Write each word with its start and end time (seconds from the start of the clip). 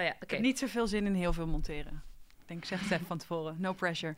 Oh 0.00 0.06
ja, 0.06 0.14
oké. 0.22 0.36
Niet 0.36 0.58
zoveel 0.58 0.86
zin 0.86 1.06
in 1.06 1.14
heel 1.14 1.32
veel 1.32 1.46
monteren. 1.46 2.02
Ik 2.28 2.48
denk, 2.48 2.64
zeg 2.64 2.80
het 2.80 2.90
even 2.90 3.06
van 3.06 3.18
tevoren. 3.18 3.56
No 3.58 3.72
pressure. 3.72 4.14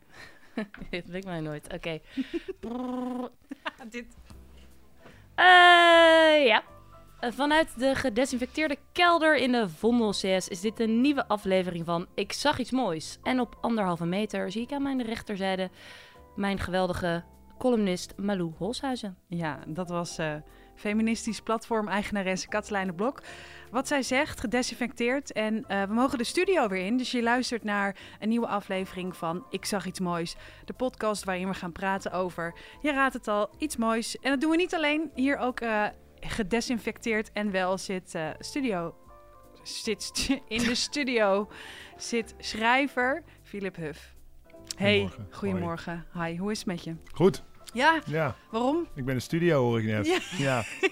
Dit 0.91 1.07
weet 1.07 1.15
ik 1.15 1.25
mij 1.25 1.41
nooit. 1.41 1.73
Oké. 1.75 1.99
Dit. 3.91 4.07
Eh, 5.35 6.47
ja. 6.47 6.63
Eh, 7.21 7.33
Vanuit 7.33 7.79
de 7.79 7.95
gedesinfecteerde 7.95 8.79
kelder 8.93 9.37
in 9.37 9.53
de 9.53 9.69
Vondel 9.69 10.11
CS 10.11 10.49
is 10.49 10.61
dit 10.61 10.81
een 10.81 11.01
nieuwe 11.01 11.29
aflevering 11.29 11.85
van 11.85 12.07
Ik 12.15 12.33
zag 12.33 12.59
iets 12.59 12.71
moois. 12.71 13.19
En 13.23 13.41
op 13.41 13.59
anderhalve 13.61 14.05
meter 14.07 14.51
zie 14.53 14.63
ik 14.63 14.73
aan 14.73 14.83
mijn 14.83 15.03
rechterzijde 15.03 15.71
mijn 16.37 16.59
geweldige 16.59 17.25
columnist 17.59 18.17
Malou 18.17 18.53
Holshuizen. 18.59 19.17
Ja, 19.27 19.59
dat 19.67 19.89
was 19.89 20.19
eh, 20.19 20.35
feministisch 20.83 21.41
platform-eigenaresse 21.41 22.49
Katelijne 22.49 22.93
Blok. 22.93 23.23
Wat 23.71 23.89
zij 23.89 24.03
zegt, 24.03 24.41
gedesinfecteerd. 24.41 25.33
En 25.33 25.65
eh, 25.67 25.83
we 25.83 25.95
mogen 25.95 26.19
de 26.19 26.25
studio 26.25 26.69
weer 26.69 26.87
in. 26.87 26.97
Dus 26.97 27.11
je 27.11 27.23
luistert 27.23 27.65
naar 27.65 27.97
een 28.21 28.29
nieuwe 28.29 28.47
aflevering 28.47 29.17
van 29.17 29.47
Ik 29.51 29.65
zag 29.65 29.87
iets 29.87 30.01
moois. 30.01 30.37
De 30.65 30.73
podcast 30.73 31.25
waarin 31.25 31.49
we 31.49 31.55
gaan 31.55 31.73
praten 31.73 32.13
over, 32.13 32.55
je 32.81 32.93
raadt 32.93 33.15
het 33.15 33.29
al, 33.29 33.51
iets 33.59 33.77
moois. 33.77 34.19
En 34.19 34.31
dat 34.31 34.41
doen 34.41 34.51
we 34.51 34.57
niet 34.57 34.75
alleen. 34.75 35.11
Hier 35.15 35.37
ook 35.37 35.61
eh, 35.61 35.87
gedesinfecteerd 36.21 37.33
en 37.33 37.51
wel 37.51 37.79
zit 37.79 38.15
eh, 38.15 38.29
studio... 38.39 38.95
Zit 39.63 40.29
in 40.49 40.63
de 40.63 40.75
studio 40.89 41.49
zit 41.97 42.35
schrijver 42.39 43.23
Philip 43.43 43.77
Huff. 43.77 44.15
Hey, 44.77 44.99
Goedemorgen. 45.01 45.27
goedemorgen. 45.31 46.07
Hi, 46.15 46.37
hoe 46.37 46.51
is 46.51 46.59
het 46.59 46.67
met 46.67 46.85
je? 46.85 46.97
Goed, 47.13 47.43
Ja, 47.73 48.01
ja. 48.07 48.35
waarom? 48.51 48.87
Ik 48.95 49.05
ben 49.05 49.15
de 49.15 49.21
studio, 49.21 49.63
hoor 49.63 49.79
ik 49.81 49.85
net. 49.87 50.07
Ja. 50.07 50.19
Ja. 50.39 50.63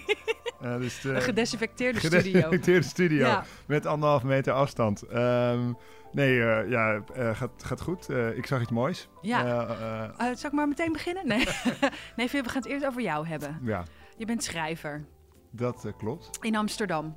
Eh, 0.60 0.76
dus 0.78 1.00
de 1.00 1.08
Een 1.14 1.22
gedesinfecteerde 1.22 1.98
studio. 1.98 2.20
gedesinfecteerde 2.22 2.86
studio. 2.86 3.26
Ja. 3.26 3.44
Met 3.66 3.86
anderhalf 3.86 4.22
meter 4.22 4.52
afstand. 4.52 5.02
Ehm, 5.02 5.72
nee, 6.12 6.42
eh, 6.42 6.70
ja, 6.70 7.00
eh, 7.14 7.36
gaat, 7.36 7.50
gaat 7.64 7.80
goed. 7.80 8.08
Eh, 8.08 8.36
ik 8.36 8.46
zag 8.46 8.60
iets 8.62 8.70
moois. 8.70 9.08
Ja. 9.22 9.44
Eh, 9.44 9.70
eh, 9.70 10.02
Eh, 10.30 10.36
zal 10.36 10.50
ik 10.50 10.52
maar 10.56 10.68
meteen 10.68 10.92
beginnen? 10.92 11.26
Nee, 11.26 11.46
nee 12.16 12.28
we 12.30 12.42
gaan 12.44 12.62
het 12.62 12.66
eerst 12.66 12.86
over 12.86 13.02
jou 13.02 13.26
hebben. 13.26 13.58
ja, 13.62 13.84
Je 14.16 14.24
bent 14.24 14.44
schrijver 14.44 15.04
dat 15.50 15.84
eh, 15.84 15.92
klopt. 15.98 16.38
in 16.42 16.56
Amsterdam. 16.56 17.16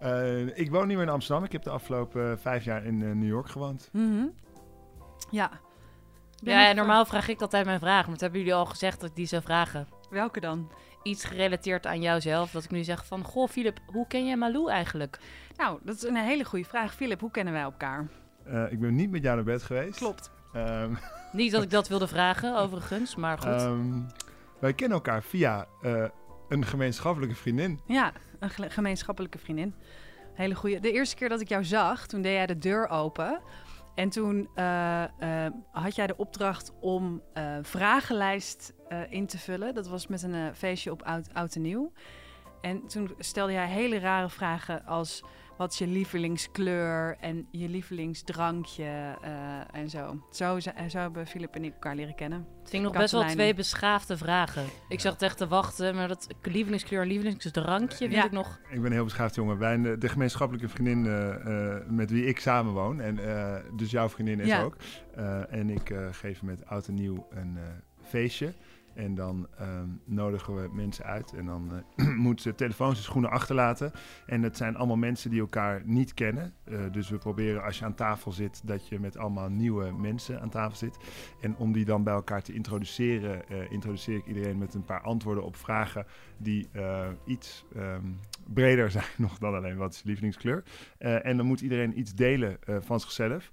Eh, 0.00 0.58
ik 0.58 0.70
woon 0.70 0.86
niet 0.86 0.96
meer 0.96 1.06
in 1.06 1.12
Amsterdam. 1.12 1.44
Ik 1.44 1.52
heb 1.52 1.62
de 1.62 1.70
afgelopen 1.70 2.30
eh, 2.30 2.36
vijf 2.38 2.64
jaar 2.64 2.84
in 2.84 3.02
eh, 3.02 3.10
New 3.10 3.28
York 3.28 3.48
gewoond. 3.48 3.88
Mhm. 3.92 4.26
Ja. 5.30 5.50
Ja, 6.42 6.72
normaal 6.72 7.04
vraag 7.04 7.28
ik 7.28 7.40
altijd 7.40 7.64
mijn 7.64 7.78
vraag, 7.78 8.02
maar 8.02 8.10
dat 8.12 8.20
hebben 8.20 8.38
jullie 8.38 8.54
al 8.54 8.66
gezegd 8.66 9.00
dat 9.00 9.10
ik 9.10 9.16
die 9.16 9.26
zou 9.26 9.42
vragen. 9.42 9.88
Welke 10.10 10.40
dan? 10.40 10.70
Iets 11.02 11.24
gerelateerd 11.24 11.86
aan 11.86 12.02
jouzelf, 12.02 12.50
dat 12.50 12.64
ik 12.64 12.70
nu 12.70 12.84
zeg 12.84 13.06
van... 13.06 13.24
Goh, 13.24 13.48
Filip, 13.48 13.78
hoe 13.86 14.06
ken 14.06 14.26
jij 14.26 14.36
Malou 14.36 14.70
eigenlijk? 14.70 15.18
Nou, 15.56 15.78
dat 15.82 15.94
is 15.96 16.02
een 16.02 16.16
hele 16.16 16.44
goede 16.44 16.64
vraag. 16.64 16.94
Philip, 16.94 17.20
hoe 17.20 17.30
kennen 17.30 17.52
wij 17.52 17.62
elkaar? 17.62 18.08
Eh, 18.44 18.72
ik 18.72 18.80
ben 18.80 18.94
niet 18.94 19.10
met 19.10 19.22
jou 19.22 19.34
naar 19.34 19.44
bed 19.44 19.62
geweest. 19.62 19.98
Klopt. 19.98 20.30
Ehm, 20.52 20.94
Niet 21.32 21.52
dat 21.52 21.62
ik 21.62 21.70
dat 21.70 21.88
wilde 21.88 22.06
vragen, 22.08 22.56
overigens, 22.58 23.16
maar 23.16 23.38
goed. 23.38 23.46
ehm, 23.60 24.00
wij 24.58 24.72
kennen 24.72 24.96
elkaar 24.96 25.22
via 25.22 25.66
eh, 25.82 26.04
een 26.48 26.64
gemeenschappelijke 26.66 27.34
vriendin. 27.34 27.80
Ja, 27.86 28.12
een 28.38 28.70
gemeenschappelijke 28.70 29.38
vriendin. 29.38 29.74
Hele 30.34 30.54
goede. 30.54 30.80
De 30.80 30.92
eerste 30.92 31.16
keer 31.16 31.28
dat 31.28 31.40
ik 31.40 31.48
jou 31.48 31.64
zag, 31.64 32.06
toen 32.06 32.22
deed 32.22 32.32
jij 32.32 32.46
de 32.46 32.58
deur 32.58 32.88
open. 32.88 33.40
En 33.94 34.08
toen 34.08 34.48
eh, 34.54 35.02
eh, 35.46 35.52
had 35.70 35.94
jij 35.94 36.06
de 36.06 36.16
opdracht 36.16 36.72
om 36.80 37.22
eh 37.32 37.58
vragenlijst 37.62 38.74
in 39.08 39.26
te 39.26 39.38
vullen. 39.38 39.74
Dat 39.74 39.88
was 39.88 40.06
met 40.06 40.22
een 40.22 40.54
feestje 40.54 40.90
op 40.90 41.02
oud, 41.02 41.34
oud 41.34 41.54
en 41.54 41.62
nieuw. 41.62 41.92
En 42.60 42.86
toen 42.86 43.14
stelde 43.18 43.52
jij 43.52 43.66
hele 43.66 43.98
rare 43.98 44.28
vragen 44.28 44.86
als... 44.86 45.22
wat 45.62 45.72
is 45.72 45.78
je 45.78 45.86
lievelingskleur 45.86 47.16
en 47.20 47.46
je 47.50 47.68
lievelingsdrankje 47.68 49.16
eh, 49.22 49.80
en 49.80 49.90
zo. 49.90 50.26
Zo, 50.30 50.58
zo 50.60 50.98
hebben 50.98 51.26
Filip 51.26 51.54
en 51.54 51.64
ik 51.64 51.72
elkaar 51.72 51.94
leren 51.96 52.14
kennen. 52.14 52.46
Het 52.62 52.72
ik 52.72 52.80
nog 52.80 52.92
best 52.92 53.12
wel 53.12 53.24
twee 53.24 53.54
beschaafde 53.54 54.16
vragen. 54.16 54.64
Ik 54.88 55.00
zag 55.00 55.12
het 55.12 55.22
echt 55.22 55.36
te 55.36 55.48
wachten, 55.48 55.94
maar 55.94 56.08
dat 56.08 56.26
lievelingskleur 56.42 57.00
en 57.00 57.06
lievelingsdrankje 57.06 57.96
vind 57.96 58.12
Ja. 58.12 58.24
ik 58.24 58.30
nog... 58.30 58.60
Ik 58.70 58.76
ben 58.76 58.84
een 58.84 58.92
heel 58.92 59.04
beschaafd 59.04 59.34
jongen. 59.34 59.58
Wij, 59.58 59.96
de, 59.98 60.08
gemeenschappelijke 60.08 60.68
vriendin 60.68 61.06
eh, 61.06 61.74
eh, 61.76 61.86
met 61.88 62.10
wie 62.10 62.24
ik 62.26 62.40
samen 62.40 62.72
woon. 62.72 63.00
En 63.00 63.18
eh, 63.18 63.60
dus 63.76 63.90
jouw 63.90 64.08
vriendin 64.08 64.40
is 64.40 64.46
Ja. 64.46 64.62
ook. 64.62 64.76
Eh, 65.14 65.52
en 65.52 65.70
ik 65.70 65.90
eh, 65.90 66.06
geef 66.10 66.42
met 66.42 66.66
oud 66.66 66.86
en 66.88 66.94
nieuw 66.94 67.26
een 67.30 67.56
eh, 67.56 67.62
feestje. 68.08 68.52
En 68.94 69.14
dan 69.14 69.48
ehm, 69.58 69.88
nodigen 70.04 70.54
we 70.54 70.68
mensen 70.72 71.04
uit. 71.04 71.32
En 71.32 71.46
dan 71.46 71.84
eh, 71.96 72.06
moeten 72.26 72.42
ze 72.42 72.54
telefoons 72.54 72.96
en 72.96 73.02
schoenen 73.02 73.30
achterlaten. 73.30 73.92
En 74.26 74.42
het 74.42 74.56
zijn 74.56 74.76
allemaal 74.76 74.96
mensen 74.96 75.30
die 75.30 75.40
elkaar 75.40 75.82
niet 75.84 76.14
kennen. 76.14 76.54
Eh, 76.64 76.78
dus 76.92 77.10
we 77.10 77.18
proberen 77.18 77.62
als 77.62 77.78
je 77.78 77.84
aan 77.84 77.94
tafel 77.94 78.32
zit, 78.32 78.60
dat 78.64 78.88
je 78.88 79.00
met 79.00 79.16
allemaal 79.16 79.48
nieuwe 79.48 79.92
mensen 79.92 80.40
aan 80.40 80.50
tafel 80.50 80.76
zit. 80.76 80.96
En 81.40 81.56
om 81.56 81.72
die 81.72 81.84
dan 81.84 82.02
bij 82.02 82.14
elkaar 82.14 82.42
te 82.42 82.52
introduceren, 82.52 83.48
eh, 83.48 83.70
introduceer 83.70 84.16
ik 84.16 84.26
iedereen 84.26 84.58
met 84.58 84.74
een 84.74 84.84
paar 84.84 85.00
antwoorden 85.00 85.44
op 85.44 85.56
vragen 85.56 86.06
die 86.36 86.68
iets 87.24 87.64
ehm, 87.74 88.06
breder 88.52 88.90
zijn 89.00 89.04
nog 89.16 89.38
dan 89.38 89.54
alleen 89.54 89.76
wat 89.76 89.92
is 89.92 89.98
je 89.98 90.06
lievelingskleur. 90.06 90.62
En 90.98 91.36
dan 91.36 91.46
moet 91.46 91.60
iedereen 91.60 91.98
iets 91.98 92.14
delen 92.14 92.58
van 92.66 93.00
zichzelf. 93.00 93.50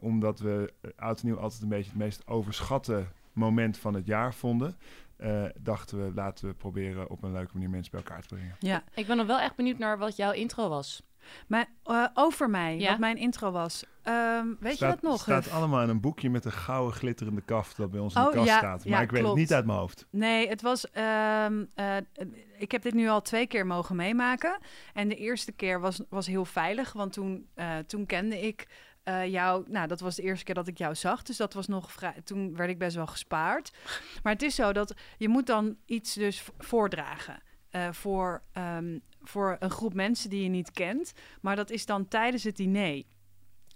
Omdat 0.00 0.40
we 0.40 0.72
oud 0.96 1.20
en 1.20 1.26
nieuw 1.26 1.38
altijd 1.38 1.62
een 1.62 1.68
beetje 1.68 1.90
het 1.90 1.98
meest 1.98 2.26
overschatte 2.26 3.06
moment 3.38 3.78
van 3.78 3.94
het 3.94 4.06
jaar 4.06 4.34
vonden. 4.34 4.76
eh, 5.16 5.44
dachten 5.60 6.04
we, 6.06 6.14
laten 6.14 6.48
we 6.48 6.54
proberen 6.54 7.10
op 7.10 7.22
een 7.22 7.32
leuke 7.32 7.50
manier 7.52 7.70
mensen 7.70 7.90
bij 7.90 8.00
elkaar 8.00 8.20
te 8.22 8.34
brengen. 8.34 8.56
Ja, 8.58 8.82
Ik 8.94 9.06
ben 9.06 9.16
nog 9.16 9.26
wel 9.26 9.38
echt 9.40 9.54
benieuwd 9.56 9.78
naar 9.78 9.98
wat 9.98 10.16
jouw 10.16 10.32
intro 10.32 10.68
was. 10.68 11.02
maar 11.48 11.66
eh, 11.84 12.06
over 12.14 12.50
mij, 12.50 12.78
Ja? 12.78 12.90
wat 12.90 12.98
mijn 12.98 13.16
intro 13.16 13.50
was. 13.50 13.84
Ehm, 14.02 14.46
weet 14.60 14.76
staat, 14.76 14.88
je 14.88 14.94
dat 15.00 15.10
nog? 15.10 15.20
staat 15.20 15.44
Huff? 15.44 15.54
allemaal 15.56 15.82
in 15.82 15.88
een 15.88 16.00
boekje 16.00 16.30
met 16.30 16.44
een 16.44 16.52
gouden 16.52 16.94
glitterende 16.96 17.40
kaft 17.40 17.76
dat 17.76 17.90
bij 17.90 18.00
ons 18.00 18.14
in 18.14 18.20
Oh, 18.20 18.26
de 18.28 18.32
kast 18.34 18.46
ja, 18.48 18.58
staat. 18.58 18.84
Maar 18.84 18.98
ja, 18.98 19.00
ik 19.04 19.10
weet 19.10 19.20
klopt. 19.20 19.34
het 19.38 19.44
niet 19.48 19.54
uit 19.54 19.66
mijn 19.66 19.78
hoofd. 19.78 20.06
Nee, 20.10 20.48
het 20.48 20.62
was. 20.62 20.90
ehm, 20.90 21.64
eh, 21.74 21.96
ik 22.58 22.72
heb 22.72 22.82
dit 22.82 22.94
nu 22.94 23.08
al 23.08 23.22
twee 23.22 23.46
keer 23.46 23.66
mogen 23.66 23.96
meemaken. 23.96 24.58
En 24.94 25.08
de 25.08 25.16
eerste 25.16 25.52
keer 25.52 25.80
was, 25.80 26.00
was 26.08 26.26
heel 26.26 26.44
veilig, 26.44 26.92
want 26.92 27.12
toen, 27.12 27.46
eh, 27.54 27.76
toen 27.86 28.06
kende 28.06 28.40
ik 28.46 28.66
eh, 29.08 29.26
jou. 29.26 29.64
Nou, 29.68 29.86
dat 29.86 30.00
was 30.00 30.16
de 30.16 30.22
eerste 30.22 30.44
keer 30.44 30.54
dat 30.54 30.68
ik 30.68 30.78
jou 30.78 30.94
zag. 30.94 31.22
Dus 31.22 31.36
dat 31.36 31.52
was 31.52 31.66
nog 31.66 31.92
vrij. 31.92 32.14
Toen 32.24 32.56
werd 32.56 32.70
ik 32.70 32.78
best 32.78 32.96
wel 32.96 33.06
gespaard. 33.06 33.72
Maar 34.22 34.32
het 34.32 34.42
is 34.42 34.54
zo 34.54 34.72
dat 34.72 34.94
je 35.16 35.28
moet 35.28 35.46
dan 35.46 35.76
iets 35.86 36.14
dus 36.14 36.42
voordragen. 36.58 37.42
eh, 37.68 37.92
voor, 37.92 38.42
ehm, 38.52 38.98
voor 39.22 39.56
een 39.58 39.70
groep 39.70 39.94
mensen 39.94 40.30
die 40.30 40.42
je 40.42 40.48
niet 40.48 40.70
kent. 40.70 41.12
Maar 41.40 41.56
dat 41.56 41.70
is 41.70 41.86
dan 41.86 42.08
tijdens 42.08 42.44
het 42.44 42.56
diner. 42.56 43.02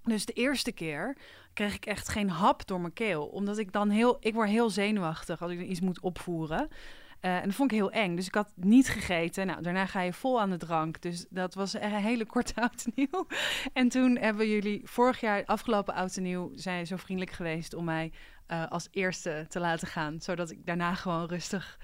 Dus 0.03 0.25
de 0.25 0.33
eerste 0.33 0.73
keer 0.73 1.17
kreeg 1.53 1.75
ik 1.75 1.87
echt 1.87 2.09
geen 2.09 2.31
hap 2.31 2.67
door 2.67 2.81
mijn 2.81 2.93
keel. 2.93 3.27
Omdat 3.27 3.59
ik 3.59 3.73
dan 3.73 3.91
heel... 3.91 4.17
Ik 4.21 4.35
word 4.35 4.49
heel 4.49 4.71
zenuwachtig 4.71 5.43
als 5.43 5.51
ik 5.53 5.61
iets 5.61 5.81
moet 5.81 6.01
opvoeren. 6.01 6.69
Eh, 7.23 7.37
en 7.37 7.45
dat 7.45 7.55
vond 7.55 7.73
ik 7.73 7.77
heel 7.77 7.91
eng. 7.91 8.17
Dus 8.17 8.27
ik 8.27 8.35
had 8.35 8.53
niet 8.55 8.89
gegeten. 8.89 9.47
Nou, 9.47 9.63
daarna 9.63 9.87
ga 9.87 10.01
je 10.01 10.13
vol 10.13 10.41
aan 10.41 10.51
de 10.51 10.57
drank. 10.57 11.03
Dus 11.03 11.27
dat 11.31 11.55
was 11.55 11.75
een 11.75 11.91
hele 11.91 12.27
korte 12.27 12.61
oud 12.63 12.85
en 12.85 12.93
nieuw. 12.95 13.27
En 13.73 13.89
toen 13.89 14.17
hebben 14.17 14.49
jullie 14.49 14.81
vorig 14.85 15.21
jaar, 15.21 15.45
afgelopen 15.45 15.95
oud 15.95 16.17
nieuw... 16.17 16.51
zijn 16.55 16.87
zo 16.87 16.97
vriendelijk 16.97 17.37
geweest 17.37 17.75
om 17.75 17.85
mij 17.85 18.13
eh, 18.47 18.69
als 18.69 18.89
eerste 18.91 19.47
te 19.49 19.61
laten 19.61 19.89
gaan. 19.89 20.21
Zodat 20.21 20.51
ik 20.51 20.67
daarna 20.67 20.95
gewoon 20.95 21.27
rustig 21.27 21.79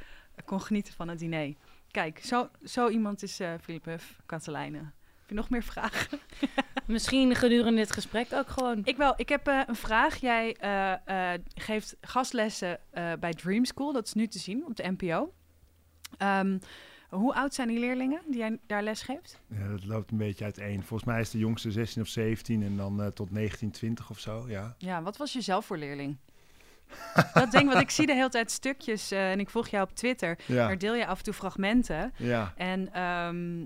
kon 0.44 0.60
genieten 0.60 0.94
van 0.94 1.08
het 1.08 1.18
diner. 1.18 1.54
Kijk, 1.90 2.18
zo, 2.18 2.48
zo 2.64 2.88
iemand 2.88 3.22
is 3.22 3.40
eh 3.40 3.52
Philip 3.60 3.84
Huff, 3.84 4.20
Katelijne. 4.26 4.97
Heb 5.28 5.36
je 5.36 5.42
nog 5.42 5.50
meer 5.50 5.62
vragen? 5.62 6.18
Misschien 6.86 7.34
gedurende 7.34 7.80
dit 7.80 7.92
gesprek 7.92 8.32
ook 8.32 8.48
gewoon. 8.48 8.80
Ik 8.84 8.96
wel. 8.96 9.14
Ik 9.16 9.28
heb 9.28 9.46
eh, 9.46 9.60
een 9.66 9.76
vraag. 9.76 10.16
Jij 10.16 10.56
eh, 10.56 11.32
eh, 11.32 11.40
geeft 11.54 11.96
gastlessen 12.00 12.78
eh, 12.90 13.12
bij 13.20 13.32
Dream 13.32 13.64
School. 13.64 13.92
Dat 13.92 14.06
is 14.06 14.12
nu 14.12 14.26
te 14.26 14.38
zien 14.38 14.66
op 14.66 14.76
de 14.76 14.94
NPO. 14.96 15.32
Ehm, 16.18 16.58
hoe 17.08 17.34
oud 17.34 17.54
zijn 17.54 17.68
die 17.68 17.78
leerlingen 17.78 18.22
die 18.26 18.38
jij 18.38 18.58
daar 18.66 18.82
les 18.82 19.02
geeft? 19.02 19.40
Ja, 19.48 19.68
dat 19.68 19.84
loopt 19.84 20.10
een 20.10 20.16
beetje 20.18 20.44
uiteen. 20.44 20.82
Volgens 20.84 21.08
mij 21.08 21.20
is 21.20 21.30
de 21.30 21.38
jongste 21.38 21.70
16 21.70 22.02
of 22.02 22.08
17 22.08 22.62
en 22.62 22.76
dan 22.76 23.02
eh, 23.02 23.06
tot 23.06 23.30
19, 23.30 23.70
20 23.70 24.10
of 24.10 24.18
zo. 24.18 24.44
Ja. 24.48 24.74
Ja, 24.78 25.02
wat 25.02 25.16
was 25.16 25.32
je 25.32 25.40
zelf 25.40 25.66
voor 25.66 25.76
leerling? 25.78 26.16
dat 27.34 27.50
denk 27.50 27.64
ik, 27.64 27.70
want 27.70 27.80
ik 27.82 27.90
zie 27.90 28.06
de 28.06 28.14
hele 28.14 28.28
tijd 28.28 28.50
stukjes 28.50 29.10
eh, 29.10 29.30
en 29.30 29.40
ik 29.40 29.50
volg 29.50 29.68
jou 29.68 29.88
op 29.88 29.94
Twitter. 29.94 30.38
Ja. 30.46 30.66
Daar 30.66 30.78
deel 30.78 30.94
je 30.94 31.06
af 31.06 31.18
en 31.18 31.24
toe 31.24 31.34
fragmenten. 31.34 32.12
ja. 32.16 32.52
En 32.56 32.92
ehm, 32.92 33.64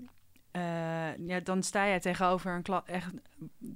eh, 0.53 1.17
ja, 1.27 1.41
dan 1.43 1.63
sta 1.63 1.87
jij 1.87 2.01
tegenover 2.01 2.53
een 2.55 2.63
kla- 2.63 2.83
echt 2.87 3.11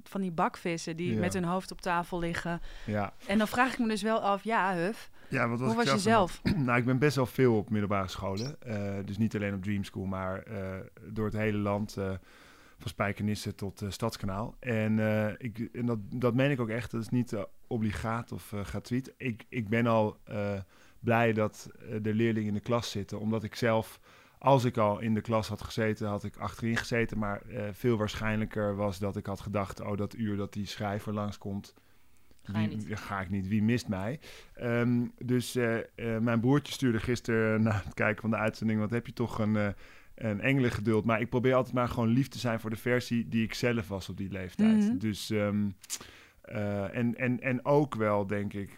van 0.03 0.21
die 0.21 0.31
bakvissen 0.31 0.97
die 0.97 1.13
Ja. 1.13 1.19
met 1.19 1.33
hun 1.33 1.43
hoofd 1.43 1.71
op 1.71 1.81
tafel 1.81 2.19
liggen. 2.19 2.61
Ja. 2.85 3.13
En 3.27 3.37
dan 3.37 3.47
vraag 3.47 3.73
ik 3.73 3.79
me 3.79 3.87
dus 3.87 4.01
wel 4.01 4.19
af, 4.19 4.43
ja, 4.43 4.75
Huf, 4.75 5.09
Ja, 5.29 5.47
wat 5.49 5.59
was 5.59 5.67
hoe 5.67 5.83
was 5.83 5.91
je 5.93 5.99
zelf? 5.99 6.41
nou, 6.65 6.77
ik 6.77 6.85
ben 6.85 6.97
best 6.99 7.15
wel 7.15 7.25
veel 7.25 7.57
op 7.57 7.69
middelbare 7.69 8.07
scholen. 8.07 8.61
Eh, 8.61 8.95
dus 9.05 9.17
niet 9.17 9.35
alleen 9.35 9.53
op 9.53 9.63
Dream 9.63 9.83
School, 9.83 10.05
maar 10.05 10.43
eh, 10.43 10.75
door 11.09 11.25
het 11.25 11.35
hele 11.35 11.57
land. 11.57 11.93
van 12.79 12.89
Spijkenisse 12.89 13.55
tot 13.55 13.83
Stadskanaal. 13.89 14.55
En, 14.59 14.99
ik, 15.37 15.69
en 15.73 15.85
dat, 15.85 15.97
dat 16.01 16.33
meen 16.33 16.51
ik 16.51 16.59
ook 16.59 16.69
echt. 16.69 16.91
Dat 16.91 17.01
is 17.01 17.09
niet 17.09 17.35
obligaat 17.67 18.31
of 18.31 18.53
gratuit. 18.63 19.13
Ik, 19.17 19.45
ik 19.49 19.69
ben 19.69 19.87
al 19.87 20.17
blij 20.99 21.33
dat 21.33 21.69
de 22.01 22.13
leerlingen 22.13 22.47
in 22.47 22.53
de 22.53 22.59
klas 22.59 22.91
zitten. 22.91 23.19
Omdat 23.19 23.43
ik 23.43 23.55
zelf 23.55 23.99
als 24.37 24.63
ik 24.63 24.77
al 24.77 24.99
in 24.99 25.13
de 25.13 25.21
klas 25.21 25.47
had 25.47 25.61
gezeten, 25.61 26.07
had 26.07 26.23
ik 26.23 26.37
achterin 26.37 26.77
gezeten. 26.77 27.17
Maar 27.17 27.41
eh, 27.41 27.63
veel 27.71 27.97
waarschijnlijker 27.97 28.75
was 28.75 28.99
dat 28.99 29.17
ik 29.17 29.25
had 29.25 29.39
gedacht: 29.39 29.81
oh, 29.81 29.97
dat 29.97 30.15
uur 30.15 30.37
dat 30.37 30.53
die 30.53 30.65
schrijver 30.65 31.13
langskomt. 31.13 31.73
Ga 32.43 32.59
je 32.59 32.67
Wie, 32.67 32.77
niet. 32.77 32.99
ga 32.99 33.21
ik 33.21 33.29
niet, 33.29 33.47
wie 33.47 33.63
mist 33.63 33.87
mij? 33.87 34.19
Ehm, 34.53 35.05
dus 35.23 35.55
eh, 35.55 35.77
eh, 35.77 36.21
mijn 36.21 36.39
broertje 36.39 36.73
stuurde 36.73 36.99
gisteren 36.99 37.61
na 37.63 37.81
het 37.83 37.93
kijken 37.93 38.21
van 38.21 38.29
de 38.29 38.37
uitzending: 38.37 38.79
wat 38.79 38.91
heb 38.91 39.05
je 39.05 39.13
toch 39.13 39.39
een, 39.39 39.75
een 40.15 40.41
engelengeduld. 40.41 41.05
Maar 41.05 41.21
ik 41.21 41.29
probeer 41.29 41.53
altijd 41.53 41.75
maar 41.75 41.89
gewoon 41.89 42.09
lief 42.09 42.27
te 42.27 42.39
zijn 42.39 42.59
voor 42.59 42.69
de 42.69 42.75
versie 42.75 43.27
die 43.27 43.43
ik 43.43 43.53
zelf 43.53 43.87
was 43.87 44.09
op 44.09 44.17
die 44.17 44.31
leeftijd. 44.31 44.77
Mhm. 44.77 44.97
Dus 44.97 45.29
ehm, 45.29 45.69
eh, 46.47 46.95
en, 46.95 47.15
en, 47.15 47.41
en 47.41 47.65
ook 47.65 47.95
wel, 47.95 48.27
denk 48.27 48.53
ik, 48.53 48.77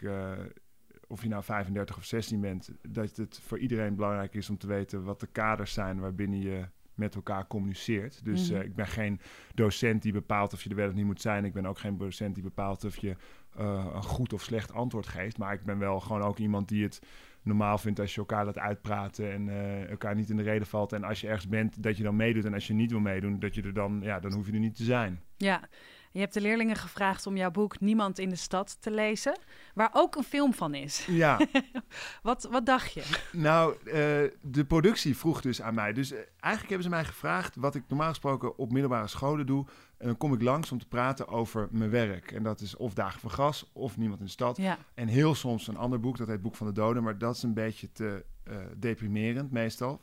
of 1.10 1.22
je 1.22 1.28
nou 1.28 1.42
35 1.42 1.96
of 1.96 2.04
16 2.04 2.40
bent, 2.40 2.70
dat 2.88 3.16
het 3.16 3.40
voor 3.46 3.58
iedereen 3.58 3.94
belangrijk 3.94 4.34
is 4.34 4.50
om 4.50 4.58
te 4.58 4.66
weten 4.66 5.04
wat 5.04 5.20
de 5.20 5.26
kaders 5.32 5.72
zijn 5.72 6.00
waarbinnen 6.00 6.40
je 6.40 6.64
met 6.94 7.14
elkaar 7.14 7.46
communiceert. 7.46 8.24
Dus 8.24 8.50
Mhm. 8.50 8.60
eh, 8.60 8.66
ik 8.66 8.74
ben 8.74 8.86
geen 8.86 9.20
docent 9.54 10.02
die 10.02 10.12
bepaalt 10.12 10.52
of 10.52 10.62
je 10.62 10.70
er 10.70 10.76
wel 10.76 10.88
of 10.88 10.94
niet 10.94 11.04
moet 11.04 11.20
zijn. 11.20 11.44
Ik 11.44 11.52
ben 11.52 11.66
ook 11.66 11.78
geen 11.78 11.96
docent 11.96 12.34
die 12.34 12.42
bepaalt 12.42 12.84
of 12.84 12.96
je 12.96 13.16
eh, 13.56 13.86
een 13.94 14.02
goed 14.02 14.32
of 14.32 14.42
slecht 14.42 14.72
antwoord 14.72 15.06
geeft. 15.06 15.38
Maar 15.38 15.52
ik 15.52 15.64
ben 15.64 15.78
wel 15.78 16.00
gewoon 16.00 16.22
ook 16.22 16.38
iemand 16.38 16.68
die 16.68 16.82
het 16.82 17.02
normaal 17.42 17.78
vindt 17.78 18.00
als 18.00 18.14
je 18.14 18.20
elkaar 18.20 18.44
laat 18.44 18.58
uitpraten 18.58 19.32
en 19.32 19.48
eh, 19.48 19.90
elkaar 19.90 20.14
niet 20.14 20.30
in 20.30 20.36
de 20.36 20.42
reden 20.42 20.66
valt. 20.66 20.92
En 20.92 21.04
als 21.04 21.20
je 21.20 21.26
ergens 21.26 21.48
bent, 21.48 21.82
dat 21.82 21.96
je 21.96 22.02
dan 22.02 22.16
meedoet. 22.16 22.44
En 22.44 22.54
als 22.54 22.66
je 22.66 22.74
niet 22.74 22.90
wil 22.90 23.00
meedoen, 23.00 23.38
dat 23.38 23.54
je 23.54 23.62
er 23.62 23.72
dan, 23.74 24.00
ja, 24.02 24.20
dan 24.20 24.32
hoef 24.32 24.46
je 24.46 24.52
er 24.52 24.58
niet 24.58 24.76
te 24.76 24.84
zijn. 24.84 25.20
Ja, 25.36 25.68
je 26.12 26.20
hebt 26.20 26.34
de 26.34 26.40
leerlingen 26.40 26.76
gevraagd 26.76 27.26
om 27.26 27.36
jouw 27.36 27.50
boek 27.50 27.80
Niemand 27.80 28.18
in 28.18 28.28
de 28.28 28.36
Stad 28.36 28.76
te 28.80 28.90
lezen, 28.90 29.38
waar 29.74 29.90
ook 29.92 30.16
een 30.16 30.22
film 30.22 30.54
van 30.54 30.74
is. 30.74 31.06
Ja, 31.06 31.40
Wat, 32.22 32.48
wat 32.50 32.66
dacht 32.66 32.92
je? 32.92 33.02
nou, 33.32 33.76
eh, 33.84 33.92
de 34.40 34.64
productie 34.66 35.16
vroeg 35.16 35.40
dus 35.40 35.62
aan 35.62 35.74
mij. 35.74 35.92
Dus 35.92 36.10
eh, 36.12 36.18
eigenlijk 36.40 36.68
hebben 36.74 36.82
ze 36.82 36.88
mij 36.88 37.04
gevraagd 37.04 37.56
wat 37.56 37.74
ik 37.74 37.82
normaal 37.88 38.08
gesproken 38.08 38.58
op 38.58 38.72
middelbare 38.72 39.06
scholen 39.08 39.46
doe. 39.46 39.66
En 39.98 40.06
dan 40.06 40.16
kom 40.16 40.32
ik 40.32 40.42
langs 40.42 40.72
om 40.72 40.78
te 40.78 40.86
praten 40.86 41.28
over 41.28 41.68
mijn 41.70 41.90
werk. 41.90 42.32
En 42.32 42.42
dat 42.42 42.60
is 42.60 42.76
of 42.76 42.94
Dagen 42.94 43.20
van 43.20 43.30
Gas 43.30 43.70
of 43.72 43.96
Niemand 43.96 44.18
in 44.20 44.24
de 44.26 44.30
Stad. 44.32 44.56
Ja, 44.56 44.78
En 44.94 45.08
heel 45.08 45.34
soms 45.34 45.66
een 45.68 45.76
ander 45.76 46.00
boek, 46.00 46.16
dat 46.16 46.28
heet 46.28 46.42
Boek 46.42 46.56
van 46.56 46.66
de 46.66 46.72
Doden. 46.72 47.02
Maar 47.02 47.18
dat 47.18 47.36
is 47.36 47.42
een 47.42 47.54
beetje 47.54 47.92
te 47.92 48.24
eh, 48.44 48.56
deprimerend 48.76 49.50
meestal 49.50 50.00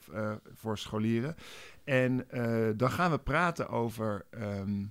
voor 0.54 0.78
scholieren. 0.78 1.36
En 1.84 2.28
dan 2.78 2.92
gaan 2.92 3.12
we 3.12 3.18
praten 3.20 3.70
over 3.70 4.26
ehm, 4.30 4.84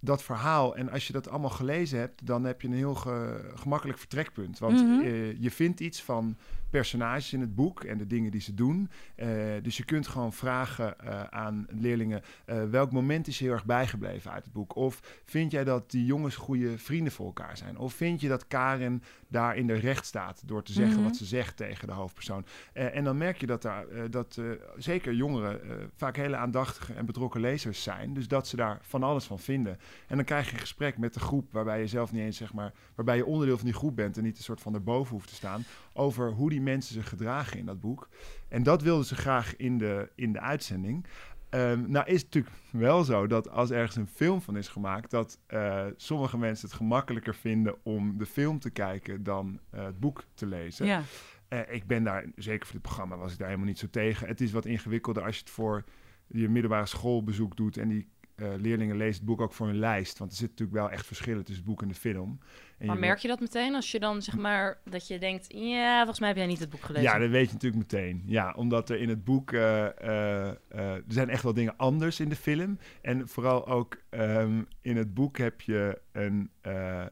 dat 0.00 0.22
verhaal. 0.22 0.76
En 0.76 0.90
als 0.90 1.06
je 1.06 1.12
dat 1.12 1.28
allemaal 1.28 1.50
gelezen 1.50 1.98
hebt, 1.98 2.26
dan 2.26 2.44
heb 2.44 2.60
je 2.60 2.68
een 2.68 2.74
heel 2.74 2.94
ge- 2.94 3.52
gemakkelijk 3.54 3.98
vertrekpunt. 3.98 4.58
Want 4.58 4.82
Mhm. 4.82 5.00
eh, 5.00 5.40
je 5.40 5.50
vindt 5.50 5.80
iets 5.80 6.02
van 6.02 6.36
personages 6.70 7.32
in 7.32 7.40
het 7.40 7.54
boek 7.54 7.84
en 7.84 7.98
de 7.98 8.06
dingen 8.06 8.30
die 8.30 8.40
ze 8.40 8.54
doen. 8.54 8.90
Eh, 9.14 9.28
dus 9.62 9.76
je 9.76 9.84
kunt 9.84 10.06
gewoon 10.06 10.32
vragen 10.32 10.98
eh, 10.98 11.22
aan 11.22 11.66
leerlingen: 11.68 12.22
welk 12.70 12.92
moment 12.92 13.26
is 13.26 13.38
je 13.38 13.44
heel 13.44 13.52
erg 13.52 13.64
bijgebleven 13.64 14.30
uit 14.30 14.44
het 14.44 14.52
boek? 14.52 14.76
Of 14.76 15.20
vind 15.24 15.50
jij 15.50 15.64
dat 15.64 15.90
die 15.90 16.04
jongens 16.04 16.36
goede 16.36 16.78
vrienden 16.78 17.12
voor 17.12 17.26
elkaar 17.26 17.56
zijn? 17.56 17.78
Of 17.78 17.92
vind 17.94 18.20
je 18.20 18.28
dat 18.28 18.46
Karen 18.46 19.02
daar 19.28 19.56
in 19.56 19.66
de 19.66 19.74
recht 19.74 20.06
staat 20.06 20.42
door 20.46 20.62
te 20.62 20.72
zeggen 20.72 20.94
Mhm. 20.94 21.04
wat 21.04 21.16
ze 21.16 21.24
zegt 21.24 21.56
tegen 21.56 21.86
de 21.86 21.92
hoofdpersoon? 21.94 22.46
Eh, 22.72 22.96
en 22.96 23.04
dan 23.04 23.16
merk 23.16 23.40
je 23.40 23.46
dat, 23.46 23.62
daar, 23.62 23.88
eh, 23.88 24.02
dat 24.10 24.36
eh, 24.36 24.44
zeker 24.76 25.12
jongeren 25.14 25.60
vaak 25.96 26.16
hele 26.16 26.36
aandachtige 26.36 26.92
en 26.92 27.06
betrokken 27.06 27.40
lezers 27.40 27.82
zijn. 27.82 28.14
Dus 28.14 28.28
dat 28.28 28.48
ze 28.48 28.56
daar 28.56 28.78
van 28.82 29.02
alles 29.02 29.24
van 29.24 29.38
vinden. 29.38 29.78
En 30.06 30.16
dan 30.16 30.24
krijg 30.24 30.46
je 30.46 30.52
een 30.52 30.58
gesprek 30.60 30.98
met 30.98 31.14
de 31.14 31.20
groep 31.20 31.52
waarbij 31.52 31.80
je 31.80 31.86
zelf 31.86 32.12
niet 32.12 32.22
eens, 32.22 32.36
zeg 32.36 32.52
maar, 32.52 32.72
waarbij 32.94 33.16
je 33.16 33.26
onderdeel 33.26 33.56
van 33.56 33.66
die 33.66 33.74
groep 33.74 33.96
bent 33.96 34.16
en 34.16 34.22
niet 34.22 34.36
een 34.36 34.42
soort 34.44 34.60
van 34.60 34.74
erboven 34.74 35.12
hoeft 35.12 35.28
te 35.28 35.34
staan. 35.34 35.64
Over 35.92 36.30
hoe 36.30 36.50
die 36.50 36.60
mensen 36.60 36.94
zich 36.94 37.08
gedragen 37.08 37.58
in 37.58 37.66
dat 37.66 37.80
boek. 37.80 38.08
En 38.48 38.62
dat 38.62 38.82
wilden 38.82 39.06
ze 39.06 39.14
graag 39.14 39.56
in 39.56 39.78
de, 39.78 40.10
in 40.14 40.32
de 40.32 40.40
uitzending. 40.40 41.06
Ehm, 41.48 41.90
nou 41.90 42.06
is 42.06 42.22
het 42.22 42.34
natuurlijk 42.34 42.54
wel 42.70 43.04
zo 43.04 43.26
dat 43.26 43.50
als 43.50 43.70
ergens 43.70 43.96
een 43.96 44.08
film 44.08 44.42
van 44.42 44.56
is 44.56 44.68
gemaakt, 44.68 45.10
dat 45.10 45.38
eh, 45.46 45.86
sommige 45.96 46.38
mensen 46.38 46.68
het 46.68 46.76
gemakkelijker 46.76 47.34
vinden 47.34 47.76
om 47.82 48.18
de 48.18 48.26
film 48.26 48.58
te 48.58 48.70
kijken 48.70 49.22
dan 49.22 49.60
eh, 49.70 49.84
het 49.84 50.00
boek 50.00 50.24
te 50.34 50.46
lezen. 50.46 50.86
ja. 50.86 51.02
Eh, 51.48 51.60
ik 51.74 51.86
ben 51.86 52.04
daar, 52.04 52.24
zeker 52.36 52.64
voor 52.64 52.74
dit 52.74 52.82
programma, 52.82 53.16
was 53.16 53.32
ik 53.32 53.38
daar 53.38 53.46
helemaal 53.46 53.68
niet 53.68 53.78
zo 53.78 53.90
tegen. 53.90 54.26
Het 54.26 54.40
is 54.40 54.52
wat 54.52 54.64
ingewikkelder 54.64 55.22
als 55.22 55.34
je 55.34 55.40
het 55.40 55.50
voor 55.50 55.84
je 56.26 56.48
middelbare 56.48 56.86
schoolbezoek 56.86 57.56
doet 57.56 57.76
en 57.76 57.88
die 57.88 58.08
leerlingen 58.56 58.96
lezen 58.96 59.14
het 59.14 59.24
boek 59.24 59.40
ook 59.40 59.52
voor 59.52 59.66
hun 59.66 59.78
lijst. 59.78 60.18
Want 60.18 60.30
er 60.30 60.36
zitten 60.36 60.56
natuurlijk 60.58 60.88
wel 60.88 60.96
echt 60.98 61.06
verschillen 61.06 61.44
tussen 61.44 61.64
het 61.64 61.72
boek 61.72 61.82
en 61.82 61.88
de 61.88 61.94
film. 61.94 62.38
En 62.78 62.86
Maar 62.86 62.94
je 62.94 63.00
merk 63.00 63.18
je 63.18 63.28
dat 63.28 63.40
meteen 63.40 63.74
als 63.74 63.90
je 63.90 64.00
dan 64.00 64.22
zeg 64.22 64.36
maar 64.36 64.78
dat 64.84 65.08
je 65.08 65.18
denkt, 65.18 65.46
ja, 65.48 65.96
volgens 65.96 66.18
mij 66.18 66.28
heb 66.28 66.36
jij 66.36 66.46
niet 66.46 66.58
het 66.60 66.70
boek 66.70 66.80
gelezen. 66.82 67.10
Ja, 67.10 67.18
dat 67.18 67.30
weet 67.30 67.46
je 67.46 67.52
natuurlijk 67.52 67.92
meteen. 67.92 68.22
Ja, 68.26 68.52
omdat 68.56 68.90
er 68.90 69.00
in 69.00 69.08
het 69.08 69.24
boek... 69.24 69.52
eh, 69.52 69.84
eh, 69.86 70.48
eh, 70.48 70.54
er 70.94 71.02
zijn 71.08 71.28
echt 71.28 71.42
wel 71.42 71.54
dingen 71.54 71.76
anders 71.76 72.20
in 72.20 72.28
de 72.28 72.36
film. 72.36 72.78
En 73.02 73.28
vooral 73.28 73.66
ook 73.66 73.96
ehm, 74.10 74.62
in 74.80 74.96
het 74.96 75.14
boek 75.14 75.38
heb 75.38 75.60
je, 75.60 76.00
een, 76.12 76.50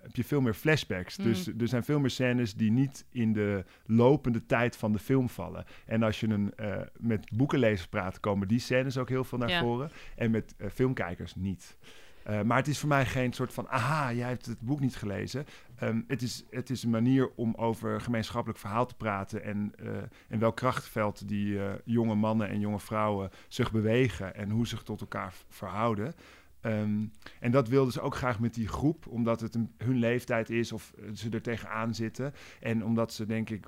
heb 0.02 0.16
je 0.16 0.24
veel 0.24 0.40
meer 0.40 0.54
flashbacks. 0.54 1.16
Mm. 1.16 1.24
Dus 1.24 1.46
er 1.46 1.68
zijn 1.68 1.84
veel 1.84 2.00
meer 2.00 2.10
scènes 2.10 2.54
die 2.54 2.70
niet 2.70 3.06
in 3.10 3.32
de 3.32 3.64
lopende 3.86 4.46
tijd 4.46 4.76
van 4.76 4.92
de 4.92 4.98
film 4.98 5.28
vallen. 5.28 5.64
En 5.86 6.02
als 6.02 6.20
je 6.20 6.28
een, 6.28 6.52
met 6.98 7.30
boekenlezers 7.36 7.88
praat, 7.88 8.20
komen 8.20 8.48
die 8.48 8.58
scènes 8.58 8.98
ook 8.98 9.08
heel 9.08 9.24
veel 9.24 9.38
naar 9.38 9.48
Ja. 9.48 9.60
voren. 9.60 9.90
En 10.16 10.30
met 10.30 10.54
filmkijkers 10.72 11.34
niet. 11.34 11.76
Eh, 12.24 12.42
maar 12.42 12.56
het 12.56 12.68
is 12.68 12.78
voor 12.78 12.88
mij 12.88 13.06
geen 13.06 13.32
soort 13.32 13.52
van, 13.52 13.68
aha, 13.68 14.12
jij 14.12 14.28
hebt 14.28 14.46
het 14.46 14.60
boek 14.60 14.80
niet 14.80 14.96
gelezen. 14.96 15.46
Ehm, 15.76 16.00
het, 16.06 16.22
is, 16.22 16.44
het 16.50 16.70
is 16.70 16.82
een 16.82 16.90
manier 16.90 17.30
om 17.34 17.54
over 17.54 18.00
gemeenschappelijk 18.00 18.60
verhaal 18.60 18.86
te 18.86 18.94
praten 18.94 19.42
en, 19.42 19.72
eh 19.76 19.92
in 20.28 20.38
welk 20.38 20.56
krachtveld 20.56 21.28
die 21.28 21.60
eh, 21.60 21.72
jonge 21.84 22.14
mannen 22.14 22.48
en 22.48 22.60
jonge 22.60 22.80
vrouwen 22.80 23.30
zich 23.48 23.72
bewegen 23.72 24.34
en 24.34 24.50
hoe 24.50 24.66
ze 24.66 24.74
zich 24.74 24.84
tot 24.84 25.00
elkaar 25.00 25.34
verhouden. 25.48 26.14
Ehm, 26.60 27.04
en 27.40 27.50
dat 27.50 27.68
wilden 27.68 27.92
ze 27.92 28.00
ook 28.00 28.14
graag 28.14 28.40
met 28.40 28.54
die 28.54 28.68
groep, 28.68 29.06
omdat 29.06 29.40
het 29.40 29.58
hun 29.78 29.98
leeftijd 29.98 30.50
is 30.50 30.72
of 30.72 30.92
ze 31.14 31.30
er 31.30 31.42
tegenaan 31.42 31.94
zitten. 31.94 32.32
En 32.60 32.84
omdat 32.84 33.12
ze, 33.12 33.26
denk 33.26 33.50
ik, 33.50 33.66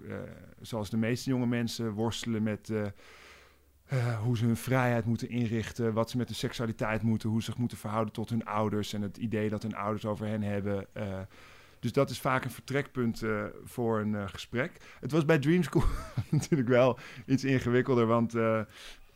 zoals 0.61 0.91
de 0.91 0.97
meeste 0.97 1.31
jonge 1.31 1.47
mensen, 1.47 1.93
worstelen 1.93 2.43
met 2.43 2.73
eh, 3.87 4.19
hoe 4.19 4.37
ze 4.37 4.45
hun 4.45 4.57
vrijheid 4.57 5.05
moeten 5.05 5.29
inrichten, 5.29 5.93
wat 5.93 6.11
ze 6.11 6.17
met 6.17 6.27
hun 6.27 6.37
seksualiteit 6.37 7.03
moeten, 7.03 7.29
hoe 7.29 7.43
ze 7.43 7.45
zich 7.51 7.57
moeten 7.57 7.79
verhouden 7.79 8.13
tot 8.13 8.31
hun 8.31 8.45
ouders 8.45 8.93
en 8.93 9.03
het 9.03 9.17
idee 9.17 9.49
dat 9.49 9.63
hun 9.63 9.77
ouders 9.77 10.05
over 10.07 10.27
hen 10.27 10.43
hebben. 10.43 10.87
eh. 10.93 11.19
dus 11.81 11.93
dat 11.93 12.11
is 12.11 12.21
vaak 12.21 12.45
een 12.45 12.51
vertrekpunt 12.51 13.23
eh, 13.23 13.45
voor 13.65 14.01
een 14.01 14.29
gesprek. 14.29 14.73
Het 15.01 15.13
was 15.13 15.25
bij 15.25 15.39
Dream 15.39 15.63
School 15.63 15.85
natuurlijk 16.31 16.69
wel 16.69 16.99
iets 17.27 17.45
ingewikkelder, 17.45 18.07
want 18.07 18.33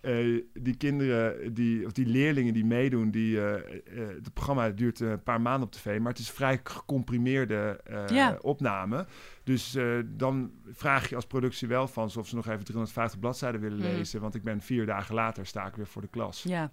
eh, 0.01 0.43
die 0.55 0.77
kinderen, 0.77 1.55
die, 1.55 1.87
of 1.87 1.93
die 1.93 2.07
leerlingen 2.07 2.53
die 2.53 2.65
meedoen, 2.65 3.11
die, 3.11 3.41
eh, 3.41 3.55
eh, 3.55 4.09
het 4.09 4.33
programma 4.33 4.69
duurt 4.71 5.01
een 5.01 5.23
paar 5.23 5.41
maanden 5.41 5.67
op 5.67 5.73
tv, 5.73 5.99
maar 5.99 6.11
het 6.13 6.21
is 6.21 6.31
vrij 6.31 6.61
gecomprimeerde 6.63 7.81
eh, 7.85 8.09
Ja. 8.09 8.39
opname. 8.41 9.07
Dus 9.45 9.75
eh, 9.75 9.99
dan 10.07 10.53
vraag 10.73 11.09
je 11.09 11.15
als 11.17 11.27
productie 11.27 11.69
wel 11.69 11.89
van 11.89 12.11
of 12.19 12.29
ze 12.29 12.35
nog 12.35 12.47
even 12.49 12.65
350 12.65 13.21
bladzijden 13.21 13.61
willen 13.61 13.79
Mhm. 13.79 13.87
lezen, 13.87 14.21
want 14.21 14.35
ik 14.35 14.43
ben 14.43 14.61
vier 14.61 14.87
dagen 14.87 15.15
later 15.15 15.47
sta 15.47 15.67
ik 15.67 15.75
weer 15.77 15.87
voor 15.87 16.03
de 16.03 16.09
klas. 16.09 16.43
ja. 16.43 16.71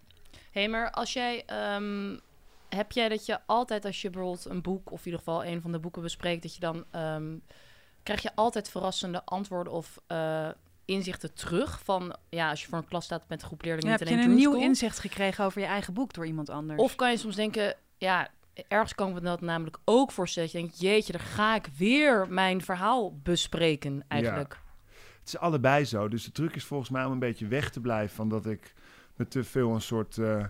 Hé, 0.52 0.68
maar 0.68 0.92
als 0.92 1.14
jij, 1.14 1.44
ehm, 1.46 2.18
heb 2.70 2.92
jij 2.92 3.10
dat 3.10 3.26
je 3.26 3.40
altijd 3.46 3.86
als 3.86 4.02
je 4.02 4.10
bijvoorbeeld 4.10 4.46
een 4.46 4.62
boek 4.62 4.92
of 4.92 5.00
in 5.00 5.06
ieder 5.06 5.20
geval 5.20 5.46
een 5.46 5.62
van 5.62 5.72
de 5.72 5.80
boeken 5.80 6.02
bespreekt, 6.02 6.42
dat 6.42 6.54
je 6.54 6.60
dan 6.60 6.86
ehm, 6.92 7.36
krijg 8.04 8.22
je 8.22 8.32
altijd 8.36 8.70
verrassende 8.70 9.26
antwoorden 9.26 9.74
of 9.74 10.00
eh, 10.08 10.50
inzichten 10.88 11.34
terug 11.34 11.80
van 11.84 12.16
ja, 12.30 12.50
als 12.50 12.62
je 12.62 12.68
voor 12.68 12.78
een 12.78 12.88
klas 12.88 13.06
staat 13.06 13.24
met 13.30 13.42
een 13.42 13.48
groep 13.48 13.62
leerlingen, 13.64 13.90
heb 13.92 14.00
niet 14.00 14.10
je 14.10 14.16
alleen 14.16 14.30
een 14.30 14.36
nieuw 14.36 14.52
School. 14.52 14.64
inzicht 14.64 15.00
gekregen 15.00 15.46
over 15.46 15.62
je 15.62 15.68
eigen 15.68 15.94
boek 15.94 16.14
door 16.14 16.26
iemand 16.26 16.50
anders? 16.50 16.82
Of 16.82 16.96
kan 16.96 17.12
je 17.12 17.18
soms 17.18 17.36
denken, 17.36 17.76
ja, 17.98 18.28
ergens 18.68 18.96
kan 18.96 19.08
ik 19.08 19.14
me 19.14 19.20
dat 19.22 19.42
namelijk 19.42 19.78
ook 19.86 20.12
voorstellen. 20.12 20.50
Dat 20.52 20.58
je 20.62 20.64
denkt, 20.68 20.82
jeetje, 20.82 21.12
daar 21.12 21.22
ga 21.22 21.56
ik 21.56 21.68
weer 21.78 22.28
mijn 22.30 22.62
verhaal 22.62 23.18
bespreken 23.24 24.04
eigenlijk. 24.08 24.60
Het 25.20 25.28
is 25.28 25.38
allebei 25.38 25.86
zo. 25.86 26.08
Dus 26.08 26.24
de 26.24 26.32
truc 26.32 26.56
is 26.56 26.64
volgens 26.64 26.90
mij 26.90 27.06
om 27.06 27.12
een 27.12 27.20
beetje 27.20 27.48
weg 27.48 27.70
te 27.70 27.82
blijven 27.82 28.16
van 28.16 28.30
dat 28.30 28.46
ik 28.46 28.74
me 29.16 29.28
te 29.28 29.44
veel 29.44 29.74
een 29.74 29.82
soort 29.82 30.18
eh, 30.18 30.44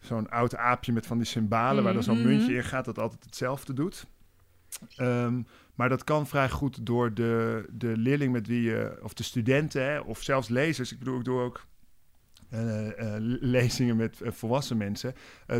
zo'n 0.00 0.28
oud 0.28 0.56
aapje 0.56 0.92
met 0.92 1.06
van 1.06 1.16
die 1.16 1.26
cymbalen 1.26 1.84
waar 1.84 1.92
dan 1.92 2.02
zo'n 2.02 2.18
Mhm. 2.18 2.26
muntje 2.28 2.54
in 2.54 2.64
gaat 2.64 2.84
dat 2.84 2.98
altijd 2.98 3.24
hetzelfde 3.24 3.72
doet. 3.72 4.06
Ehm, 4.96 5.42
maar 5.74 5.88
dat 5.88 6.04
kan 6.04 6.26
vrij 6.26 6.50
goed 6.50 6.86
door 6.86 7.14
de, 7.14 7.64
de 7.72 7.96
leerling 7.96 8.32
met 8.32 8.46
wie 8.46 8.62
je, 8.62 8.98
of 9.02 9.14
de 9.14 9.22
studenten, 9.22 9.82
hè, 9.82 9.98
of 9.98 10.22
zelfs 10.22 10.48
lezers. 10.48 10.92
Ik 10.92 10.98
bedoel, 10.98 11.18
ik 11.18 11.24
doe 11.24 11.40
ook 11.40 11.66
eh, 12.48 13.14
eh, 13.14 13.22
lezingen 13.40 13.96
met 13.96 14.20
eh, 14.20 14.32
volwassen 14.32 14.76
mensen. 14.76 15.14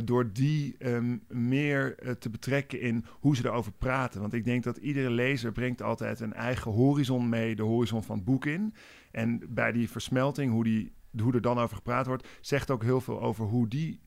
door 0.05 0.33
die 0.33 0.77
ehm, 0.79 1.17
meer 1.29 1.95
te 2.19 2.31
betrekken 2.31 2.81
in 2.81 3.05
hoe 3.11 3.37
ze 3.37 3.47
erover 3.47 3.73
praten. 3.73 4.21
Want 4.21 4.33
ik 4.33 4.45
denk 4.45 4.63
dat 4.63 4.77
iedere 4.77 5.11
lezer 5.11 5.53
brengt 5.53 5.83
altijd 5.83 6.21
een 6.21 6.35
eigen 6.35 6.71
horizon 6.71 7.29
mee, 7.29 7.57
de 7.57 7.63
horizon 7.63 8.03
van 8.03 8.17
het 8.17 8.25
boek 8.25 8.45
in. 8.45 8.75
En 9.11 9.43
bij 9.49 9.73
die 9.73 9.91
versmelting, 9.91 10.53
hoe, 10.53 10.65
die, 10.65 10.93
hoe 11.23 11.35
er 11.35 11.41
dan 11.41 11.59
over 11.59 11.77
gepraat 11.77 12.07
wordt, 12.07 12.29
zegt 12.41 12.71
ook 12.71 12.83
heel 12.83 13.01
veel 13.01 13.21
over 13.21 13.45
hoe 13.45 13.69
die 13.69 14.01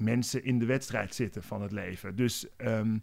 mensen 0.00 0.44
in 0.44 0.58
de 0.58 0.66
wedstrijd 0.66 1.14
zitten 1.14 1.42
van 1.42 1.62
het 1.62 1.72
leven. 1.72 2.16
Dus 2.16 2.46
ehm, 2.56 2.98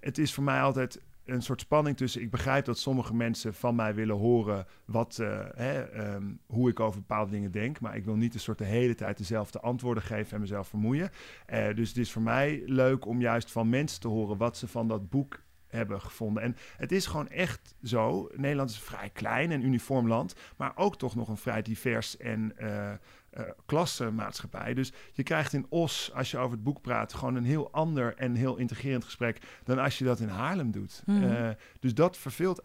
het 0.00 0.18
is 0.18 0.34
voor 0.34 0.44
mij 0.44 0.60
altijd. 0.62 0.96
eh, 0.96 1.02
een 1.24 1.42
soort 1.42 1.60
spanning 1.60 1.96
tussen. 1.96 2.22
Ik 2.22 2.30
begrijp 2.30 2.64
dat 2.64 2.78
sommige 2.78 3.14
mensen 3.14 3.54
van 3.54 3.74
mij 3.74 3.94
willen 3.94 4.16
horen 4.16 4.66
wat, 4.84 5.18
eh, 5.18 5.38
hè, 5.54 5.82
ehm, 5.82 6.24
hoe 6.46 6.68
ik 6.70 6.80
over 6.80 7.00
bepaalde 7.00 7.30
dingen 7.30 7.50
denk. 7.50 7.80
Maar 7.80 7.96
ik 7.96 8.04
wil 8.04 8.16
niet 8.16 8.34
een 8.34 8.40
soort 8.40 8.58
de 8.58 8.64
hele 8.64 8.94
tijd 8.94 9.18
dezelfde 9.18 9.60
antwoorden 9.60 10.02
geven 10.02 10.34
en 10.34 10.40
mezelf 10.40 10.68
vermoeien. 10.68 11.10
Eh, 11.46 11.74
dus 11.74 11.88
het 11.88 11.98
is 11.98 12.12
voor 12.12 12.22
mij 12.22 12.62
leuk 12.66 13.06
om 13.06 13.20
juist 13.20 13.50
van 13.52 13.68
mensen 13.68 14.00
te 14.00 14.08
horen 14.08 14.36
wat 14.36 14.56
ze 14.56 14.68
van 14.68 14.88
dat 14.88 15.08
boek 15.10 15.40
hebben 15.66 16.00
gevonden. 16.00 16.42
En 16.42 16.56
het 16.76 16.92
is 16.92 17.06
gewoon 17.06 17.28
echt 17.28 17.74
zo. 17.82 18.28
Nederland 18.34 18.70
is 18.70 18.76
een 18.76 18.82
vrij 18.82 19.10
klein 19.10 19.50
en 19.50 19.64
uniform 19.64 20.08
land, 20.08 20.34
maar 20.56 20.72
ook 20.74 20.96
toch 20.98 21.14
nog 21.14 21.28
een 21.28 21.36
vrij 21.36 21.62
divers 21.62 22.16
en 22.16 22.52
uh, 22.60 22.92
uh, 23.38 23.44
klassenmaatschappij. 23.66 24.74
Dus 24.74 24.92
je 25.12 25.22
krijgt 25.22 25.52
in 25.52 25.66
Os, 25.68 26.10
als 26.14 26.30
je 26.30 26.38
over 26.38 26.52
het 26.52 26.64
boek 26.64 26.80
praat, 26.80 27.14
gewoon 27.14 27.34
een 27.34 27.44
heel 27.44 27.72
ander 27.72 28.14
en 28.16 28.34
heel 28.34 28.56
integrerend 28.56 29.04
gesprek 29.04 29.38
dan 29.64 29.78
als 29.78 29.98
je 29.98 30.04
dat 30.04 30.20
in 30.20 30.28
Haarlem 30.28 30.70
doet. 30.70 31.02
Mhm. 31.06 31.22
Uh, 31.22 31.48
dus 31.80 31.94
dat 31.94 32.16
verveelt 32.16 32.62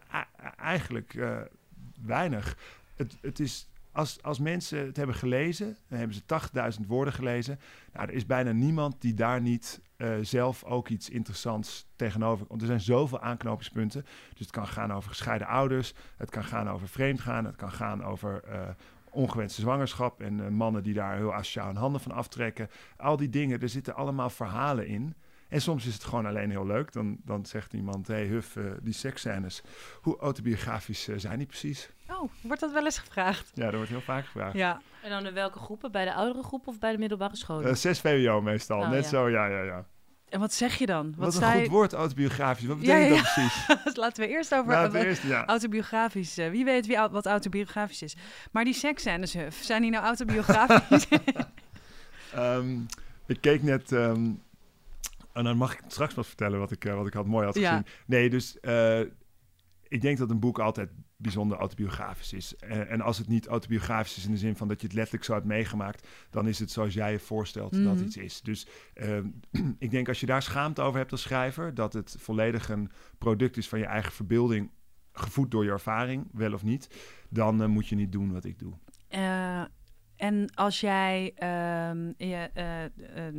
eigenlijk 0.56 1.18
weinig. 2.00 2.56
Het, 2.96 3.18
het 3.20 3.40
is 3.40 3.68
als, 3.98 4.22
als 4.22 4.38
mensen 4.38 4.86
het 4.86 4.96
hebben 4.96 5.16
gelezen, 5.16 5.76
dan 5.88 5.98
hebben 5.98 6.16
ze 6.16 6.76
80.000 6.80 6.86
woorden 6.86 7.14
gelezen. 7.14 7.60
Nou, 7.92 8.08
er 8.08 8.14
is 8.14 8.26
bijna 8.26 8.52
niemand 8.52 9.00
die 9.00 9.14
daar 9.14 9.40
niet 9.40 9.80
uh, 9.96 10.14
zelf 10.22 10.64
ook 10.64 10.88
iets 10.88 11.08
interessants 11.08 11.86
tegenover. 11.96 12.46
Want 12.48 12.60
er 12.60 12.66
zijn 12.66 12.80
zoveel 12.80 13.20
aanknopingspunten. 13.20 14.02
Dus 14.02 14.40
het 14.40 14.50
kan 14.50 14.66
gaan 14.66 14.92
over 14.92 15.10
gescheiden 15.10 15.46
ouders, 15.46 15.94
het 16.16 16.30
kan 16.30 16.44
gaan 16.44 16.70
over 16.70 16.88
vreemdgaan, 16.88 17.44
het 17.44 17.56
kan 17.56 17.72
gaan 17.72 18.04
over 18.04 18.42
uh, 18.48 18.68
ongewenste 19.10 19.60
zwangerschap 19.60 20.20
en 20.20 20.38
uh, 20.38 20.48
mannen 20.48 20.82
die 20.82 20.94
daar 20.94 21.16
heel 21.16 21.34
asociaal 21.34 21.66
hun 21.66 21.76
handen 21.76 22.00
van 22.00 22.12
aftrekken. 22.12 22.68
Al 22.96 23.16
die 23.16 23.28
dingen, 23.28 23.60
er 23.60 23.68
zitten 23.68 23.94
allemaal 23.94 24.30
verhalen 24.30 24.86
in. 24.86 25.14
En 25.48 25.60
soms 25.60 25.86
is 25.86 25.94
het 25.94 26.04
gewoon 26.04 26.26
alleen 26.26 26.50
heel 26.50 26.66
leuk. 26.66 26.92
Dan, 26.92 27.16
dan 27.24 27.46
zegt 27.46 27.72
iemand, 27.72 28.06
hé 28.06 28.14
hey, 28.14 28.26
Huf, 28.26 28.56
uh, 28.56 28.72
die 28.82 28.92
seksscènes, 28.92 29.62
hoe 30.00 30.18
autobiografisch 30.18 31.08
uh, 31.08 31.18
zijn 31.18 31.38
die 31.38 31.46
precies? 31.46 31.90
Oh, 32.08 32.30
wordt 32.42 32.60
dat 32.60 32.72
wel 32.72 32.84
eens 32.84 32.98
gevraagd? 32.98 33.50
Ja, 33.54 33.64
dat 33.64 33.74
wordt 33.74 33.88
heel 33.88 34.00
vaak 34.00 34.24
gevraagd. 34.24 34.54
Ja. 34.54 34.80
En 35.02 35.10
dan 35.10 35.26
in 35.26 35.34
welke 35.34 35.58
groepen? 35.58 35.92
Bij 35.92 36.04
de 36.04 36.14
oudere 36.14 36.44
groep 36.44 36.66
of 36.66 36.78
bij 36.78 36.92
de 36.92 36.98
middelbare 36.98 37.36
scholen? 37.36 37.68
Uh, 37.68 37.74
6 37.74 38.00
VWO 38.00 38.40
meestal, 38.40 38.80
Oh, 38.80 38.88
net 38.90 39.02
ja. 39.02 39.08
zo, 39.08 39.28
ja, 39.28 39.46
ja, 39.46 39.62
ja. 39.62 39.86
En 40.30 40.40
wat 40.40 40.52
zeg 40.52 40.78
je 40.78 40.86
dan? 40.86 41.14
Wat, 41.16 41.34
sta 41.34 41.50
een 41.50 41.56
je- 41.56 41.62
goed 41.62 41.72
woord, 41.72 41.92
autobiografisch. 41.92 42.64
Wat 42.66 42.76
Ja, 42.80 42.94
betekent 42.96 43.16
ja, 43.16 43.22
dat 43.22 43.32
precies? 43.74 43.96
Laten 43.96 44.22
we 44.22 44.28
eerst 44.28 44.54
over 44.54 44.90
ten 44.90 45.04
eerste, 45.04 45.26
ja. 45.26 45.46
autobiografisch. 45.46 46.38
uh, 46.38 46.50
wie 46.50 46.64
weet 46.64 46.86
wie, 46.86 46.98
wat 47.10 47.26
autobiografisch 47.26 48.02
is. 48.02 48.16
Maar 48.52 48.64
die 48.64 48.74
seksscènes, 48.74 49.32
Huf, 49.32 49.58
zijn 49.62 49.82
die 49.82 49.90
nou 49.90 50.04
autobiografisch? 50.04 51.06
Ehm, 52.34 52.78
ik 53.26 53.40
keek 53.40 53.62
net... 53.62 53.92
ehm, 53.92 54.30
en 55.32 55.44
dan 55.44 55.56
mag 55.56 55.72
ik 55.72 55.80
straks 55.86 56.14
wat 56.14 56.26
vertellen 56.26 56.58
wat 56.58 56.70
ik, 56.70 56.84
eh, 56.84 56.94
wat 56.94 57.06
ik 57.06 57.12
had 57.12 57.26
mooi 57.26 57.44
had 57.46 57.54
Ja. 57.54 57.68
gezien. 57.68 57.86
Nee, 58.06 58.30
dus 58.30 58.60
eh, 58.60 59.00
ik 59.88 60.00
denk 60.00 60.18
dat 60.18 60.30
een 60.30 60.40
boek 60.40 60.58
altijd 60.58 60.90
bijzonder 61.16 61.58
autobiografisch 61.58 62.32
is. 62.32 62.56
En, 62.56 62.88
en 62.88 63.00
als 63.00 63.18
het 63.18 63.28
niet 63.28 63.46
autobiografisch 63.46 64.16
is 64.16 64.24
in 64.24 64.30
de 64.30 64.36
zin 64.38 64.56
van 64.56 64.68
dat 64.68 64.80
je 64.80 64.86
het 64.86 64.96
letterlijk 64.96 65.24
zo 65.24 65.32
hebt 65.32 65.46
meegemaakt, 65.46 66.08
dan 66.30 66.48
is 66.48 66.58
het 66.58 66.70
zoals 66.70 66.94
jij 66.94 67.12
je 67.12 67.18
voorstelt 67.18 67.72
dat 67.72 67.94
Mhm. 67.94 68.04
iets 68.04 68.16
is. 68.16 68.40
Dus 68.40 68.66
ehm, 68.94 69.26
ik 69.78 69.90
denk 69.90 70.08
als 70.08 70.20
je 70.20 70.26
daar 70.26 70.42
schaamte 70.42 70.82
over 70.82 70.98
hebt 70.98 71.12
als 71.12 71.22
schrijver, 71.22 71.74
dat 71.74 71.92
het 71.92 72.16
volledig 72.18 72.68
een 72.68 72.90
product 73.18 73.56
is 73.56 73.68
van 73.68 73.78
je 73.78 73.84
eigen 73.86 74.12
verbeelding, 74.12 74.70
gevoed 75.12 75.50
door 75.50 75.64
je 75.64 75.70
ervaring, 75.70 76.28
wel 76.32 76.52
of 76.52 76.62
niet, 76.62 76.88
dan 77.30 77.62
eh, 77.62 77.68
moet 77.68 77.88
je 77.88 77.94
niet 77.96 78.12
doen 78.12 78.32
wat 78.32 78.44
ik 78.44 78.58
doe. 78.58 78.72
Eh, 79.08 79.62
en 80.16 80.54
als 80.54 80.80
jij 80.80 81.32
ehm, 81.34 82.12
je, 82.16 82.50
eh, 82.54 82.84
eh, 82.84 83.34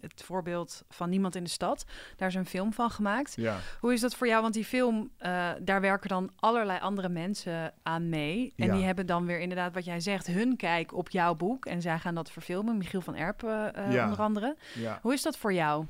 het 0.00 0.22
voorbeeld 0.22 0.84
van 0.88 1.08
Niemand 1.10 1.34
in 1.36 1.44
de 1.44 1.50
Stad, 1.50 1.84
daar 2.16 2.28
is 2.28 2.34
een 2.34 2.46
film 2.46 2.72
van 2.72 2.90
gemaakt. 2.90 3.32
Ja. 3.36 3.56
Hoe 3.80 3.92
is 3.92 4.00
dat 4.00 4.14
voor 4.14 4.26
jou? 4.26 4.42
Want 4.42 4.54
die 4.54 4.64
film, 4.64 5.10
eh, 5.18 5.48
daar 5.60 5.80
werken 5.80 6.08
dan 6.08 6.30
allerlei 6.36 6.80
andere 6.80 7.08
mensen 7.08 7.72
aan 7.82 8.08
mee. 8.08 8.52
En 8.56 8.66
Ja. 8.66 8.74
die 8.74 8.84
hebben 8.84 9.06
dan 9.06 9.26
weer 9.26 9.40
inderdaad 9.40 9.74
wat 9.74 9.84
jij 9.84 10.00
zegt, 10.00 10.26
hun 10.26 10.56
kijk 10.56 10.94
op 10.94 11.10
jouw 11.10 11.34
boek. 11.34 11.66
En 11.66 11.82
zij 11.82 11.98
gaan 11.98 12.14
dat 12.14 12.30
verfilmen, 12.30 12.76
Michiel 12.78 13.00
van 13.00 13.14
Erpen 13.14 13.74
eh, 13.74 13.92
Ja. 13.92 14.04
onder 14.04 14.18
andere. 14.18 14.56
Hoe 15.02 15.12
is 15.12 15.22
dat 15.22 15.36
voor 15.36 15.52
jou? 15.52 15.84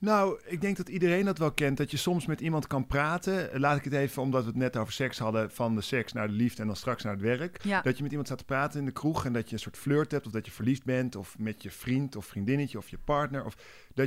Nou, 0.00 0.40
ik 0.44 0.60
denk 0.60 0.76
dat 0.76 0.88
iedereen 0.88 1.24
dat 1.24 1.38
wel 1.38 1.52
kent. 1.52 1.76
Dat 1.76 1.90
je 1.90 1.96
soms 1.96 2.26
met 2.26 2.40
iemand 2.40 2.66
kan 2.66 2.86
praten. 2.86 3.60
Laat 3.60 3.76
ik 3.76 3.84
het 3.84 3.92
even, 3.92 4.22
omdat 4.22 4.42
we 4.42 4.48
het 4.48 4.56
net 4.56 4.76
over 4.76 4.92
seks 4.92 5.18
hadden, 5.18 5.50
van 5.50 5.74
de 5.74 5.80
seks 5.80 6.12
naar 6.12 6.26
de 6.28 6.32
liefde 6.34 6.60
en 6.60 6.66
dan 6.66 6.76
straks 6.76 7.02
naar 7.02 7.12
het 7.12 7.22
werk. 7.22 7.64
Ja. 7.64 7.80
Dat 7.82 7.96
je 7.96 8.02
met 8.02 8.10
iemand 8.10 8.26
staat 8.28 8.38
te 8.40 8.44
praten 8.44 8.78
in 8.80 8.84
de 8.86 8.92
kroeg 8.92 9.24
en 9.24 9.32
dat 9.32 9.46
je 9.48 9.52
een 9.54 9.60
soort 9.60 9.76
flirt 9.76 10.10
hebt. 10.10 10.26
Of 10.26 10.32
dat 10.32 10.46
je 10.46 10.52
verliefd 10.52 10.84
bent. 10.84 11.16
Of 11.16 11.38
met 11.38 11.62
je 11.62 11.70
vriend 11.70 12.16
of 12.16 12.26
vriendinnetje 12.26 12.78
of 12.78 12.88
je 12.88 12.98
partner. 12.98 13.44
Of 13.44 13.54
dat 13.54 13.60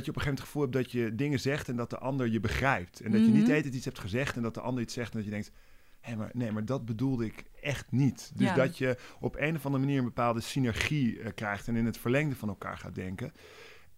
je 0.04 0.10
op 0.10 0.16
een 0.16 0.22
gegeven 0.22 0.24
moment 0.24 0.38
het 0.38 0.46
gevoel 0.46 0.62
hebt 0.62 0.74
dat 0.74 0.90
je 0.92 1.14
dingen 1.14 1.40
zegt 1.40 1.68
en 1.68 1.76
dat 1.76 1.90
de 1.90 1.98
ander 1.98 2.28
je 2.28 2.40
begrijpt. 2.40 3.00
En 3.00 3.10
dat 3.10 3.20
je 3.20 3.26
niet 3.26 3.36
Mhm. 3.36 3.46
tijd 3.46 3.64
iets 3.74 3.84
hebt 3.84 3.98
gezegd 3.98 4.36
en 4.36 4.42
dat 4.42 4.54
de 4.54 4.60
ander 4.60 4.82
iets 4.82 4.94
zegt 4.94 5.10
en 5.12 5.16
dat 5.16 5.24
je 5.24 5.30
denkt... 5.32 5.52
Hé, 6.00 6.16
maar 6.16 6.30
nee, 6.32 6.52
maar 6.52 6.64
dat 6.64 6.84
bedoelde 6.84 7.24
ik 7.24 7.44
echt 7.62 7.92
niet. 7.92 8.32
Dus 8.34 8.46
Ja. 8.48 8.54
dat 8.54 8.78
je 8.78 8.96
op 9.20 9.36
een 9.36 9.56
of 9.56 9.64
andere 9.66 9.84
manier 9.84 9.98
een 9.98 10.04
bepaalde 10.04 10.40
synergie 10.40 11.20
eh, 11.20 11.30
krijgt 11.34 11.68
en 11.68 11.76
in 11.76 11.86
het 11.86 11.98
verlengde 11.98 12.36
van 12.36 12.48
elkaar 12.48 12.78
gaat 12.78 12.94
denken. 12.94 13.32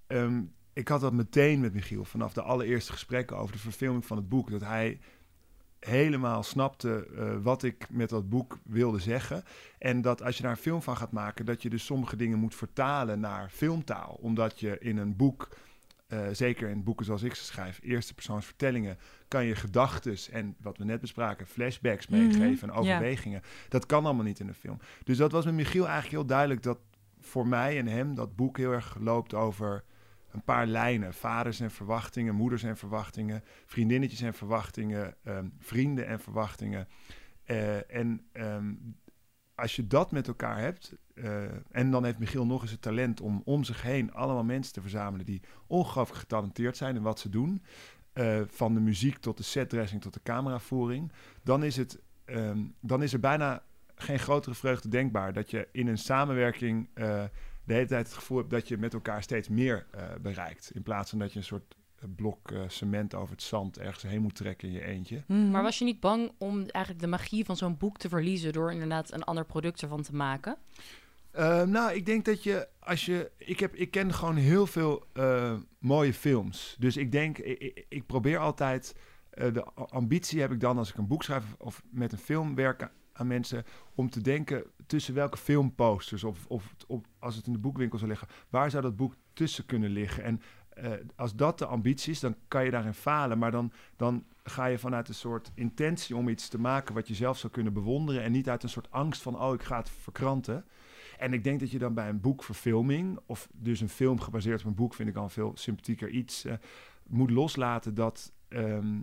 Ehm, 0.06 0.42
ik 0.76 0.88
had 0.88 1.00
dat 1.00 1.12
meteen 1.12 1.60
met 1.60 1.74
Michiel 1.74 2.04
vanaf 2.04 2.32
de 2.32 2.42
allereerste 2.42 2.92
gesprekken 2.92 3.36
over 3.36 3.52
de 3.52 3.58
verfilming 3.58 4.06
van 4.06 4.16
het 4.16 4.28
boek. 4.28 4.50
Dat 4.50 4.60
hij 4.60 4.98
helemaal 5.78 6.42
snapte 6.42 7.06
eh, 7.16 7.36
wat 7.42 7.62
ik 7.62 7.86
met 7.90 8.08
dat 8.08 8.28
boek 8.28 8.58
wilde 8.64 8.98
zeggen. 8.98 9.44
En 9.78 10.00
dat 10.02 10.22
als 10.22 10.36
je 10.36 10.42
daar 10.42 10.50
een 10.50 10.56
film 10.56 10.82
van 10.82 10.96
gaat 10.96 11.12
maken, 11.12 11.44
dat 11.44 11.62
je 11.62 11.70
dus 11.70 11.84
sommige 11.84 12.16
dingen 12.16 12.38
moet 12.38 12.54
vertalen 12.54 13.20
naar 13.20 13.50
filmtaal. 13.50 14.18
Omdat 14.20 14.60
je 14.60 14.78
in 14.78 14.96
een 14.96 15.16
boek, 15.16 15.48
eh, 16.06 16.20
zeker 16.32 16.68
in 16.68 16.84
boeken 16.84 17.04
zoals 17.06 17.22
ik 17.22 17.34
ze 17.34 17.44
schrijf, 17.44 17.80
eerste 17.82 18.14
persoons 18.14 18.44
vertellingen, 18.46 18.98
kan 19.28 19.44
je 19.44 19.54
gedachten 19.54 20.16
en 20.32 20.56
wat 20.60 20.78
we 20.78 20.84
net 20.84 21.00
bespraken, 21.00 21.46
flashbacks 21.46 22.06
Mhm, 22.06 22.20
meegeven 22.20 22.68
en 22.68 22.74
ja. 22.74 22.80
overwegingen. 22.80 23.42
Dat 23.68 23.86
kan 23.86 24.04
allemaal 24.04 24.24
niet 24.24 24.40
in 24.40 24.48
een 24.48 24.54
film. 24.54 24.78
Dus 25.04 25.16
dat 25.16 25.32
was 25.32 25.44
met 25.44 25.54
Michiel 25.54 25.84
eigenlijk 25.84 26.14
heel 26.14 26.26
duidelijk 26.26 26.62
dat 26.62 26.78
voor 27.20 27.46
mij 27.46 27.78
en 27.78 27.86
hem 27.86 28.14
dat 28.14 28.36
boek 28.36 28.56
heel 28.56 28.72
erg 28.72 28.96
loopt 29.00 29.34
over 29.34 29.84
een 30.36 30.44
paar 30.44 30.66
lijnen. 30.66 31.14
Vaders 31.14 31.60
en 31.60 31.70
verwachtingen, 31.70 32.34
moeders 32.34 32.62
en 32.62 32.76
verwachtingen, 32.76 33.42
vriendinnetjes 33.66 34.20
en 34.20 34.34
verwachtingen, 34.34 35.14
ehm, 35.24 35.46
vrienden 35.58 36.06
en 36.06 36.20
verwachtingen. 36.20 36.88
Eh, 37.44 37.94
en 37.94 38.26
ehm, 38.32 38.74
als 39.54 39.76
je 39.76 39.86
dat 39.86 40.10
met 40.10 40.28
elkaar 40.28 40.58
hebt, 40.58 40.94
eh, 41.14 41.42
en 41.70 41.90
dan 41.90 42.04
heeft 42.04 42.18
Michiel 42.18 42.46
nog 42.46 42.62
eens 42.62 42.70
het 42.70 42.82
talent 42.82 43.20
om 43.20 43.42
om 43.44 43.64
zich 43.64 43.82
heen 43.82 44.12
allemaal 44.12 44.44
mensen 44.44 44.72
te 44.72 44.80
verzamelen 44.80 45.26
die 45.26 45.42
ongelooflijk 45.66 46.20
getalenteerd 46.20 46.76
zijn 46.76 46.96
in 46.96 47.02
wat 47.02 47.18
ze 47.18 47.28
doen. 47.28 47.62
eh, 48.16 48.40
van 48.46 48.74
de 48.74 48.80
muziek 48.80 49.18
tot 49.18 49.36
de 49.36 49.42
setdressing 49.42 50.02
tot 50.02 50.14
de 50.14 50.20
cameravoering. 50.22 51.12
Dan 51.42 51.64
is, 51.64 51.76
het, 51.76 51.98
ehm, 52.24 52.64
dan 52.80 53.02
is 53.02 53.12
er 53.12 53.20
bijna 53.20 53.62
geen 53.94 54.18
grotere 54.18 54.54
vreugde 54.54 54.88
denkbaar 54.88 55.32
dat 55.32 55.50
je 55.50 55.68
in 55.72 55.86
een 55.86 55.98
samenwerking 55.98 56.88
de 57.66 57.74
hele 57.74 57.86
tijd 57.86 58.06
het 58.06 58.14
gevoel 58.14 58.38
hebt 58.38 58.50
dat 58.50 58.68
je 58.68 58.76
met 58.78 58.94
elkaar 58.94 59.22
steeds 59.22 59.48
meer 59.48 59.86
eh, 59.90 60.02
bereikt. 60.20 60.70
In 60.74 60.82
plaats 60.82 61.10
van 61.10 61.18
dat 61.18 61.32
je 61.32 61.38
een 61.38 61.44
soort 61.44 61.76
eh, 61.96 62.08
blok 62.16 62.50
eh, 62.50 62.60
cement 62.66 63.14
over 63.14 63.30
het 63.30 63.42
zand 63.42 63.78
ergens 63.78 64.02
heen 64.02 64.22
moet 64.22 64.34
trekken 64.34 64.68
in 64.68 64.74
je 64.74 64.84
eentje. 64.84 65.22
Mhm. 65.26 65.50
Maar 65.50 65.62
was 65.62 65.78
je 65.78 65.84
niet 65.84 66.00
bang 66.00 66.32
om 66.38 66.58
eigenlijk 66.58 67.04
de 67.04 67.10
magie 67.10 67.44
van 67.44 67.56
zo'n 67.56 67.76
boek 67.76 67.98
te 67.98 68.08
verliezen 68.08 68.52
door 68.52 68.72
inderdaad 68.72 69.12
een 69.12 69.24
ander 69.24 69.44
product 69.44 69.82
ervan 69.82 70.02
te 70.02 70.14
maken? 70.14 70.56
Nou, 71.66 71.92
ik 71.92 72.06
denk 72.06 72.24
dat 72.24 72.42
je 72.42 72.68
als 72.86 73.04
je. 73.04 73.30
Ik, 73.36 73.60
heb, 73.60 73.74
ik 73.74 73.90
ken 73.90 74.14
gewoon 74.14 74.36
heel 74.36 74.66
veel 74.66 75.04
eh, 75.12 75.56
mooie 75.78 76.14
films. 76.14 76.76
Dus 76.78 76.96
ik 76.96 77.12
denk, 77.12 77.38
ik, 77.88 78.06
probeer 78.06 78.38
altijd. 78.38 78.94
eh, 79.30 79.52
de 79.52 79.64
ambitie 79.74 80.40
heb 80.40 80.52
ik 80.52 80.60
dan 80.60 80.78
als 80.78 80.90
ik 80.90 80.96
een 80.96 81.06
boek 81.06 81.22
schrijf 81.22 81.44
of 81.58 81.82
met 81.90 82.12
een 82.12 82.18
film 82.18 82.54
werk 82.54 82.90
aan 83.12 83.26
mensen. 83.26 83.64
om 83.94 84.10
te 84.10 84.20
denken 84.20 84.64
tussen 84.86 85.14
welke 85.14 85.36
filmposters. 85.36 86.24
of, 86.24 86.46
of, 86.46 86.74
als 87.18 87.36
het 87.36 87.46
in 87.46 87.52
de 87.52 87.58
boekwinkel 87.58 87.98
zou 87.98 88.10
liggen. 88.10 88.28
waar 88.48 88.70
zou 88.70 88.82
dat 88.82 88.96
boek 88.96 89.14
tussen 89.32 89.66
kunnen 89.66 89.90
liggen? 89.90 90.22
En 90.24 90.40
eh, 90.68 90.92
als 91.14 91.34
dat 91.34 91.58
de 91.58 91.66
ambitie 91.66 92.12
is, 92.12 92.20
dan 92.20 92.36
kan 92.48 92.64
je 92.64 92.70
daarin 92.70 92.94
falen. 92.94 93.38
Maar 93.38 93.50
dan, 93.50 93.72
dan 93.96 94.24
ga 94.44 94.66
je 94.66 94.78
vanuit 94.78 95.08
een 95.08 95.14
soort 95.14 95.50
intentie 95.54 96.16
om 96.16 96.28
iets 96.28 96.48
te 96.48 96.58
maken. 96.58 96.94
wat 96.94 97.08
je 97.08 97.14
zelf 97.14 97.38
zou 97.38 97.52
kunnen 97.52 97.72
bewonderen. 97.72 98.22
en 98.22 98.32
niet 98.32 98.48
uit 98.48 98.62
een 98.62 98.68
soort 98.68 98.90
angst 98.90 99.22
van: 99.22 99.40
oh, 99.40 99.54
ik 99.54 99.62
ga 99.62 99.76
het 99.76 99.90
verkranten. 99.90 100.64
En 101.18 101.32
ik 101.32 101.44
denk 101.44 101.60
dat 101.60 101.70
je 101.70 101.78
dan 101.78 101.94
bij 101.94 102.08
een 102.08 102.20
boekverfilming, 102.20 103.18
of 103.26 103.48
dus 103.52 103.80
een 103.80 103.88
film 103.88 104.20
gebaseerd 104.20 104.60
op 104.60 104.66
een 104.66 104.74
boek, 104.74 104.94
vind 104.94 105.08
ik 105.08 105.16
al 105.16 105.28
veel 105.28 105.52
sympathieker 105.54 106.08
iets, 106.08 106.44
eh, 106.44 106.54
moet 107.06 107.30
loslaten 107.30 107.94
dat 107.94 108.32
ehm, 108.48 109.00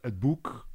het 0.00 0.18
boek 0.20 0.66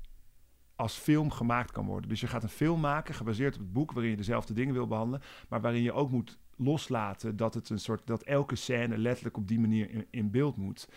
als 0.81 0.93
film 0.93 1.31
gemaakt 1.31 1.71
kan 1.71 1.85
worden. 1.85 2.09
Dus 2.09 2.21
je 2.21 2.27
gaat 2.27 2.43
een 2.43 2.49
film 2.49 2.79
maken 2.79 3.15
gebaseerd 3.15 3.55
op 3.55 3.61
het 3.61 3.73
boek, 3.73 3.91
waarin 3.91 4.11
je 4.11 4.17
dezelfde 4.17 4.53
dingen 4.53 4.73
wil 4.73 4.87
behandelen, 4.87 5.21
maar 5.49 5.61
waarin 5.61 5.81
je 5.81 5.93
ook 5.93 6.11
moet 6.11 6.39
loslaten 6.55 7.35
dat 7.35 7.53
het 7.53 7.69
een 7.69 7.79
soort 7.79 8.07
dat 8.07 8.23
elke 8.23 8.55
scène 8.55 8.97
letterlijk 8.97 9.37
op 9.37 9.47
die 9.47 9.59
manier 9.59 9.89
in, 9.89 10.07
in 10.09 10.31
beeld 10.31 10.57
moet. 10.57 10.87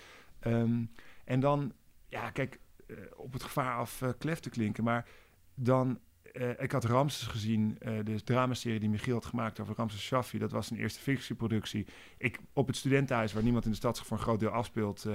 Ehm, 0.40 0.84
en 1.24 1.40
dan, 1.40 1.72
ja, 2.08 2.30
kijk, 2.30 2.60
eh, 2.86 2.96
op 3.16 3.32
het 3.32 3.42
gevaar 3.42 3.76
af 3.76 4.02
eh, 4.02 4.08
klef 4.18 4.40
te 4.40 4.50
klinken, 4.50 4.84
maar 4.84 5.08
dan 5.54 5.98
eh, 6.22 6.50
ik 6.58 6.72
had 6.72 6.84
Ramses 6.84 7.26
gezien, 7.26 7.78
de 8.04 8.22
dramaserie 8.24 8.80
die 8.80 8.88
Michiel 8.88 9.14
had 9.14 9.26
gemaakt 9.26 9.60
over 9.60 9.74
Ramses 9.76 10.02
Shaffi. 10.02 10.38
Dat 10.38 10.52
was 10.52 10.70
een 10.70 10.76
eerste 10.76 11.00
fictieproductie. 11.00 11.86
Ik, 12.18 12.38
op 12.52 12.66
het 12.66 12.76
studentenhuis, 12.76 13.32
waar 13.32 13.42
niemand 13.42 13.64
in 13.64 13.70
de 13.70 13.76
stad 13.76 13.96
zich 13.96 14.06
voor 14.06 14.16
een 14.16 14.22
groot 14.22 14.40
deel 14.40 14.50
afspeelt, 14.50 15.06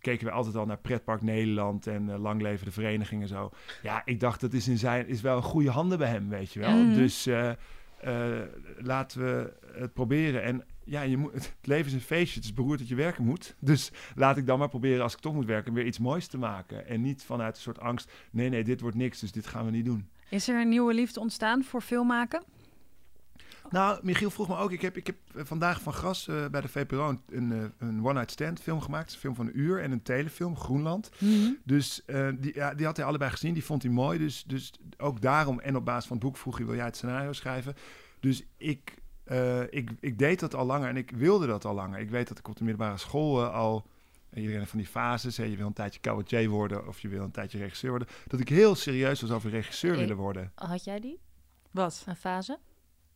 keken 0.00 0.26
we 0.26 0.32
altijd 0.32 0.56
al 0.56 0.66
naar 0.66 0.78
Pretpark 0.78 1.22
Nederland 1.22 1.86
en 1.86 2.10
eh, 2.10 2.18
Lang 2.18 2.42
Leven 2.42 2.64
de 2.64 2.72
Vereniging 2.72 3.22
en 3.22 3.28
zo. 3.28 3.50
Ja, 3.82 4.02
ik 4.04 4.20
dacht, 4.20 4.40
dat 4.40 4.52
is, 4.52 4.68
in 4.68 4.78
zijn, 4.78 5.08
is 5.08 5.20
wel 5.20 5.36
een 5.36 5.42
goede 5.42 5.70
handen 5.70 5.98
bij 5.98 6.08
hem, 6.08 6.28
weet 6.28 6.52
je 6.52 6.60
wel. 6.60 6.76
Mhm. 6.76 6.94
Dus 6.94 7.26
eh, 7.26 7.50
eh, 8.00 8.48
laten 8.78 9.20
we 9.20 9.52
het 9.72 9.92
proberen. 9.92 10.42
En 10.42 10.64
ja, 10.84 11.02
je 11.02 11.16
moet, 11.16 11.32
het 11.34 11.54
leven 11.62 11.86
is 11.86 11.92
een 11.92 12.00
feestje. 12.00 12.36
Het 12.36 12.44
is 12.44 12.54
beroerd 12.54 12.78
dat 12.78 12.88
je 12.88 12.94
werken 12.94 13.24
moet. 13.24 13.56
Dus 13.60 13.92
laat 14.14 14.36
ik 14.36 14.46
dan 14.46 14.58
maar 14.58 14.68
proberen, 14.68 15.02
als 15.02 15.14
ik 15.14 15.20
toch 15.20 15.34
moet 15.34 15.46
werken, 15.46 15.72
weer 15.72 15.86
iets 15.86 15.98
moois 15.98 16.26
te 16.26 16.38
maken. 16.38 16.86
En 16.86 17.00
niet 17.00 17.24
vanuit 17.24 17.56
een 17.56 17.62
soort 17.62 17.80
angst, 17.80 18.12
nee, 18.30 18.48
nee, 18.48 18.64
dit 18.64 18.80
wordt 18.80 18.96
niks, 18.96 19.20
dus 19.20 19.32
dit 19.32 19.46
gaan 19.46 19.64
we 19.64 19.70
niet 19.70 19.84
doen. 19.84 20.08
Is 20.28 20.48
er 20.48 20.60
een 20.60 20.68
nieuwe 20.68 20.94
liefde 20.94 21.20
ontstaan 21.20 21.64
voor 21.64 21.80
filmmaken? 21.80 22.42
Nou, 23.70 23.98
Michiel 24.02 24.30
vroeg 24.30 24.48
me 24.48 24.56
ook. 24.56 24.72
Ik 24.72 24.80
heb, 24.82 24.96
ik 24.96 25.06
heb 25.06 25.16
vandaag 25.34 25.80
van 25.80 25.92
Gras 25.92 26.28
eh, 26.28 26.46
bij 26.46 26.60
de 26.60 26.68
VPRO 26.68 27.08
een, 27.08 27.20
een, 27.28 27.52
eh, 27.52 27.88
een 27.88 28.04
one-night 28.04 28.30
stand 28.30 28.60
film 28.60 28.80
gemaakt. 28.80 29.12
Een 29.12 29.18
film 29.18 29.34
van 29.34 29.46
een 29.46 29.58
uur 29.58 29.82
en 29.82 29.92
een 29.92 30.02
telefilm, 30.02 30.56
Groenland. 30.56 31.10
Dus 31.64 32.04
eh, 32.04 32.28
die, 32.38 32.54
ja, 32.54 32.74
die 32.74 32.86
had 32.86 32.96
hij 32.96 33.06
allebei 33.06 33.30
gezien. 33.30 33.54
Die 33.54 33.64
vond 33.64 33.82
hij 33.82 33.92
mooi. 33.92 34.18
Dus, 34.18 34.44
dus 34.46 34.72
ook 34.98 35.20
daarom 35.20 35.60
en 35.60 35.76
op 35.76 35.84
basis 35.84 36.06
van 36.06 36.16
het 36.16 36.26
boek 36.26 36.36
vroeg 36.36 36.56
hij, 36.56 36.66
wil 36.66 36.74
jij 36.74 36.84
het 36.84 36.96
scenario 36.96 37.32
schrijven? 37.32 37.74
Dus 38.20 38.42
ik, 38.56 38.94
eh, 39.24 39.62
ik, 39.70 39.90
ik 40.00 40.18
deed 40.18 40.40
dat 40.40 40.54
al 40.54 40.66
langer 40.66 40.88
en 40.88 40.96
ik 40.96 41.10
wilde 41.10 41.46
dat 41.46 41.64
al 41.64 41.74
langer. 41.74 41.98
Ik 41.98 42.10
weet 42.10 42.28
dat 42.28 42.38
ik 42.38 42.48
op 42.48 42.56
de 42.56 42.64
middelbare 42.64 42.98
school 42.98 43.44
al... 43.44 43.86
Iedereen 44.34 44.58
heeft 44.58 44.70
van 44.70 44.78
die 44.78 44.88
fases. 44.88 45.36
Hè, 45.36 45.44
je 45.44 45.56
wil 45.56 45.66
een 45.66 45.72
tijdje 45.72 46.00
cabaretier 46.00 46.48
worden 46.48 46.86
of 46.88 47.00
je 47.00 47.08
wil 47.08 47.22
een 47.22 47.30
tijdje 47.30 47.58
regisseur 47.58 47.90
worden. 47.90 48.08
Dat 48.26 48.40
ik 48.40 48.48
heel 48.48 48.74
serieus 48.74 49.20
was 49.20 49.30
over 49.30 49.50
regisseur 49.50 49.92
Ik- 49.92 49.98
willen 49.98 50.16
worden. 50.16 50.52
Had 50.54 50.84
jij 50.84 51.00
die? 51.00 51.18
Wat? 51.70 52.02
Een 52.06 52.16
fase? 52.16 52.58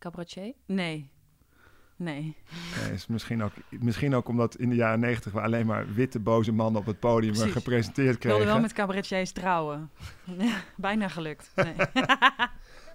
Cabaretier? 0.00 0.52
Nee. 0.66 1.10
Nee. 1.96 2.36
Nee, 2.82 2.92
is 2.92 3.06
misschien, 3.06 3.42
ook, 3.42 3.52
misschien 3.68 4.14
ook 4.14 4.28
omdat 4.28 4.56
in 4.56 4.68
de 4.68 4.74
jaren 4.74 5.00
negentig 5.00 5.32
we 5.32 5.40
alleen 5.40 5.66
maar 5.66 5.94
witte 5.94 6.18
boze 6.20 6.52
mannen 6.52 6.80
op 6.80 6.86
het 6.86 7.00
podium 7.00 7.32
Precies. 7.32 7.52
gepresenteerd 7.52 8.14
Ik 8.14 8.22
wilde 8.22 8.36
kregen. 8.36 8.52
wel 8.52 8.62
met 8.62 8.72
cabaretiers 8.72 9.32
trouwen. 9.32 9.90
Bijna 10.76 11.08
gelukt. 11.08 11.52
Nee. 11.54 11.74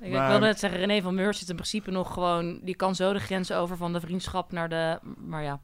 Ik 0.02 0.12
Maar- 0.12 0.30
wilde 0.30 0.46
net 0.46 0.60
zeggen, 0.60 0.80
René 0.80 1.02
van 1.02 1.16
Meurs 1.16 1.40
zit 1.40 1.50
in 1.50 1.56
principe 1.56 1.92
nog 1.92 2.14
gewoon... 2.14 2.60
Die 2.64 2.76
kan 2.76 2.96
zo 2.96 3.14
de 3.14 3.20
grenzen 3.20 3.58
over 3.58 3.78
van 3.78 3.94
de 3.94 4.00
vriendschap 4.00 4.52
naar 4.52 4.70
de... 4.70 5.00
Maar 5.18 5.44
ja, 5.44 5.62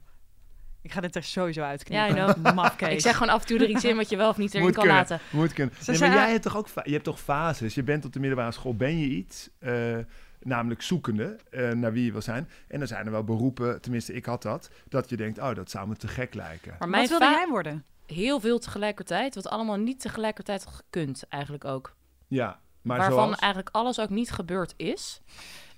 Ik 0.82 0.92
ga 0.92 1.02
dit 1.02 1.16
er 1.16 1.24
sowieso 1.24 1.62
uitknippen. 1.62 2.16
Ja, 2.16 2.34
know. 2.34 2.90
Ik 2.92 3.00
zeg 3.02 3.18
gewoon 3.18 3.34
af 3.34 3.42
en 3.42 3.48
toe 3.48 3.60
er 3.60 3.70
iets 3.70 3.84
in 3.86 3.96
wat 3.96 4.10
je 4.10 4.18
wel 4.18 4.30
of 4.30 4.38
niet 4.38 4.50
erin 4.54 4.66
Moet 4.66 4.74
kan 4.76 4.84
kunnen. 4.84 5.02
laten. 5.02 5.20
Moet 5.32 5.54
kunnen. 5.54 5.74
Nee, 5.88 6.00
maar 6.00 6.14
jij 6.14 6.32
hebt 6.32 6.44
toch 6.44 6.58
ook 6.58 6.68
je 6.84 6.92
hebt 6.92 7.04
toch 7.04 7.20
fases? 7.20 7.74
Je 7.76 7.84
bent 7.84 8.06
op 8.06 8.14
de 8.14 8.20
middelbare 8.20 8.52
school, 8.52 8.76
ben 8.76 9.00
je 9.00 9.08
iets, 9.08 9.50
eh, 9.60 9.98
namelijk 10.44 10.82
zoekende 10.82 11.38
eh, 11.52 11.70
naar 11.72 11.92
wie 11.92 12.06
je 12.06 12.12
wil 12.12 12.22
zijn. 12.22 12.50
En 12.68 12.80
dan 12.80 12.88
zijn 12.88 13.06
er 13.06 13.12
wel 13.12 13.24
beroepen, 13.24 13.82
tenminste 13.82 14.14
ik 14.14 14.26
had 14.26 14.42
dat, 14.42 14.70
dat 14.90 15.10
je 15.10 15.18
denkt, 15.18 15.40
oh 15.40 15.54
dat 15.56 15.70
zou 15.72 15.88
me 15.88 15.96
te 15.96 16.08
gek 16.08 16.34
lijken. 16.34 16.76
Maar 16.80 16.90
mijn 16.90 17.10
Wat 17.10 17.20
wilde 17.20 17.36
jij 17.36 17.48
worden? 17.48 17.86
heel 18.06 18.40
veel 18.40 18.60
tegelijkertijd, 18.60 19.36
wat 19.36 19.48
allemaal 19.48 19.78
niet 19.78 20.00
tegelijkertijd 20.02 20.66
gekund 20.66 21.24
eigenlijk 21.30 21.66
ook. 21.66 21.96
Ja, 22.28 22.60
maar 22.82 22.98
waarvan 22.98 23.24
zoals... 23.24 23.40
eigenlijk 23.40 23.76
alles 23.76 24.00
ook 24.00 24.10
niet 24.10 24.32
gebeurd 24.32 24.74
is. 24.78 25.22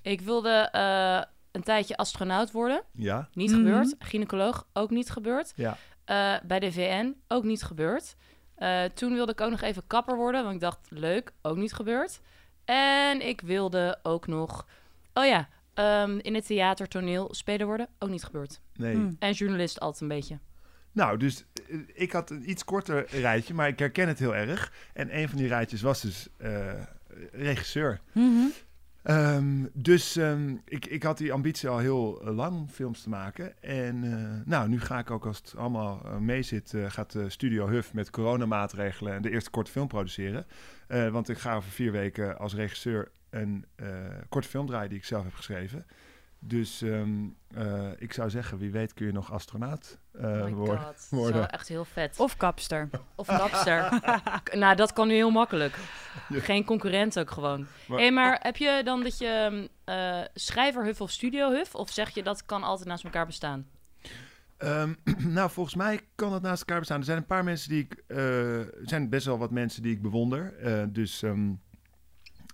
Ik 0.02 0.22
wilde 0.22 0.50
eh, 0.72 1.22
een 1.52 1.64
tijdje 1.64 1.98
astronaut 1.98 2.52
worden, 2.52 2.82
Ja, 2.92 3.30
niet 3.34 3.50
Mhm. 3.52 3.58
gebeurd. 3.60 3.96
Gynaecoloog, 4.00 4.68
ook 4.74 4.90
niet 4.90 5.10
gebeurd. 5.10 5.54
ja. 5.56 5.78
Eh, 6.06 6.34
bij 6.44 6.60
de 6.60 6.72
VN, 6.72 7.16
ook 7.28 7.44
niet 7.44 7.64
gebeurd. 7.64 8.16
Eh, 8.56 8.84
toen 8.84 9.14
wilde 9.14 9.32
ik 9.32 9.42
ook 9.42 9.50
nog 9.50 9.62
even 9.62 9.88
kapper 9.88 10.16
worden, 10.16 10.42
want 10.44 10.56
ik 10.56 10.62
dacht, 10.62 10.80
leuk, 10.90 11.32
ook 11.42 11.58
niet 11.58 11.74
gebeurd. 11.74 12.20
En 12.66 13.28
ik 13.28 13.42
wilde 13.42 14.00
ook 14.04 14.28
nog, 14.28 14.68
oh 15.14 15.26
ja, 15.26 15.50
ehm, 15.74 16.18
in 16.18 16.36
het 16.36 16.46
theater, 16.46 16.88
toneel, 16.88 17.28
speler 17.34 17.66
worden, 17.66 17.88
ook 18.00 18.10
niet 18.10 18.24
gebeurd. 18.24 18.62
Nee. 18.76 18.96
Hm. 18.96 19.12
En 19.20 19.32
journalist 19.32 19.80
altijd 19.80 20.02
een 20.02 20.08
beetje. 20.08 20.40
Nou, 20.92 21.18
dus 21.18 21.46
eh, 21.70 21.78
ik 21.94 22.12
had 22.12 22.30
een 22.30 22.50
iets 22.50 22.64
korter 22.64 23.06
rijtje, 23.10 23.54
maar 23.54 23.68
ik 23.68 23.80
herken 23.80 24.08
het 24.08 24.20
heel 24.20 24.36
erg. 24.36 24.74
En 24.94 25.18
een 25.18 25.30
van 25.30 25.38
die 25.38 25.48
rijtjes 25.48 25.82
was 25.82 26.02
dus 26.02 26.28
eh, 26.38 26.82
regisseur. 27.32 28.00
Mhm. 28.12 28.46
Ehm, 29.04 29.66
dus 29.74 30.16
ehm, 30.16 30.56
ik, 30.66 30.86
ik 30.86 31.04
had 31.04 31.18
die 31.18 31.34
ambitie 31.34 31.70
al 31.70 31.78
heel 31.78 32.22
eh, 32.22 32.36
lang 32.36 32.70
films 32.72 33.02
te 33.02 33.10
maken. 33.10 33.62
En 33.62 34.04
eh, 34.04 34.46
nou, 34.46 34.70
nu 34.70 34.80
ga 34.80 35.00
ik 35.00 35.12
ook 35.12 35.26
als 35.26 35.38
het 35.38 35.56
allemaal 35.58 36.02
eh, 36.06 36.18
mee 36.18 36.42
zit, 36.42 36.74
gaat 36.88 37.18
Studio 37.28 37.68
Huf 37.68 37.94
met 37.94 38.10
coronamaatregelen 38.10 39.22
de 39.22 39.30
eerste 39.30 39.50
korte 39.50 39.72
film 39.72 39.88
produceren. 39.88 40.46
Want 40.88 41.30
ik 41.30 41.38
ga 41.38 41.56
over 41.56 41.72
vier 41.72 41.92
weken 41.92 42.38
als 42.38 42.56
regisseur 42.56 43.12
een 43.30 43.66
korte 44.30 44.48
film 44.48 44.66
draaien 44.66 44.90
die 44.90 44.98
ik 44.98 45.06
zelf 45.06 45.24
heb 45.24 45.34
geschreven. 45.34 45.86
Dus 46.46 46.82
ehm, 46.82 47.12
eh, 47.56 47.90
ik 47.98 48.14
zou 48.14 48.30
zeggen, 48.30 48.58
wie 48.58 48.72
weet 48.72 48.94
kun 48.94 49.06
je 49.06 49.12
nog 49.12 49.32
astronaut 49.32 49.98
eh, 50.12 50.24
oh 50.24 50.50
worden. 50.50 50.78
god, 50.78 50.86
dat 51.12 51.26
is 51.26 51.32
wel 51.32 51.46
echt 51.46 51.68
heel 51.68 51.86
vet. 51.86 52.20
Of 52.20 52.38
kapster. 52.38 52.90
Of 53.16 53.28
kapster. 53.28 53.90
Nou, 54.54 54.76
dat 54.76 54.94
kan 54.94 55.08
nu 55.08 55.14
heel 55.14 55.32
makkelijk. 55.32 55.76
Geen 56.30 56.64
concurrent 56.66 57.20
ook 57.20 57.32
gewoon. 57.32 57.66
Maar- 57.88 58.00
Hé, 58.00 58.10
maar 58.12 58.40
heb 58.42 58.58
je 58.58 58.82
dan 58.84 59.04
dat 59.04 59.18
je 59.18 59.48
mm, 59.52 59.68
eh, 59.84 60.22
schrijverhuf 60.34 61.02
of 61.02 61.12
studiohuf? 61.12 61.76
Of 61.76 61.90
zeg 61.90 62.10
je 62.10 62.24
dat 62.24 62.46
kan 62.46 62.64
altijd 62.64 62.88
naast 62.88 63.04
elkaar 63.04 63.26
bestaan? 63.26 63.68
Ehm, 64.58 64.94
nou, 65.18 65.50
volgens 65.52 65.76
mij 65.76 66.00
kan 66.16 66.32
dat 66.32 66.42
naast 66.42 66.60
elkaar 66.60 66.80
bestaan. 66.80 67.00
Er 67.00 67.06
zijn 67.06 67.18
een 67.18 67.26
paar 67.26 67.44
mensen 67.44 67.70
die 67.70 67.84
ik. 67.84 68.04
eh, 68.08 68.60
er 68.60 68.70
zijn 68.82 69.10
best 69.10 69.26
wel 69.26 69.38
wat 69.38 69.52
mensen 69.52 69.82
die 69.82 69.92
ik 69.94 70.02
bewonder. 70.02 70.54
Eh, 70.58 70.84
dus. 70.90 71.24
ehm, 71.24 71.52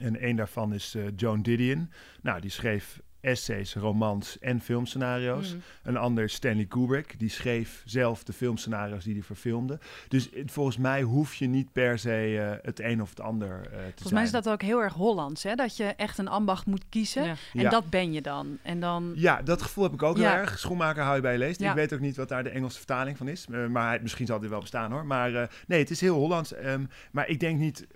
en 0.02 0.28
een 0.28 0.36
daarvan 0.36 0.74
is 0.74 0.96
eh, 0.96 1.04
Joan 1.16 1.42
Didion. 1.42 1.92
Nou, 2.22 2.40
die 2.42 2.50
schreef 2.50 3.00
essays, 3.22 3.76
romans 3.76 4.40
en 4.40 4.62
filmscenario's. 4.62 5.50
Mhm. 5.50 5.60
Een 5.84 5.98
ander 5.98 6.24
is 6.24 6.34
Stanley 6.34 6.66
Kubrick. 6.66 7.20
Die 7.20 7.30
schreef 7.30 7.82
zelf 7.86 8.24
de 8.24 8.34
filmscenario's 8.34 9.04
die 9.04 9.14
hij 9.14 9.24
verfilmde. 9.24 9.80
Dus 10.08 10.32
eh, 10.32 10.44
volgens 10.46 10.78
mij 10.78 11.02
hoef 11.02 11.36
je 11.36 11.48
niet 11.48 11.72
per 11.72 12.00
se 12.00 12.38
eh, 12.40 12.66
het 12.66 12.80
een 12.80 13.02
of 13.02 13.10
het 13.10 13.20
ander 13.22 13.50
eh, 13.56 13.62
te 13.64 13.70
zijn. 13.72 13.84
Volgens 13.92 14.12
mij 14.12 14.24
is 14.24 14.32
dat 14.32 14.50
ook 14.50 14.62
heel 14.62 14.82
erg 14.82 14.94
Hollands, 14.94 15.44
hè? 15.44 15.56
Dat 15.56 15.78
je 15.78 15.84
echt 15.84 16.18
een 16.18 16.28
ambacht 16.28 16.66
moet 16.66 16.84
kiezen. 16.90 17.24
Ja. 17.24 17.30
En 17.54 17.62
Ja. 17.62 17.70
dat 17.70 17.90
ben 17.90 18.14
je 18.14 18.22
dan. 18.22 18.58
En 18.62 18.80
dan... 18.80 19.12
Ja, 19.16 19.42
dat 19.42 19.62
gevoel 19.62 19.84
heb 19.84 19.94
ik 19.94 20.04
ook 20.04 20.18
Ja. 20.18 20.30
heel 20.32 20.40
erg. 20.40 20.60
Schoenmaker 20.60 21.04
hou 21.04 21.16
je 21.16 21.22
bij 21.22 21.32
je 21.34 21.38
leest. 21.38 21.60
Ja. 21.60 21.70
Ik 21.70 21.76
weet 21.76 21.94
ook 21.94 22.00
niet 22.00 22.16
wat 22.16 22.30
daar 22.30 22.44
de 22.44 22.50
Engelse 22.50 22.78
vertaling 22.78 23.18
van 23.18 23.28
is. 23.28 23.48
Maar 23.48 23.88
hij- 23.88 24.00
misschien 24.02 24.26
zal 24.26 24.40
dit 24.40 24.50
wel 24.50 24.60
bestaan 24.60 24.92
hoor. 24.92 25.06
Maar 25.06 25.34
eh, 25.36 25.48
nee, 25.68 25.80
het 25.80 25.90
is 25.90 26.02
heel 26.02 26.16
Hollands. 26.16 26.54
Ehm, 26.54 26.84
maar 27.12 27.28
ik 27.28 27.40
denk 27.40 27.60
niet... 27.60 27.88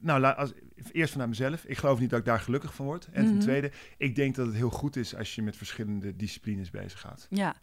nou, 0.00 0.22
als, 0.24 0.52
eerst 0.92 1.12
vanuit 1.12 1.28
mezelf. 1.30 1.64
Ik 1.64 1.76
geloof 1.78 1.98
niet 2.00 2.10
dat 2.10 2.18
ik 2.18 2.24
daar 2.24 2.40
gelukkig 2.40 2.74
van 2.74 2.86
word. 2.86 3.08
En 3.12 3.24
ten 3.24 3.32
Mhm. 3.34 3.42
tweede, 3.42 3.70
ik 3.96 4.14
denk 4.16 4.34
dat 4.34 4.46
het 4.46 4.54
heel 4.54 4.70
goed 4.70 4.96
is 4.96 5.14
als 5.16 5.34
je 5.34 5.42
met 5.42 5.56
verschillende 5.56 6.16
disciplines 6.16 6.70
bezig 6.70 7.00
gaat. 7.00 7.26
Ja. 7.30 7.54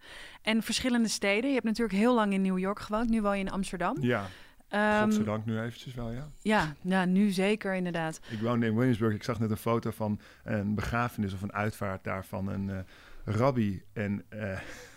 En 0.41 0.63
verschillende 0.63 1.08
steden. 1.08 1.47
Je 1.47 1.54
hebt 1.54 1.65
natuurlijk 1.65 1.97
heel 1.97 2.15
lang 2.15 2.34
in 2.34 2.41
New 2.41 2.60
York 2.60 2.80
gewoond. 2.80 3.10
Nu 3.10 3.21
woon 3.21 3.38
je 3.38 3.43
in 3.43 3.52
Amsterdam. 3.52 3.97
Ja, 4.02 4.26
Ehm, 4.69 5.04
godzijdank 5.04 5.45
nu 5.45 5.60
eventjes 5.60 5.93
wel, 5.93 6.12
ja. 6.12 6.30
ja, 6.41 6.76
ja, 6.82 7.06
nu 7.06 7.30
zeker 7.30 7.73
inderdaad. 7.76 8.19
Ik 8.30 8.39
woonde 8.41 8.65
in 8.65 8.76
Williamsburg. 8.76 9.13
Ik 9.13 9.23
zag 9.23 9.39
net 9.39 9.52
een 9.52 9.58
foto 9.58 9.91
van 9.91 10.19
een 10.43 10.76
begrafenis 10.76 11.34
of 11.34 11.41
een 11.41 11.54
uitvaart 11.54 12.04
daar 12.04 12.26
van 12.26 12.47
een 12.47 12.69
eh, 12.69 12.78
rabbi. 13.26 13.84
En 13.93 14.23
eh, 14.30 14.60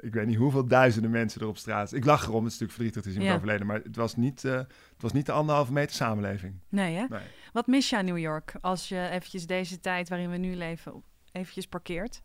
ik 0.00 0.14
weet 0.14 0.26
niet 0.26 0.36
hoeveel 0.36 0.66
duizenden 0.66 1.10
mensen 1.10 1.40
er 1.40 1.46
op 1.46 1.56
straat. 1.56 1.92
Ik 1.92 2.04
lach 2.04 2.22
erom, 2.26 2.44
het 2.44 2.52
is 2.52 2.58
natuurlijk 2.58 2.72
verdrietig, 2.72 3.02
het 3.04 3.06
is 3.06 3.12
iemand 3.12 3.30
Ja. 3.30 3.36
overleden. 3.36 3.66
Maar 3.66 3.80
het 3.82 3.96
was, 3.96 4.16
niet, 4.16 4.44
eh, 4.44 4.52
het 4.56 4.72
was 5.02 5.12
niet 5.12 5.26
de 5.26 5.32
anderhalve 5.32 5.72
meter 5.72 5.94
samenleving. 5.94 6.54
Nee, 6.68 6.94
hè? 6.96 7.04
Nee. 7.08 7.20
Wat 7.52 7.66
mis 7.66 7.90
je 7.90 7.96
aan 7.96 8.04
New 8.04 8.18
York 8.18 8.54
als 8.60 8.88
je 8.88 9.08
eventjes 9.08 9.46
deze 9.46 9.80
tijd 9.80 10.08
waarin 10.08 10.30
we 10.30 10.36
nu 10.36 10.54
leven 10.54 11.02
eventjes 11.32 11.66
parkeert? 11.66 12.22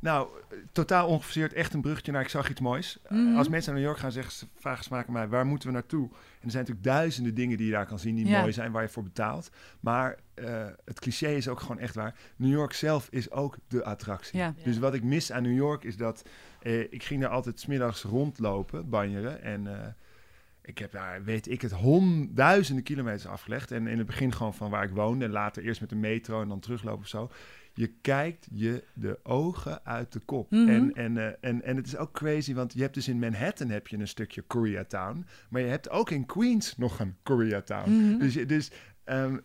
Nou, 0.00 0.28
totaal 0.72 1.08
ongeforceerd, 1.08 1.52
echt 1.52 1.74
een 1.74 1.80
bruggetje 1.80 2.12
naar 2.12 2.22
ik 2.22 2.28
zag 2.28 2.50
iets 2.50 2.60
moois. 2.60 2.98
Eh, 3.02 3.10
Mhm. 3.18 3.36
Als 3.36 3.48
mensen 3.48 3.70
naar 3.72 3.80
New 3.80 3.88
York 3.90 4.00
gaan, 4.02 4.12
zeggen 4.12 4.32
ze, 4.32 4.46
vragen 4.54 4.84
ze 4.84 4.92
maken 4.92 5.12
mij, 5.12 5.28
waar 5.28 5.46
moeten 5.46 5.68
we 5.68 5.74
naartoe? 5.74 6.04
En 6.08 6.14
er 6.44 6.50
zijn 6.50 6.62
natuurlijk 6.64 6.82
duizenden 6.86 7.34
dingen 7.34 7.56
die 7.56 7.66
je 7.66 7.72
daar 7.72 7.86
kan 7.86 7.98
zien 7.98 8.14
die 8.14 8.26
Ja. 8.26 8.40
mooi 8.40 8.52
zijn, 8.52 8.72
waar 8.72 8.82
je 8.82 8.88
voor 8.88 9.02
betaalt. 9.02 9.50
Maar 9.80 10.16
eh, 10.34 10.66
het 10.84 11.00
cliché 11.00 11.28
is 11.28 11.48
ook 11.48 11.60
gewoon 11.60 11.78
echt 11.78 11.94
waar. 11.94 12.14
New 12.36 12.50
York 12.52 12.72
zelf 12.72 13.08
is 13.10 13.30
ook 13.30 13.56
de 13.68 13.84
attractie. 13.84 14.38
Ja. 14.38 14.54
Dus 14.64 14.78
wat 14.78 14.94
ik 14.94 15.02
mis 15.02 15.32
aan 15.32 15.42
New 15.42 15.56
York 15.56 15.84
is 15.84 15.96
dat 15.96 16.22
eh, 16.62 16.80
ik 16.80 17.02
ging 17.02 17.20
daar 17.20 17.30
altijd 17.30 17.60
smiddags 17.60 18.02
rondlopen, 18.02 18.88
banjeren. 18.88 19.42
En 19.42 19.66
eh, 19.66 19.86
ik 20.62 20.78
heb 20.78 20.92
daar, 20.92 21.24
weet 21.24 21.50
ik 21.50 21.62
het, 21.62 21.72
honderdduizenden 21.72 22.84
kilometers 22.84 23.26
afgelegd. 23.26 23.70
En 23.70 23.86
in 23.86 23.98
het 23.98 24.06
begin 24.06 24.32
gewoon 24.32 24.54
van 24.54 24.70
waar 24.70 24.84
ik 24.84 24.90
woonde. 24.90 25.24
En 25.24 25.30
later 25.30 25.62
eerst 25.62 25.80
met 25.80 25.90
de 25.90 25.96
metro 25.96 26.42
en 26.42 26.48
dan 26.48 26.60
teruglopen 26.60 27.00
of 27.00 27.08
zo. 27.08 27.30
Je 27.74 27.92
kijkt 28.00 28.46
je 28.52 28.84
de 28.94 29.18
ogen 29.22 29.84
uit 29.84 30.12
de 30.12 30.18
kop. 30.20 30.50
Mhm. 30.50 30.68
En, 30.68 30.92
en, 30.94 31.16
eh, 31.18 31.26
en, 31.40 31.62
en 31.62 31.76
het 31.76 31.86
is 31.86 31.96
ook 31.96 32.12
crazy, 32.12 32.54
want 32.54 32.72
je 32.72 32.80
hebt 32.80 32.94
dus 32.94 33.08
in 33.08 33.18
Manhattan 33.18 33.68
heb 33.68 33.88
je 33.88 33.96
een 33.98 34.08
stukje 34.08 34.42
Koreatown. 34.42 35.24
Maar 35.50 35.60
je 35.60 35.66
hebt 35.68 35.90
ook 35.90 36.10
in 36.10 36.26
Queens 36.26 36.76
nog 36.76 36.98
een 37.00 37.16
Koreatown. 37.22 37.90
Mhm. 37.90 38.18
Dus, 38.18 38.34
je- 38.34 38.46
dus 38.46 38.70
ehm, 39.04 39.36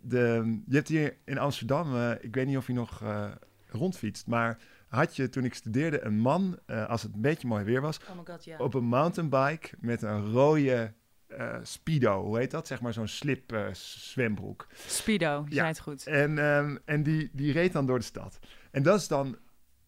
de, 0.00 0.60
je 0.66 0.74
hebt 0.74 0.88
hier 0.88 1.16
in 1.24 1.38
Amsterdam, 1.38 2.12
ik 2.20 2.34
weet 2.34 2.46
niet 2.46 2.56
of 2.56 2.66
je 2.66 2.72
nog 2.72 3.02
eh, 3.02 3.30
rondfietst, 3.68 4.26
maar 4.26 4.58
had 4.94 5.16
je 5.16 5.28
toen 5.28 5.44
ik 5.44 5.54
studeerde 5.54 6.04
een 6.04 6.18
man, 6.18 6.58
eh, 6.66 6.88
als 6.88 7.02
het 7.02 7.14
een 7.14 7.20
beetje 7.20 7.46
mooi 7.46 7.64
weer 7.64 7.80
was, 7.80 7.98
Oh 8.10 8.16
my 8.16 8.22
god, 8.32 8.44
ja. 8.44 8.56
op 8.58 8.74
een 8.74 8.84
mountainbike 8.84 9.68
met 9.80 10.02
een 10.02 10.32
rode 10.32 10.92
eh, 11.26 11.56
speedo, 11.62 12.22
hoe 12.24 12.38
heet 12.38 12.50
dat? 12.50 12.66
Zeg 12.66 12.80
maar 12.80 12.92
zo'n 12.92 13.06
slip 13.08 13.52
eh, 13.52 13.66
zwembroek. 13.72 14.66
Speedo, 14.86 15.44
je 15.48 15.54
Ja. 15.54 15.56
zei 15.56 15.66
het 15.68 15.80
goed. 15.80 16.06
En, 16.06 16.38
ehm, 16.38 16.76
en 16.84 17.02
die, 17.02 17.30
die 17.32 17.52
reed 17.52 17.72
dan 17.72 17.86
door 17.86 17.98
de 17.98 18.04
stad. 18.04 18.38
En 18.70 18.82
dat 18.82 19.00
is 19.00 19.08
dan 19.08 19.36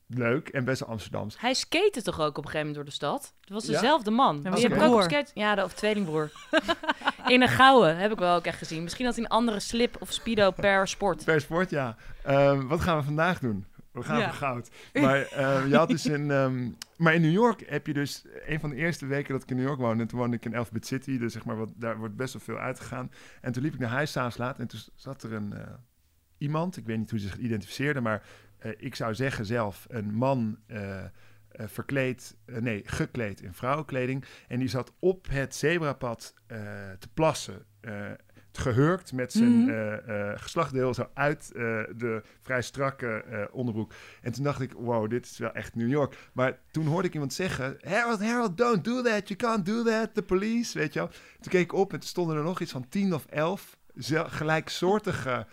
leuk 0.07 0.49
en 0.49 0.65
best 0.65 0.81
wel 0.81 0.89
Amsterdams. 0.89 1.41
Hij 1.41 1.55
skate 1.55 2.03
toch 2.03 2.21
ook 2.21 2.29
op 2.39 2.45
een 2.45 2.51
gegeven 2.51 2.59
moment 2.59 2.75
door 2.75 2.85
de 2.85 2.91
stad? 2.91 3.35
Het 3.41 3.51
was 3.51 3.67
Ja? 3.67 3.73
dezelfde 3.73 4.11
man. 4.11 4.37
op 4.47 4.69
broer. 4.69 5.03
skate... 5.03 5.31
Ja, 5.35 5.55
de, 5.55 5.65
of 5.65 5.73
tweelingbroer. 5.73 6.31
In 7.27 7.43
een 7.43 7.49
gouden 7.49 7.97
heb 7.97 8.13
ik 8.13 8.19
wel 8.19 8.37
ook 8.37 8.45
echt 8.45 8.59
gezien. 8.59 8.83
Misschien 8.83 9.05
had 9.07 9.15
hij 9.15 9.25
een 9.25 9.31
andere 9.31 9.61
slip 9.61 9.97
of 10.01 10.13
speedo 10.13 10.51
per 10.51 10.89
sport. 10.89 11.25
Per 11.25 11.41
sport, 11.41 11.71
ja. 11.71 11.97
Ehm, 12.23 12.67
wat 12.67 12.81
gaan 12.81 12.99
we 12.99 13.05
vandaag 13.05 13.39
doen? 13.39 13.67
We 13.95 14.03
gaan 14.03 14.19
Ja. 14.19 14.29
voor 14.29 14.35
goud. 14.37 14.71
Maar 14.93 15.23
ehm, 15.23 15.69
je 15.69 15.77
had 15.77 15.89
dus 15.89 16.07
in, 16.07 16.31
ehm, 16.31 16.71
maar 16.97 17.15
in 17.15 17.21
New 17.21 17.33
York 17.33 17.63
heb 17.69 17.87
je 17.87 17.93
dus 17.93 18.25
een 18.47 18.61
van 18.61 18.71
de 18.71 18.77
eerste 18.77 19.07
weken 19.07 19.33
dat 19.33 19.43
ik 19.43 19.51
in 19.51 19.57
New 19.57 19.67
York 19.67 19.79
woonde. 19.81 20.03
En 20.03 20.09
toen 20.09 20.19
woonde 20.19 20.37
ik 20.37 20.45
in 20.45 20.57
Alphabet 20.57 20.87
City, 20.87 21.19
dus 21.19 21.33
zeg 21.33 21.45
maar 21.45 21.57
wat, 21.57 21.71
daar 21.77 21.99
wordt 21.99 22.17
best 22.17 22.33
wel 22.33 22.43
veel 22.43 22.59
uitgegaan. 22.59 23.11
En 23.41 23.53
toen 23.53 23.63
liep 23.63 23.75
ik 23.75 23.79
naar 23.81 23.91
huis 23.91 24.13
s'avonds 24.13 24.37
laat 24.37 24.59
en 24.59 24.67
toen 24.67 24.81
zat 24.95 25.23
er 25.23 25.33
een 25.33 25.53
eh, 25.53 25.73
iemand, 26.39 26.77
ik 26.77 26.87
weet 26.87 26.99
niet 26.99 27.11
hoe 27.11 27.19
ze 27.19 27.27
zich 27.27 27.37
identificeerde, 27.39 28.01
maar 28.01 28.23
eh, 28.59 28.71
ik 28.77 28.95
zou 28.95 29.15
zeggen 29.15 29.47
zelf 29.47 29.87
een 29.89 30.15
man. 30.15 30.59
eh, 30.67 31.05
eh, 31.05 31.67
verkleed, 31.69 32.37
eh, 32.45 32.57
nee, 32.57 32.83
gekleed 32.85 33.41
in 33.43 33.53
vrouwenkleding. 33.55 34.25
En 34.49 34.59
die 34.59 34.69
zat 34.69 34.93
op 34.99 35.27
het 35.31 35.55
zebrapad 35.55 36.35
eh, 36.47 36.59
te 36.99 37.09
plassen. 37.15 37.65
Eh, 38.57 38.63
gehurkt 38.63 39.13
met 39.13 39.33
zijn 39.33 39.61
Mhm. 39.61 39.69
eh, 39.71 40.31
eh, 40.31 40.39
geslachtdeel 40.41 40.95
zo 40.95 41.09
uit 41.15 41.51
eh, 41.55 41.63
de 41.97 42.23
vrij 42.43 42.63
strakke 42.63 43.49
onderbroek. 43.53 43.93
En 44.23 44.33
toen 44.33 44.45
dacht 44.45 44.61
ik, 44.61 44.73
wow, 44.73 45.11
dit 45.11 45.25
is 45.27 45.39
wel 45.39 45.53
echt 45.53 45.75
New 45.75 45.89
York. 45.89 46.17
Maar 46.33 46.59
toen 46.71 46.87
hoorde 46.87 47.07
ik 47.09 47.15
iemand 47.15 47.33
zeggen, 47.33 47.77
Harold, 47.83 48.21
Harold, 48.23 48.57
don't 48.57 48.85
do 48.85 49.03
that, 49.03 49.29
you 49.29 49.37
can't 49.41 49.67
do 49.67 49.83
that, 49.83 50.15
the 50.15 50.23
police, 50.23 50.79
weet 50.79 50.93
je 50.93 50.99
wel. 50.99 51.09
Toen 51.41 51.53
keek 51.53 51.63
ik 51.63 51.73
op 51.73 51.93
en 51.93 51.99
toen 51.99 52.09
stonden 52.09 52.37
er 52.37 52.43
nog 52.43 52.61
iets 52.61 52.73
van 52.73 52.89
tien 52.89 53.15
of 53.15 53.27
elf 53.27 53.77
gelijksoortige 54.27 55.47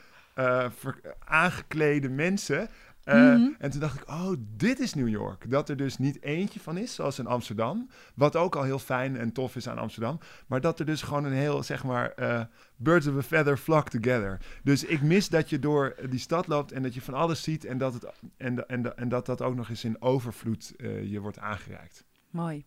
ver- 0.70 1.02
aangeklede 1.26 2.10
mensen. 2.10 2.70
Eh, 3.04 3.16
Mhm. 3.16 3.50
En 3.58 3.72
toen 3.72 3.80
dacht 3.80 4.02
ik, 4.02 4.08
oh, 4.10 4.32
dit 4.40 4.80
is 4.80 4.94
New 4.94 5.08
York. 5.08 5.50
Dat 5.50 5.70
er 5.70 5.78
dus 5.78 5.98
niet 5.98 6.22
eentje 6.24 6.60
van 6.60 6.78
is, 6.78 6.96
zoals 6.96 7.20
in 7.20 7.26
Amsterdam. 7.28 7.90
Wat 8.16 8.36
ook 8.36 8.56
al 8.56 8.64
heel 8.64 8.80
fijn 8.80 9.18
en 9.18 9.32
tof 9.32 9.56
is 9.56 9.68
aan 9.70 9.78
Amsterdam. 9.78 10.20
Maar 10.48 10.62
dat 10.62 10.80
er 10.80 10.86
dus 10.86 11.02
gewoon 11.02 11.24
een 11.24 11.32
heel, 11.34 11.64
zeg 11.64 11.84
maar, 11.84 12.12
eh, 12.12 12.42
birds 12.76 13.08
of 13.08 13.16
a 13.18 13.22
feather 13.22 13.58
flock 13.58 13.90
together. 13.90 14.40
Dus 14.64 14.84
ik 14.84 15.02
mis 15.02 15.30
dat 15.30 15.50
je 15.50 15.60
door 15.60 15.96
die 16.10 16.20
stad 16.20 16.48
loopt 16.48 16.72
en 16.72 16.82
dat 16.84 16.94
je 16.94 17.02
van 17.02 17.14
alles 17.14 17.44
ziet. 17.44 17.66
En 17.66 17.78
dat, 17.78 17.94
het, 17.94 18.06
en, 18.38 18.68
en, 18.68 18.98
en 18.98 19.10
dat 19.10 19.26
dat 19.26 19.42
ook 19.42 19.56
nog 19.56 19.70
eens 19.70 19.84
in 19.84 20.02
overvloed 20.02 20.74
eh, 20.76 21.12
je 21.12 21.20
wordt 21.20 21.40
aangereikt. 21.40 22.04
Mooi. 22.30 22.66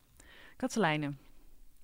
Katelijne. 0.57 1.13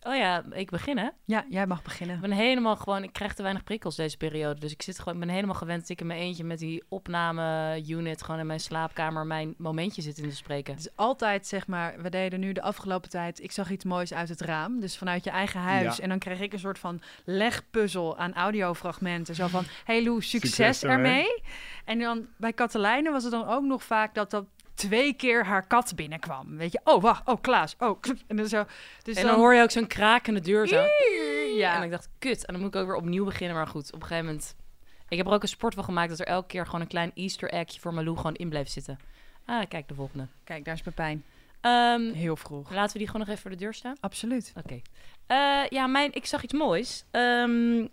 Oh 0.07 0.17
ja, 0.17 0.43
ik 0.53 0.71
begin 0.71 0.99
hè? 0.99 1.09
Ja, 1.25 1.45
jij 1.49 1.67
mag 1.67 1.79
Ik 1.79 1.85
beginnen. 1.85 2.21
ben 2.21 2.31
helemaal 2.31 2.77
gewoon, 2.77 3.03
ik 3.03 3.13
krijg 3.13 3.35
te 3.35 3.43
weinig 3.43 3.65
prikkels 3.65 3.97
deze 3.97 4.17
periode. 4.17 4.61
Dus 4.61 4.73
ik 4.73 4.83
zit 4.83 4.99
gewoon, 4.99 5.15
ik 5.15 5.21
ben 5.21 5.29
helemaal 5.35 5.55
gewend 5.55 5.81
dat 5.81 5.89
ik 5.91 6.01
in 6.01 6.07
mijn 6.07 6.21
eentje 6.21 6.45
met 6.45 6.59
die 6.59 6.83
opname-unit 6.89 8.23
gewoon 8.23 8.41
in 8.41 8.47
mijn 8.47 8.61
slaapkamer 8.61 9.27
mijn 9.27 9.55
momentje 9.59 10.03
zit 10.03 10.19
in 10.19 10.29
te 10.29 10.37
spreken. 10.37 10.75
Het 10.75 10.83
is 10.83 10.91
altijd, 10.95 11.47
zeg 11.47 11.67
maar, 11.67 11.95
we 12.03 12.09
deden 12.11 12.41
nu 12.41 12.53
de 12.53 12.63
afgelopen 12.63 13.11
tijd, 13.11 13.43
ik 13.43 13.53
zag 13.53 13.71
iets 13.71 13.85
moois 13.85 14.13
uit 14.15 14.29
het 14.29 14.41
raam. 14.41 14.81
Dus 14.81 14.99
vanuit 14.99 15.25
je 15.25 15.31
eigen 15.31 15.61
huis. 15.61 15.97
Ja. 15.97 16.03
En 16.03 16.09
dan 16.09 16.19
kreeg 16.19 16.41
ik 16.41 16.53
een 16.53 16.59
soort 16.59 16.79
van 16.79 17.01
legpuzzel 17.25 18.19
aan 18.19 18.35
audiofragmenten. 18.35 19.35
Zo 19.35 19.47
van, 19.47 19.65
hey 19.85 20.03
Lou, 20.05 20.23
succes, 20.23 20.55
Succes 20.55 20.83
ermee. 20.83 21.13
ermee. 21.13 21.43
En 21.85 21.99
dan 21.99 22.27
bij 22.37 22.53
Katelijne 22.53 23.11
was 23.11 23.23
het 23.23 23.33
dan 23.33 23.49
ook 23.49 23.65
nog 23.65 23.83
vaak 23.83 24.15
dat 24.15 24.31
dat 24.31 24.45
twee 24.75 25.13
keer 25.13 25.47
haar 25.47 25.67
kat 25.67 25.93
binnenkwam. 25.97 26.57
Weet 26.57 26.73
je, 26.73 26.81
oh 26.85 27.03
wacht, 27.03 27.29
oh 27.29 27.41
Klaas, 27.41 27.75
oh. 27.79 28.01
En 28.29 28.37
dan 28.37 28.49
zo. 28.49 28.65
Dus 29.03 29.17
en 29.17 29.27
dan 29.27 29.35
hoor 29.35 29.55
je 29.55 29.63
ook 29.63 29.71
zo'n 29.71 29.87
krakende 29.87 30.41
deur 30.41 30.69
zo. 30.69 30.85
Ja. 31.57 31.77
En 31.77 31.83
ik 31.83 31.91
dacht, 31.91 32.09
kut. 32.19 32.45
En 32.47 32.53
dan 32.53 32.63
moet 32.63 32.75
ik 32.75 32.81
ook 32.81 32.87
weer 32.87 32.97
opnieuw 32.97 33.25
beginnen. 33.25 33.57
Maar 33.57 33.67
goed, 33.67 33.93
op 33.93 34.01
een 34.01 34.07
gegeven 34.07 34.25
moment... 34.25 34.55
Ik 35.09 35.17
heb 35.17 35.27
er 35.27 35.33
ook 35.33 35.43
een 35.43 35.49
sport 35.49 35.75
van 35.75 35.85
gemaakt 35.85 36.09
dat 36.09 36.19
er 36.19 36.27
elke 36.27 36.47
keer 36.47 36.65
gewoon 36.65 36.81
een 36.81 36.87
klein 36.87 37.11
easter 37.15 37.51
eggje 37.51 37.81
voor 37.81 37.95
Malou 37.95 38.17
gewoon 38.17 38.35
in 38.35 38.49
bleef 38.49 38.69
zitten. 38.69 38.99
Ah, 39.45 39.69
kijk, 39.69 39.89
de 39.89 39.95
volgende. 39.95 40.27
Kijk, 40.45 40.65
daar 40.65 40.75
is 40.75 40.83
Pepijn. 40.83 41.25
Ehm, 41.61 42.13
Heel 42.13 42.37
vroeg. 42.37 42.71
laten 42.71 42.93
we 42.93 42.99
die 42.99 43.07
gewoon 43.07 43.21
nog 43.21 43.29
even 43.29 43.43
voor 43.43 43.51
de 43.51 43.57
deur 43.57 43.75
staan. 43.75 43.97
Absoluut. 44.01 44.53
Oké. 44.57 44.81
Eh, 45.27 45.69
ja, 45.69 45.87
mijn, 45.87 46.13
ik 46.13 46.27
zag 46.27 46.43
iets 46.43 46.53
moois. 46.53 47.05
Ehm, 47.11 47.87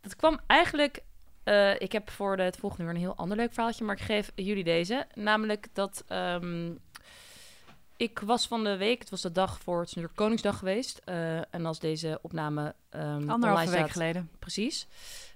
dat 0.00 0.16
kwam 0.16 0.40
eigenlijk... 0.46 1.02
eh, 1.48 1.80
ik 1.80 1.92
heb 1.92 2.10
voor 2.10 2.36
de, 2.36 2.42
het 2.42 2.56
volgende 2.56 2.84
uur 2.84 2.90
een 2.90 2.96
heel 3.00 3.16
ander 3.16 3.36
leuk 3.36 3.52
verhaaltje, 3.52 3.84
maar 3.84 3.96
ik 3.96 4.02
geef 4.02 4.30
jullie 4.34 4.64
deze. 4.64 5.06
Namelijk 5.14 5.66
dat 5.72 6.04
ehm, 6.06 6.70
ik 7.96 8.18
was 8.18 8.46
van 8.46 8.64
de 8.64 8.76
week, 8.76 8.98
het 8.98 9.10
was 9.10 9.20
de 9.22 9.32
dag 9.32 9.58
voor, 9.62 9.78
het 9.78 9.88
is 9.88 9.94
natuurlijk 9.94 10.20
Koningsdag 10.20 10.58
geweest. 10.58 11.00
eh, 11.04 11.36
en 11.54 11.66
als 11.66 11.78
deze 11.78 12.18
opname 12.22 12.74
ehm 12.90 13.28
Anderhalve 13.30 13.70
week 13.70 13.78
staat, 13.78 13.90
geleden. 13.90 14.30
Precies. 14.38 14.86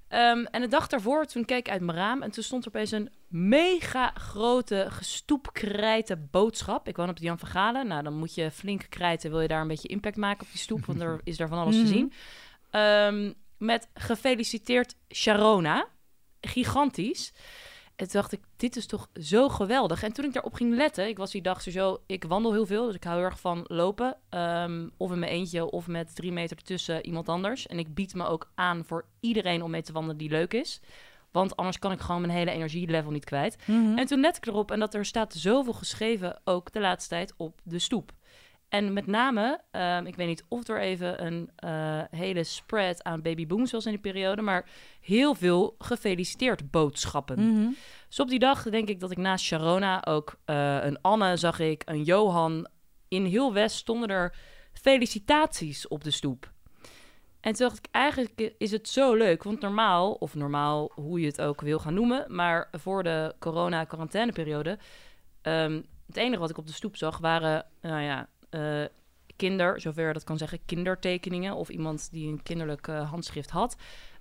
Ehm, 0.09 0.45
en 0.51 0.61
de 0.61 0.69
dag 0.69 0.87
daarvoor, 0.87 1.25
toen 1.27 1.45
keek 1.45 1.59
ik 1.67 1.73
uit 1.73 1.81
mijn 1.81 1.99
raam 1.99 2.23
en 2.23 2.31
toen 2.31 2.43
stond 2.43 2.63
er 2.65 2.69
opeens 2.69 2.91
een 2.91 3.11
mega 3.29 4.11
grote 4.15 4.87
gestoepkrijten 4.91 6.29
boodschap. 6.31 6.89
Ik 6.89 6.97
woon 6.97 7.09
op 7.09 7.17
de 7.17 7.25
Jan 7.25 7.39
van 7.39 7.49
Galen. 7.49 7.87
Nou, 7.87 8.03
dan 8.03 8.15
moet 8.15 8.35
je 8.35 8.51
flink 8.51 8.87
krijten, 8.89 9.31
wil 9.31 9.41
je 9.41 9.49
daar 9.49 9.61
een 9.61 9.69
beetje 9.69 9.89
impact 9.89 10.17
maken 10.17 10.43
op 10.45 10.51
die 10.53 10.61
stoep, 10.61 10.85
want 10.87 11.01
er 11.01 11.21
is 11.25 11.37
daar 11.37 11.49
van 11.49 11.59
alles 11.59 11.75
te 11.75 11.81
Mhm. 11.83 11.91
zien. 11.91 12.13
Met 13.59 13.89
gefeliciteerd 13.95 14.95
Sharona. 15.15 15.87
Gigantisch. 16.49 17.33
En 17.97 18.09
toen 18.09 18.21
dacht 18.21 18.33
ik, 18.33 18.41
dit 18.57 18.77
is 18.77 18.87
toch 18.87 19.09
zo 19.21 19.49
geweldig. 19.49 20.03
En 20.03 20.13
toen 20.13 20.25
ik 20.25 20.33
daarop 20.33 20.55
ging 20.55 20.75
letten, 20.75 21.09
ik 21.09 21.19
was 21.19 21.31
die 21.31 21.43
dag 21.43 21.63
sowieso, 21.63 22.03
ik 22.07 22.25
wandel 22.25 22.53
heel 22.53 22.67
veel, 22.67 22.87
dus 22.87 22.95
ik 22.95 23.05
hou 23.05 23.17
heel 23.17 23.25
erg 23.25 23.41
van 23.41 23.65
lopen. 23.67 24.17
Ehm, 24.29 24.89
of 24.97 25.13
in 25.13 25.19
mijn 25.19 25.33
eentje, 25.33 25.71
of 25.71 25.87
met 25.87 26.15
drie 26.15 26.33
meter 26.33 26.57
ertussen 26.57 27.07
iemand 27.07 27.29
anders. 27.29 27.67
En 27.67 27.79
ik 27.79 27.95
bied 27.95 28.15
me 28.15 28.27
ook 28.27 28.51
aan 28.55 28.85
voor 28.85 29.05
iedereen 29.21 29.63
om 29.63 29.71
mee 29.71 29.83
te 29.83 29.93
wandelen 29.93 30.17
die 30.17 30.31
leuk 30.31 30.55
is. 30.55 30.81
Want 31.31 31.57
anders 31.57 31.79
kan 31.79 31.93
ik 31.93 32.01
gewoon 32.01 32.21
mijn 32.21 32.33
hele 32.33 32.51
energielevel 32.51 33.11
niet 33.11 33.25
kwijt. 33.25 33.57
Mhm. 33.67 33.99
En 33.99 34.07
toen 34.07 34.21
let 34.21 34.37
ik 34.37 34.47
erop 34.47 34.71
en 34.71 34.81
dat 34.81 34.95
er 34.95 35.05
staat 35.05 35.35
zoveel 35.35 35.73
geschreven, 35.73 36.41
ook 36.45 36.73
de 36.73 36.81
laatste 36.81 37.09
tijd, 37.09 37.35
op 37.37 37.61
de 37.65 37.79
stoep. 37.79 38.13
En 38.73 38.93
met 38.93 39.07
name, 39.07 39.61
ehm, 39.71 40.07
ik 40.07 40.17
weet 40.17 40.27
niet 40.27 40.45
of 40.49 40.69
er 40.69 40.81
even 40.81 41.25
een 41.27 41.51
eh, 41.57 42.03
hele 42.11 42.45
spread 42.45 43.03
aan 43.03 43.23
babybooms 43.23 43.73
was 43.73 43.85
in 43.85 43.91
die 43.91 44.01
periode, 44.01 44.43
maar 44.43 44.69
heel 45.01 45.35
veel 45.35 45.75
gefeliciteerd 45.79 46.71
boodschappen. 46.71 47.53
Mhm. 47.53 47.71
Dus 48.09 48.21
op 48.21 48.29
die 48.29 48.39
dag 48.39 48.63
denk 48.63 48.89
ik 48.89 49.01
dat 49.01 49.11
ik 49.11 49.17
naast 49.17 49.45
Sharona 49.45 50.05
ook 50.05 50.39
eh, 50.45 50.85
een 50.85 51.01
Anne 51.01 51.37
zag 51.37 51.59
ik, 51.59 51.83
een 51.85 52.03
Johan. 52.03 52.67
In 53.09 53.25
heel 53.25 53.53
West 53.53 53.77
stonden 53.77 54.09
er 54.09 54.35
felicitaties 54.73 55.89
op 55.89 56.05
de 56.05 56.11
stoep. 56.11 56.53
En 57.41 57.53
toen 57.53 57.67
dacht 57.67 57.79
ik, 57.79 57.87
eigenlijk 57.91 58.53
is 58.59 58.71
het 58.71 58.89
zo 58.89 59.15
leuk. 59.15 59.43
Want 59.43 59.61
normaal, 59.61 60.13
of 60.13 60.35
normaal, 60.35 60.91
hoe 60.95 61.21
je 61.21 61.27
het 61.27 61.41
ook 61.41 61.61
wil 61.61 61.79
gaan 61.79 61.95
noemen... 61.95 62.25
maar 62.29 62.69
voor 62.73 63.03
de 63.03 63.35
corona-quarantaineperiode... 63.39 64.79
ehm, 65.43 65.83
het 66.07 66.17
enige 66.17 66.41
wat 66.41 66.51
ik 66.51 66.59
op 66.59 66.67
de 66.67 66.73
stoep 66.73 66.97
zag 66.97 67.19
waren, 67.19 67.67
nou 67.81 68.03
ja... 68.03 68.29
eh, 68.53 68.85
kinder, 69.37 69.81
zover 69.81 70.13
dat 70.13 70.25
kan 70.25 70.39
zeggen, 70.39 70.59
kindertekeningen... 70.67 71.55
of 71.55 71.69
iemand 71.69 72.09
die 72.13 72.29
een 72.33 72.43
kinderlijk 72.43 72.87
handschrift 72.87 73.51
had... 73.51 73.77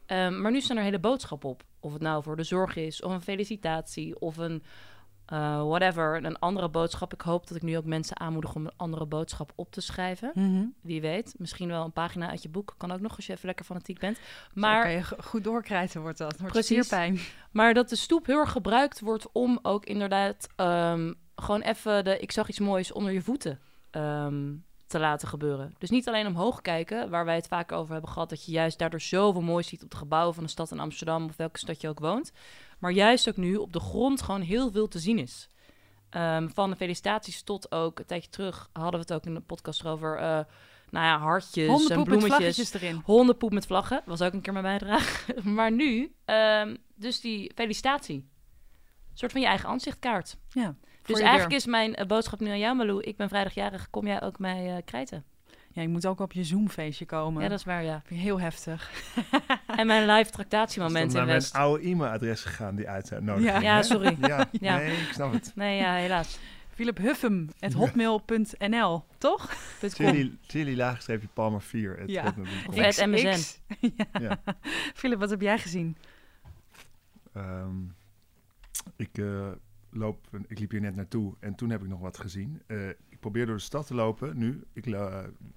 Ehm, 0.06 0.42
maar 0.42 0.52
nu 0.52 0.62
staan 0.62 0.78
er 0.78 0.84
hele 0.84 1.00
boodschappen 1.00 1.50
op. 1.50 1.64
Of 1.80 1.94
het 1.94 2.02
nou 2.02 2.24
voor 2.24 2.36
de 2.36 2.44
zorg 2.44 2.76
is, 2.76 3.02
of 3.02 3.12
een 3.12 3.22
felicitatie, 3.22 4.20
of 4.20 4.38
een 4.38 4.64
eh, 5.26 5.64
whatever, 5.68 6.26
een 6.26 6.40
andere 6.40 6.70
boodschap. 6.70 7.14
Ik 7.14 7.22
hoop 7.22 7.48
dat 7.48 7.58
ik 7.58 7.64
nu 7.64 7.78
ook 7.78 7.86
mensen 7.86 8.20
aanmoedig 8.20 8.56
om 8.56 8.66
een 8.66 8.74
andere 8.76 9.06
boodschap 9.06 9.52
op 9.56 9.72
te 9.72 9.82
schrijven. 9.82 10.32
Mhm. 10.34 10.66
Wie 10.82 11.02
weet, 11.02 11.34
misschien 11.38 11.68
wel 11.68 11.84
een 11.84 11.92
pagina 11.92 12.30
uit 12.30 12.44
je 12.44 12.50
boek. 12.50 12.74
Kan 12.78 12.92
ook 12.92 13.00
nog 13.00 13.16
als 13.16 13.26
je 13.26 13.34
even 13.34 13.46
lekker 13.46 13.66
fanatiek 13.66 14.00
bent. 14.00 14.20
Maar 14.54 14.82
kan 14.82 14.92
je 14.92 15.04
go- 15.04 15.16
goed 15.20 15.44
doorkrijten 15.44 16.02
wordt 16.02 16.18
dat. 16.18 16.38
Wordt 16.38 16.54
Precies. 16.54 16.86
spierpijn. 16.86 17.20
maar 17.52 17.74
dat 17.74 17.90
de 17.90 17.96
stoep 17.96 18.26
heel 18.26 18.40
erg 18.40 18.52
gebruikt 18.52 19.00
wordt 19.00 19.28
om 19.32 19.60
ook 19.62 19.86
inderdaad 19.86 20.48
ehm, 20.56 21.14
gewoon 21.36 21.62
even 21.62 22.04
de 22.04 22.20
ik 22.20 22.32
zag 22.32 22.50
iets 22.50 22.60
moois 22.60 22.92
onder 22.92 23.12
je 23.12 23.22
voeten 23.22 23.60
ehm, 23.92 24.54
te 24.88 25.00
laten 25.00 25.28
gebeuren. 25.28 25.76
Dus 25.78 25.90
niet 25.90 26.08
alleen 26.08 26.28
omhoog 26.28 26.62
kijken, 26.62 27.10
waar 27.10 27.26
wij 27.26 27.36
het 27.36 27.48
vaak 27.48 27.72
over 27.72 27.92
hebben 27.94 28.12
gehad, 28.12 28.30
dat 28.30 28.46
je 28.46 28.52
juist 28.52 28.80
daardoor 28.80 29.02
zoveel 29.02 29.42
moois 29.42 29.68
ziet 29.68 29.84
op 29.84 29.92
de 29.92 29.98
gebouwen 29.98 30.34
van 30.34 30.44
de 30.44 30.50
stad 30.50 30.72
in 30.72 30.80
Amsterdam 30.80 31.26
of 31.26 31.36
welke 31.36 31.60
stad 31.60 31.82
je 31.82 31.90
ook 31.90 32.00
woont. 32.00 32.32
Maar 32.80 32.92
juist 32.92 33.30
ook 33.30 33.38
nu 33.38 33.56
op 33.56 33.74
de 33.74 33.80
grond 33.80 34.22
gewoon 34.22 34.42
heel 34.42 34.72
veel 34.72 34.88
te 34.88 35.00
zien 35.00 35.20
is. 35.20 35.50
Ehm, 36.10 36.48
van 36.48 36.70
de 36.70 36.76
felicitaties 36.76 37.42
tot 37.42 37.72
ook, 37.72 38.00
een 38.00 38.06
tijdje 38.06 38.30
terug 38.30 38.70
hadden 38.74 38.94
we 38.94 39.00
het 39.00 39.14
ook 39.14 39.26
in 39.26 39.34
de 39.34 39.40
podcast 39.40 39.86
over, 39.86 40.18
eh, 40.18 40.40
nou 40.90 41.06
ja, 41.06 41.18
hartjes 41.18 41.64
en 41.64 41.70
Hondenpoep 41.70 41.98
met 41.98 42.06
bloemetjes. 42.06 42.36
vlaggetjes 42.36 42.74
erin. 42.74 43.02
Hondenpoep 43.06 43.52
met 43.52 43.66
vlaggen, 43.66 44.02
was 44.06 44.22
ook 44.22 44.34
een 44.34 44.42
keer 44.42 44.54
mijn 44.54 44.66
bijdrage. 44.66 45.42
maar 45.50 45.72
nu, 45.72 46.16
ehm, 46.26 46.76
dus 46.96 47.22
die 47.22 47.52
felicitatie. 47.56 48.16
Een 48.16 49.18
soort 49.18 49.32
van 49.32 49.42
je 49.42 49.48
eigen 49.48 49.70
aanzichtkaart. 49.70 50.38
Ja, 50.50 50.76
Dus 51.06 51.20
eigenlijk 51.20 51.50
deur. 51.50 51.58
is 51.60 51.66
mijn 51.66 51.96
eh, 51.96 52.06
boodschap 52.06 52.40
nu 52.40 52.50
aan 52.50 52.60
jou, 52.60 52.76
Malou. 52.76 53.02
Ik 53.02 53.16
ben 53.18 53.30
vrijdagjarig, 53.30 53.90
kom 53.90 54.08
jij 54.08 54.22
ook 54.22 54.40
mij 54.40 54.76
eh, 54.76 54.82
krijten? 54.86 55.24
Ja, 55.74 55.82
je 55.82 55.88
moet 55.88 56.06
ook 56.06 56.20
op 56.20 56.32
je 56.32 56.44
Zoom-feestje 56.44 57.06
komen. 57.06 57.44
Ja, 57.44 57.50
dat 57.50 57.60
is 57.60 57.66
waar, 57.66 57.84
ja. 57.84 58.02
vind 58.06 58.20
ik 58.20 58.26
heel 58.26 58.40
heftig. 58.40 58.92
En 59.78 59.88
mijn 59.88 60.02
live 60.02 60.18
Ik 60.20 60.24
ben 60.24 60.32
tractatiemoment 60.32 61.12
in 61.12 61.18
naar 61.18 61.26
mijn 61.26 61.38
West. 61.38 61.54
oude 61.54 61.84
e-mailadres 61.88 62.42
gegaan 62.42 62.76
die 62.76 62.90
uitnodiging. 62.90 63.52
Ja. 63.52 63.60
Ja, 63.62 63.82
sorry. 63.82 64.18
Ja, 64.28 64.48
Ja. 64.60 64.78
nee, 64.78 64.92
ik 64.92 65.14
snap 65.14 65.34
het. 65.34 65.52
Nee, 65.56 65.78
ja, 65.78 65.94
helaas. 65.94 66.40
Philip 66.74 66.98
Huffem, 66.98 67.50
at 67.60 67.74
hotmail.nl, 67.74 69.04
toch? 69.18 69.54
Chili 70.48 70.76
laagstreepje 70.76 71.28
Palmer 71.34 71.62
4. 71.62 71.98
Het 71.98 72.10
Ja. 72.10 72.34
Of 72.68 72.78
at 72.80 73.06
MSN. 73.06 73.58
Ja. 73.80 74.06
Ja. 74.20 74.40
Philip, 74.94 75.20
wat 75.20 75.30
heb 75.30 75.42
jij 75.42 75.58
gezien? 75.60 75.98
Ehm, 77.34 77.76
ik, 78.96 79.18
eh, 79.18 79.48
loop, 79.92 80.28
ik 80.48 80.60
liep 80.60 80.72
hier 80.72 80.82
net 80.82 80.96
naartoe 80.96 81.36
en 81.40 81.56
toen 81.56 81.70
heb 81.70 81.82
ik 81.82 81.88
nog 81.88 82.00
wat 82.00 82.18
gezien. 82.18 82.62
Eh, 82.68 82.90
ik 82.90 83.20
probeer 83.20 83.46
door 83.46 83.56
de 83.56 83.62
stad 83.62 83.88
te 83.88 83.96
lopen 83.96 84.38
nu. 84.38 84.64
Ik, 84.74 84.98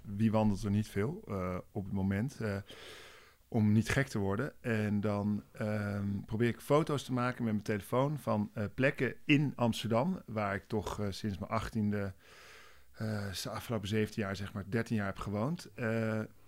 wie 0.02 0.30
wandelt 0.30 0.62
er 0.62 0.70
niet 0.70 0.88
veel 0.88 1.22
eh, 1.28 1.58
op 1.72 1.84
het 1.84 1.92
moment? 1.92 2.40
eh, 2.40 2.56
om 3.48 3.72
niet 3.72 3.88
gek 3.88 4.06
te 4.06 4.18
worden. 4.18 4.52
En 4.62 5.00
dan 5.00 5.42
ehm, 5.52 6.20
probeer 6.26 6.48
ik 6.48 6.60
foto's 6.60 7.04
te 7.04 7.12
maken 7.12 7.44
met 7.44 7.52
mijn 7.52 7.64
telefoon 7.64 8.18
van 8.18 8.50
plekken 8.74 9.14
in 9.24 9.52
Amsterdam, 9.56 10.22
waar 10.26 10.54
ik 10.54 10.64
toch 10.66 11.00
sinds 11.08 11.38
mijn 11.38 11.50
achttiende, 11.50 12.12
de 12.96 13.50
afgelopen 13.50 13.88
17 13.88 14.22
jaar, 14.22 14.36
zeg 14.36 14.52
maar 14.52 14.64
13 14.68 14.96
jaar 14.96 15.06
heb 15.06 15.18
gewoond. 15.18 15.70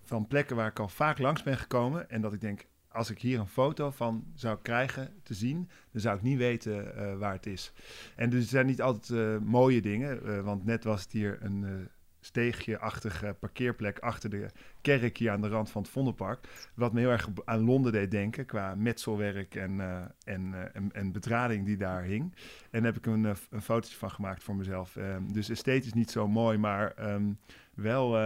Van 0.03 0.27
plekken 0.27 0.57
waar 0.57 0.71
ik 0.71 0.79
al 0.79 0.89
vaak 0.89 1.19
langs 1.19 1.43
ben 1.43 1.59
gekomen. 1.59 2.11
En 2.11 2.21
dat 2.21 2.33
ik 2.33 2.41
denk, 2.41 2.67
als 2.97 3.11
ik 3.11 3.21
hier 3.21 3.39
een 3.39 3.47
foto 3.47 3.91
van 3.91 4.25
zou 4.35 4.59
krijgen 4.63 5.13
te 5.23 5.35
zien, 5.35 5.69
dan 5.91 6.01
zou 6.01 6.17
ik 6.17 6.23
niet 6.23 6.39
weten 6.39 6.97
eh, 6.97 7.17
waar 7.19 7.33
het 7.33 7.47
is. 7.47 7.73
En 8.17 8.31
dus 8.31 8.41
het 8.41 8.49
zijn 8.49 8.67
niet 8.67 8.83
altijd 8.83 9.19
eh, 9.19 9.39
mooie 9.39 9.81
dingen, 9.81 10.25
eh, 10.25 10.41
want 10.41 10.65
net 10.65 10.85
was 10.85 11.03
het 11.03 11.13
hier 11.13 11.39
een 11.41 11.89
steegje-achtige 12.21 13.37
parkeerplek 13.41 13.99
achter 13.99 14.31
de 14.31 14.51
kerk 14.81 15.17
hier 15.17 15.31
aan 15.31 15.41
de 15.41 15.49
rand 15.49 15.71
van 15.71 15.83
het 15.83 15.91
Vondelpark. 15.91 16.71
Wat 16.75 16.93
me 16.93 17.01
heel 17.01 17.11
erg 17.11 17.29
aan 17.45 17.65
Londen 17.65 17.93
deed 17.93 18.11
denken 18.11 18.47
qua 18.47 18.75
metselwerk 18.75 19.55
en, 19.55 19.81
en, 20.25 20.73
en, 20.75 20.93
en 20.93 21.13
bedrading 21.13 21.67
die 21.67 21.77
daar 21.77 22.03
hing. 22.03 22.35
En 22.71 22.83
daar 22.83 22.93
heb 22.93 22.97
ik 22.97 23.07
een, 23.07 23.25
een 23.25 23.63
fotootje 23.63 23.97
van 23.97 24.11
gemaakt 24.11 24.43
voor 24.43 24.57
mezelf. 24.57 24.97
Ehm, 24.97 25.33
dus 25.33 25.49
esthetisch 25.49 25.93
niet 25.93 26.11
zo 26.11 26.29
mooi, 26.29 26.59
maar 26.59 26.93
ehm, 26.93 27.33
wel 27.75 28.17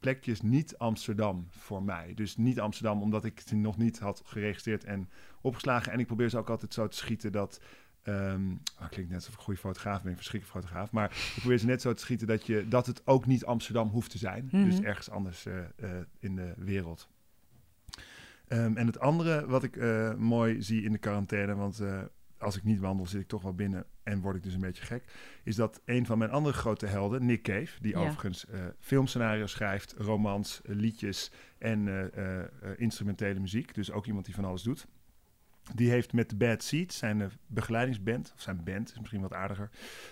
plekjes 0.00 0.40
niet 0.40 0.78
Amsterdam 0.78 1.46
voor 1.50 1.82
mij. 1.82 2.14
Dus 2.14 2.36
niet 2.36 2.60
Amsterdam, 2.60 3.02
omdat 3.02 3.24
ik 3.24 3.38
het 3.38 3.52
nog 3.52 3.76
niet 3.76 3.98
had 3.98 4.22
geregistreerd 4.24 4.84
en 4.84 5.08
opgeslagen. 5.40 5.92
En 5.92 5.98
ik 5.98 6.06
probeer 6.06 6.28
ze 6.28 6.38
ook 6.38 6.50
altijd 6.50 6.74
zo 6.74 6.88
te 6.88 6.96
schieten 6.96 7.32
dat... 7.32 7.60
oh, 8.06 8.88
klinkt 8.90 9.10
net 9.10 9.14
alsof 9.14 9.32
ik 9.32 9.38
een 9.38 9.44
goede 9.44 9.60
fotograaf 9.60 10.02
ben, 10.02 10.10
een 10.10 10.16
verschrikkelijk 10.16 10.58
fotograaf. 10.58 10.90
Maar 10.90 11.10
ik 11.10 11.40
probeer 11.40 11.58
ze 11.58 11.66
net 11.66 11.82
zo 11.82 11.92
te 11.92 12.00
schieten 12.00 12.26
dat, 12.26 12.46
je, 12.46 12.68
dat 12.68 12.86
het 12.86 13.06
ook 13.06 13.26
niet 13.26 13.44
Amsterdam 13.44 13.88
hoeft 13.88 14.10
te 14.10 14.18
zijn. 14.18 14.48
Dus 14.50 14.74
Mhm. 14.74 14.84
ergens 14.84 15.10
anders 15.10 15.46
eh, 15.46 15.58
eh, 15.58 15.90
in 16.18 16.36
de 16.36 16.54
wereld. 16.56 17.08
Ehm, 18.48 18.76
en 18.76 18.86
het 18.86 19.00
andere 19.00 19.46
wat 19.46 19.62
ik 19.62 19.76
eh, 19.76 20.14
mooi 20.14 20.62
zie 20.62 20.82
in 20.82 20.92
de 20.92 20.98
quarantaine, 20.98 21.54
want 21.54 21.82
als 22.38 22.56
ik 22.56 22.64
niet 22.64 22.80
wandel 22.80 23.06
zit 23.06 23.20
ik 23.20 23.28
toch 23.28 23.42
wel 23.42 23.54
binnen 23.54 23.84
en 24.02 24.20
word 24.20 24.36
ik 24.36 24.42
dus 24.42 24.54
een 24.54 24.60
beetje 24.60 24.84
gek, 24.84 25.04
is 25.44 25.56
dat 25.56 25.80
een 25.84 26.06
van 26.06 26.18
mijn 26.18 26.30
andere 26.30 26.54
grote 26.56 26.86
helden, 26.86 27.26
Nick 27.26 27.42
Cave, 27.42 27.80
die 27.80 27.92
Ja. 27.92 28.00
overigens 28.00 28.46
eh 28.46 28.60
filmscenario's 28.80 29.50
schrijft, 29.50 29.94
romans, 29.98 30.60
eh, 30.62 30.74
liedjes 30.74 31.30
en 31.58 32.12
eh, 32.14 32.44
instrumentele 32.76 33.40
muziek, 33.40 33.74
dus 33.74 33.90
ook 33.90 34.06
iemand 34.06 34.24
die 34.24 34.34
van 34.34 34.44
alles 34.44 34.62
doet. 34.62 34.86
Die 35.74 35.90
heeft 35.90 36.12
met 36.12 36.28
The 36.28 36.36
Bad 36.36 36.62
Seeds, 36.62 36.98
zijn 36.98 37.20
eh, 37.20 37.28
begeleidingsband, 37.46 38.32
of 38.36 38.42
zijn 38.42 38.64
band, 38.64 38.90
is 38.90 38.98
misschien 38.98 39.20
wat 39.20 39.32
aardiger, 39.32 39.70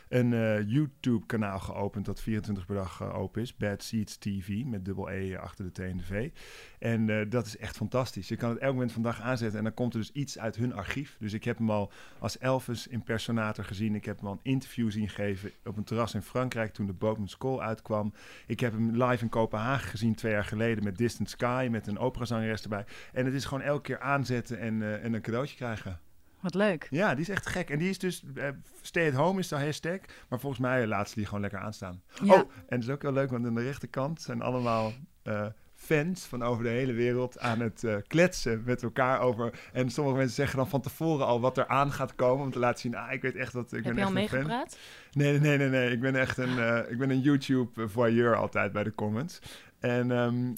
een 0.09 0.33
eh, 0.33 0.69
YouTube-kanaal 0.69 1.59
geopend 1.59 2.05
dat 2.05 2.21
24 2.21 2.67
per 2.67 2.75
dag 2.75 3.01
eh, 3.01 3.19
open 3.19 3.43
is. 3.43 3.57
Bad 3.57 3.83
Seeds 3.83 4.17
TV, 4.17 4.65
met 4.65 4.85
dubbel 4.85 5.11
E 5.11 5.37
achter 5.37 5.65
de 5.65 5.71
T 5.71 5.79
en 5.79 5.97
de 5.97 6.05
V. 6.05 6.31
En 6.79 7.29
dat 7.29 7.47
is 7.47 7.57
echt 7.57 7.77
fantastisch. 7.77 8.29
Je 8.29 8.37
kan 8.37 8.51
het 8.51 8.59
elk 8.59 8.73
moment 8.73 8.93
van 8.93 9.03
de 9.03 9.09
dag 9.09 9.21
aanzetten 9.21 9.59
en 9.59 9.65
dan 9.65 9.75
komt 9.75 9.95
er 9.95 10.01
dus 10.01 10.13
iets 10.13 10.39
uit 10.39 10.57
hun 10.57 10.75
archief. 10.75 11.17
Dus 11.19 11.33
ik 11.33 11.45
heb 11.45 11.59
hem 11.59 11.71
al 11.71 11.93
als 12.19 12.39
Elvis 12.39 12.87
impersonator 12.87 13.65
gezien. 13.65 13.95
Ik 13.95 14.05
heb 14.05 14.19
hem 14.19 14.27
al 14.27 14.33
een 14.33 14.51
interview 14.53 14.91
zien 14.91 15.09
geven 15.09 15.51
op 15.65 15.77
een 15.77 15.85
terras 15.85 16.15
in 16.15 16.23
Frankrijk 16.23 16.73
toen 16.73 16.87
de 16.87 16.93
Boatman's 16.93 17.37
Call 17.37 17.59
uitkwam. 17.59 18.13
Ik 18.47 18.61
heb 18.61 18.73
hem 18.73 19.03
live 19.03 19.23
in 19.23 19.29
Kopenhagen 19.29 19.89
gezien 19.89 20.15
twee 20.15 20.33
jaar 20.33 20.45
geleden 20.45 20.85
met 20.85 20.99
Distant 20.99 21.31
Sky, 21.31 21.69
met 21.71 21.87
een 21.87 21.99
operazangeres 21.99 22.63
erbij. 22.63 22.85
En 23.13 23.25
het 23.25 23.35
is 23.35 23.45
gewoon 23.45 23.63
elke 23.63 23.83
keer 23.83 24.01
aanzetten 24.01 24.59
en, 24.59 25.03
en 25.03 25.13
een 25.13 25.21
cadeautje 25.47 25.57
krijgen. 25.57 26.01
Wat 26.41 26.55
leuk. 26.55 26.87
Ja, 26.91 27.13
die 27.15 27.23
is 27.23 27.29
echt 27.29 27.47
gek. 27.47 27.71
En 27.71 27.79
die 27.79 27.89
is 27.89 27.99
dus, 27.99 28.23
eh, 28.35 28.49
stay 28.83 29.09
at 29.09 29.15
home 29.15 29.39
is 29.39 29.49
de 29.49 29.57
hashtag. 29.57 29.99
Maar 30.29 30.41
volgens 30.41 30.61
mij 30.63 30.87
laat 30.87 31.09
ze 31.09 31.15
die 31.15 31.25
gewoon 31.25 31.41
lekker 31.41 31.59
aanstaan. 31.59 32.03
Ja. 32.23 32.33
Oh, 32.35 32.39
en 32.39 32.47
het 32.69 32.83
is 32.83 32.91
ook 32.91 33.03
heel 33.03 33.13
leuk, 33.13 33.31
want 33.31 33.47
aan 33.47 33.55
de 33.55 33.63
rechterkant 33.63 34.23
zijn 34.23 34.43
allemaal 34.43 34.93
eh, 35.23 35.47
fans 35.75 36.25
van 36.25 36.43
over 36.43 36.65
de 36.65 36.71
hele 36.71 36.93
wereld 36.93 37.39
aan 37.39 37.61
het 37.61 37.85
eh, 37.85 37.97
kletsen 38.07 38.63
met 38.65 38.83
elkaar 38.83 39.21
over. 39.21 39.59
En 39.73 39.91
sommige 39.91 40.17
mensen 40.17 40.35
zeggen 40.35 40.57
dan 40.57 40.69
van 40.69 40.81
tevoren 40.81 41.27
al 41.27 41.41
wat 41.41 41.59
er 41.59 41.67
aan 41.67 41.93
gaat 41.93 42.15
komen. 42.15 42.45
Om 42.45 42.51
te 42.51 42.59
laten 42.59 42.81
zien, 42.81 42.97
ah, 42.97 43.13
ik 43.13 43.23
weet 43.23 43.37
echt 43.37 43.53
dat 43.53 43.73
ik 43.73 43.85
Heb 43.85 43.95
ben 43.95 43.95
je 43.95 44.01
echt 44.01 44.17
al 44.17 44.23
een 44.23 44.29
fan. 44.29 44.39
meegepraat? 44.39 44.79
Nee, 45.13 45.39
nee, 45.39 45.41
nee, 45.41 45.59
nee, 45.59 45.69
nee. 45.69 45.91
Ik 45.91 46.01
ben 46.01 46.17
echt 46.17 46.39
een, 46.39 46.89
ik 46.91 46.99
ben 46.99 47.11
een 47.11 47.21
YouTube 47.21 47.89
voyeur 47.89 48.37
altijd 48.37 48.73
bij 48.73 48.83
de 48.83 48.95
comments. 48.95 49.41
En 49.79 50.11
ehm, 50.11 50.53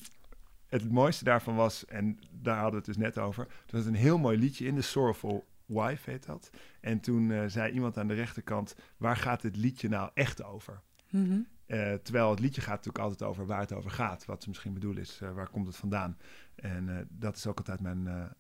het 0.69 0.91
mooiste 0.91 1.25
daarvan 1.25 1.55
was, 1.55 1.85
en 1.85 2.19
daar 2.31 2.55
hadden 2.55 2.81
we 2.81 2.87
het 2.87 2.87
dus 2.87 2.97
net 2.97 3.19
over, 3.19 3.47
er 3.47 3.77
was 3.77 3.87
een 3.87 3.95
heel 3.95 4.19
mooi 4.19 4.39
liedje 4.39 4.67
in, 4.67 4.75
de 4.75 4.83
Sorrowful 4.83 5.47
Wife 5.67 6.11
heet 6.11 6.27
dat. 6.27 6.51
En 6.81 7.01
toen 7.01 7.31
eh, 7.31 7.45
zei 7.47 7.73
iemand 7.73 7.99
aan 7.99 8.09
de 8.09 8.15
rechterkant, 8.15 8.75
waar 8.97 9.17
gaat 9.17 9.41
dit 9.41 9.57
liedje 9.57 9.89
nou 9.89 10.11
echt 10.15 10.43
over? 10.43 10.81
Mhm. 11.11 11.41
Eh, 11.67 11.95
terwijl 11.95 12.31
het 12.31 12.41
liedje 12.41 12.61
gaat 12.61 12.77
natuurlijk 12.77 13.05
altijd 13.05 13.23
over 13.23 13.47
waar 13.47 13.61
het 13.61 13.73
over 13.73 13.91
gaat. 13.91 14.25
Wat 14.25 14.43
ze 14.43 14.49
misschien 14.49 14.75
bedoelen 14.75 15.03
is, 15.03 15.21
eh, 15.21 15.33
waar 15.33 15.49
komt 15.51 15.67
het 15.67 15.77
vandaan? 15.77 16.19
En 16.55 17.09
dat 17.11 17.37
is 17.37 17.47
ook 17.47 17.59
altijd 17.59 17.81
mijn 17.81 18.37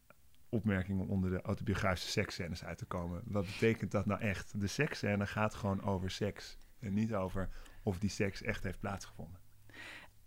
opmerking 0.48 1.00
om 1.00 1.08
onder 1.08 1.30
de 1.30 1.42
autobiografische 1.42 2.10
seksscènes 2.10 2.64
uit 2.64 2.78
te 2.78 2.84
komen. 2.84 3.22
Wat 3.24 3.46
betekent 3.46 3.90
dat 3.90 4.06
nou 4.06 4.20
echt? 4.20 4.60
De 4.60 4.66
seksscène 4.66 5.26
gaat 5.26 5.54
gewoon 5.54 5.82
over 5.82 6.10
seks. 6.10 6.58
En 6.78 6.94
niet 6.94 7.14
over 7.14 7.48
of 7.82 7.98
die 7.98 8.10
seks 8.10 8.42
echt 8.42 8.64
heeft 8.64 8.80
plaatsgevonden. 8.80 9.37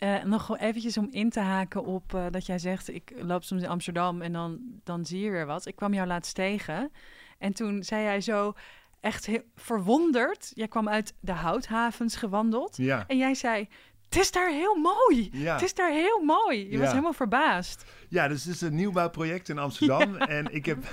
Eh, 0.02 0.22
nog 0.22 0.58
eventjes 0.58 0.98
om 0.98 1.08
in 1.10 1.30
te 1.30 1.40
haken 1.40 1.84
op 1.84 2.14
eh, 2.14 2.26
dat 2.30 2.46
jij 2.46 2.58
zegt, 2.58 2.94
ik 2.94 3.12
loop 3.16 3.44
soms 3.44 3.62
in 3.62 3.68
Amsterdam 3.68 4.22
en 4.22 4.32
dan, 4.32 4.58
dan 4.84 5.06
zie 5.06 5.20
je 5.20 5.30
weer 5.30 5.46
wat. 5.46 5.66
Ik 5.66 5.76
kwam 5.76 5.94
jou 5.94 6.06
laatst 6.06 6.34
tegen 6.34 6.92
en 7.38 7.52
toen 7.52 7.82
zei 7.82 8.02
jij 8.02 8.20
zo 8.20 8.52
echt 9.00 9.26
heel 9.26 9.42
verwonderd. 9.56 10.50
Jij 10.54 10.68
kwam 10.68 10.88
uit 10.88 11.14
de 11.20 11.32
houthavens 11.32 12.16
gewandeld 12.16 12.76
Ja, 12.76 13.04
en 13.06 13.16
jij 13.16 13.34
zei, 13.34 13.68
het 14.04 14.16
is 14.16 14.30
daar 14.30 14.50
heel 14.50 14.74
mooi. 14.76 15.28
ja. 15.32 15.52
Het 15.52 15.62
is 15.62 15.74
daar 15.74 15.90
heel 15.90 16.20
mooi. 16.24 16.70
Je 16.70 16.78
was 16.78 16.88
helemaal 16.88 17.12
verbaasd. 17.12 17.84
ja 18.08 18.28
dus 18.28 18.44
het 18.44 18.54
is 18.54 18.60
een 18.60 18.74
nieuwbouwproject 18.74 19.48
in 19.48 19.58
Amsterdam. 19.58 20.16
En 20.38 20.54
ik, 20.54 20.66
heb, 20.66 20.84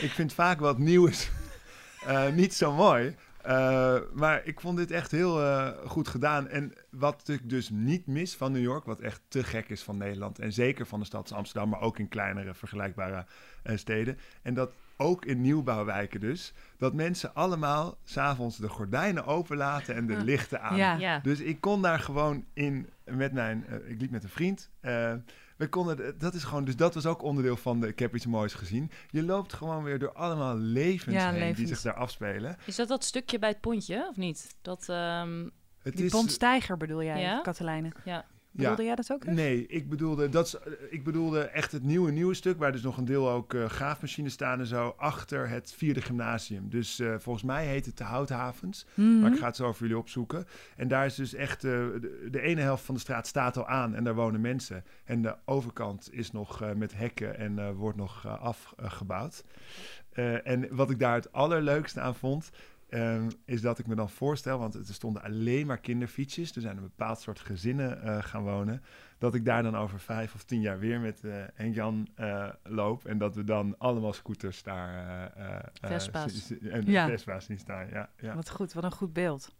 ik 0.00 0.10
vind 0.10 0.32
vaak 0.32 0.60
wat 0.60 0.78
nieuw 0.78 1.06
is 1.06 1.30
eh, 2.06 2.28
niet 2.28 2.54
zo 2.54 2.72
mooi. 2.72 3.16
Eh, 3.46 3.96
maar 4.12 4.40
ik 4.44 4.60
vond 4.60 4.76
dit 4.76 4.90
echt 4.90 5.10
heel 5.10 5.42
eh, 5.42 5.68
goed 5.86 6.08
gedaan. 6.08 6.48
En 6.48 6.72
wat 6.90 7.28
ik 7.28 7.50
dus 7.50 7.70
niet 7.70 8.06
mis 8.06 8.36
van 8.36 8.52
New 8.52 8.62
York, 8.62 8.84
wat 8.84 9.00
echt 9.00 9.20
te 9.28 9.44
gek 9.44 9.68
is 9.68 9.82
van 9.82 9.96
Nederland. 9.96 10.38
En 10.38 10.52
zeker 10.52 10.86
van 10.86 11.00
de 11.00 11.06
stad 11.06 11.32
Amsterdam, 11.32 11.68
maar 11.68 11.80
ook 11.80 11.98
in 11.98 12.08
kleinere 12.08 12.54
vergelijkbare 12.54 13.26
eh, 13.62 13.76
steden. 13.76 14.18
En 14.42 14.54
dat 14.54 14.72
ook 14.96 15.24
in 15.24 15.40
nieuwbouwwijken 15.40 16.20
dus. 16.20 16.52
Dat 16.76 16.94
mensen 16.94 17.34
allemaal 17.34 17.98
s'avonds 18.04 18.56
de 18.56 18.68
gordijnen 18.68 19.26
openlaten 19.26 19.94
en 19.94 20.06
de 20.06 20.24
lichten 20.24 20.62
aan. 20.62 20.76
Ja. 20.76 20.96
Ja. 20.96 21.18
Dus 21.18 21.40
ik 21.40 21.60
kon 21.60 21.82
daar 21.82 22.00
gewoon 22.00 22.44
in 22.52 22.88
met 23.04 23.32
mijn. 23.32 23.64
ik 23.86 24.00
liep 24.00 24.10
met 24.10 24.22
een 24.22 24.28
vriend. 24.28 24.70
We 25.56 25.68
konden, 25.68 26.18
dat 26.18 26.34
is 26.34 26.44
gewoon, 26.44 26.64
dus 26.64 26.76
dat 26.76 26.94
was 26.94 27.06
ook 27.06 27.22
onderdeel 27.22 27.56
van 27.56 27.80
de 27.80 27.88
Ik 27.88 27.98
heb 27.98 28.14
iets 28.14 28.26
moois 28.26 28.54
gezien. 28.54 28.90
Je 29.10 29.22
loopt 29.22 29.52
gewoon 29.52 29.82
weer 29.82 29.98
door 29.98 30.12
allemaal 30.12 30.56
levens 30.56 31.14
Ja, 31.14 31.32
heen 31.32 31.54
die 31.54 31.66
zich 31.66 31.80
daar 31.80 31.94
afspelen. 31.94 32.56
Is 32.64 32.76
dat 32.76 32.88
dat 32.88 33.04
stukje 33.04 33.38
bij 33.38 33.48
het 33.48 33.60
pontje, 33.60 34.06
of 34.10 34.16
niet? 34.16 34.56
Dat, 34.62 34.88
ehm, 34.88 35.48
Het 35.82 35.96
Die 35.96 36.04
is, 36.04 36.10
Pontstijger 36.10 36.76
bedoel 36.76 37.02
jij, 37.02 37.20
Ja? 37.20 37.40
Katelijne. 37.40 37.92
ja. 38.04 38.24
Bedoelde 38.56 38.84
jij 38.84 38.94
dat 38.94 39.12
ook? 39.12 39.24
Nee, 39.24 39.66
ik 39.66 39.88
bedoelde, 39.88 40.28
dat 40.28 40.46
is, 40.46 40.56
ik 40.90 41.04
bedoelde 41.04 41.40
echt 41.40 41.72
het 41.72 41.82
nieuwe, 41.82 42.10
nieuwe 42.10 42.34
stuk, 42.34 42.58
waar 42.58 42.72
dus 42.72 42.82
nog 42.82 42.96
een 42.96 43.04
deel 43.04 43.30
ook 43.30 43.54
eh, 43.54 43.64
graafmachines 43.64 44.32
staan 44.32 44.58
en 44.60 44.66
zo, 44.66 44.94
achter 44.96 45.48
het 45.48 45.74
vierde 45.76 46.00
gymnasium. 46.02 46.68
Dus 46.68 46.98
eh, 46.98 47.14
volgens 47.18 47.44
mij 47.44 47.66
heet 47.66 47.86
het 47.86 47.96
de 47.98 48.04
Houthavens. 48.04 48.86
Mhm. 48.94 49.20
Maar 49.20 49.32
ik 49.32 49.38
ga 49.38 49.46
het 49.46 49.56
zo 49.56 49.72
voor 49.72 49.86
jullie 49.86 50.02
opzoeken. 50.02 50.46
En 50.76 50.88
daar 50.88 51.06
is 51.06 51.14
dus 51.14 51.34
echt, 51.34 51.64
eh, 51.64 51.70
de, 51.70 52.28
de 52.30 52.40
ene 52.40 52.60
helft 52.60 52.84
van 52.84 52.94
de 52.94 53.00
straat 53.00 53.26
staat 53.26 53.56
al 53.56 53.66
aan 53.66 53.94
en 53.94 54.04
daar 54.04 54.14
wonen 54.14 54.40
mensen. 54.40 54.84
En 55.04 55.22
de 55.22 55.36
overkant 55.44 56.08
is 56.12 56.32
nog 56.32 56.74
met 56.76 56.96
hekken 56.96 57.38
en 57.38 57.74
wordt 57.74 57.96
nog 57.96 58.26
afgebouwd. 58.76 59.44
En 60.44 60.68
wat 60.70 60.90
ik 60.90 60.98
daar 60.98 61.14
het 61.14 61.32
allerleukste 61.32 62.00
aan 62.00 62.14
vond, 62.14 62.50
ehm, 62.88 63.30
is 63.44 63.60
dat 63.60 63.78
ik 63.78 63.86
me 63.86 63.94
dan 63.94 64.10
voorstel, 64.10 64.58
want 64.58 64.74
er 64.74 64.94
stonden 64.94 65.22
alleen 65.22 65.66
maar 65.66 65.78
kinderfietsjes. 65.78 66.54
Er 66.56 66.60
zijn 66.60 66.76
een 66.76 66.82
bepaald 66.82 67.20
soort 67.20 67.40
gezinnen 67.40 68.02
eh, 68.02 68.22
gaan 68.22 68.42
wonen. 68.42 68.82
Dat 69.18 69.34
ik 69.34 69.44
daar 69.44 69.62
dan 69.62 69.76
over 69.76 70.00
vijf 70.00 70.34
of 70.34 70.42
tien 70.44 70.60
jaar 70.60 70.78
weer 70.78 71.00
met 71.00 71.24
eh 71.24 71.44
Henk-Jan 71.54 72.08
eh, 72.14 72.48
loop. 72.62 73.04
En 73.04 73.18
dat 73.18 73.34
we 73.34 73.44
dan 73.44 73.74
allemaal 73.78 74.12
scooters 74.12 74.62
daar... 74.62 74.94
eh, 75.36 75.46
eh, 75.46 75.56
eh, 75.56 75.90
Vespa's. 75.90 76.50
En 76.50 76.82
Ja. 76.90 77.06
Vespa's 77.06 77.44
zien 77.44 77.58
staan, 77.58 77.88
ja. 77.88 78.10
ja. 78.20 78.34
Wat 78.34 78.50
goed, 78.50 78.72
wat 78.72 78.84
een 78.84 78.92
goed 78.92 79.12
beeld. 79.12 79.54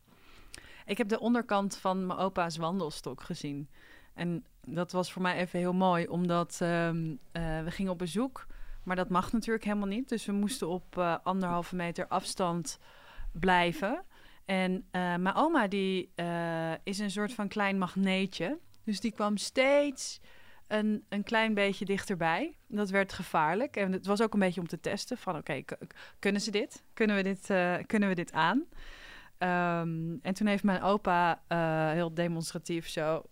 Ik 0.87 0.99
heb 0.99 1.09
de 1.09 1.21
onderkant 1.21 1.77
van 1.77 2.07
mijn 2.07 2.19
opa's 2.19 2.57
wandelstok 2.57 3.23
gezien. 3.23 3.69
En 4.15 4.45
dat 4.65 4.93
was 4.93 5.13
voor 5.13 5.23
mij 5.23 5.37
even 5.37 5.59
heel 5.59 5.73
mooi, 5.73 6.07
omdat 6.09 6.59
ehm, 6.63 7.15
eh, 7.33 7.63
we 7.63 7.71
gingen 7.71 7.93
op 7.93 7.99
bezoek. 7.99 8.47
Maar 8.83 8.97
dat 8.97 9.09
mag 9.09 9.33
natuurlijk 9.33 9.65
helemaal 9.65 9.89
niet. 9.89 10.09
Dus 10.09 10.27
we 10.27 10.33
moesten 10.33 10.69
op 10.69 10.99
eh, 10.99 11.17
anderhalve 11.23 11.77
meter 11.77 12.07
afstand 12.07 12.79
blijven. 13.41 14.05
En 14.45 14.87
eh, 14.91 15.01
mijn 15.17 15.35
oma 15.35 15.69
die 15.69 16.13
eh, 16.15 16.73
is 16.83 16.99
een 16.99 17.11
soort 17.11 17.33
van 17.35 17.49
klein 17.49 17.79
magneetje. 17.79 18.59
Dus 18.85 19.01
die 19.01 19.13
kwam 19.13 19.37
steeds 19.37 20.21
een, 20.67 21.05
een 21.09 21.23
klein 21.23 21.55
beetje 21.55 21.85
dichterbij. 21.85 22.57
Dat 22.67 22.91
werd 22.91 23.13
gevaarlijk. 23.13 23.77
En 23.77 23.93
het 23.93 24.07
was 24.07 24.23
ook 24.23 24.35
een 24.35 24.41
beetje 24.41 24.61
om 24.61 24.69
te 24.69 24.81
testen 24.81 25.19
van 25.19 25.37
oké, 25.37 25.63
kunnen 26.19 26.41
ze 26.41 26.51
dit? 26.51 26.85
Kunnen 26.95 27.17
we 27.17 27.23
dit, 27.23 27.51
eh, 27.51 27.75
kunnen 27.87 28.09
we 28.09 28.15
dit 28.15 28.33
aan? 28.33 28.65
Ehm, 29.39 30.17
en 30.23 30.35
toen 30.35 30.47
heeft 30.47 30.65
mijn 30.65 30.83
opa 30.83 31.43
heel 31.93 32.15
demonstratief 32.15 32.89
zo 32.89 33.23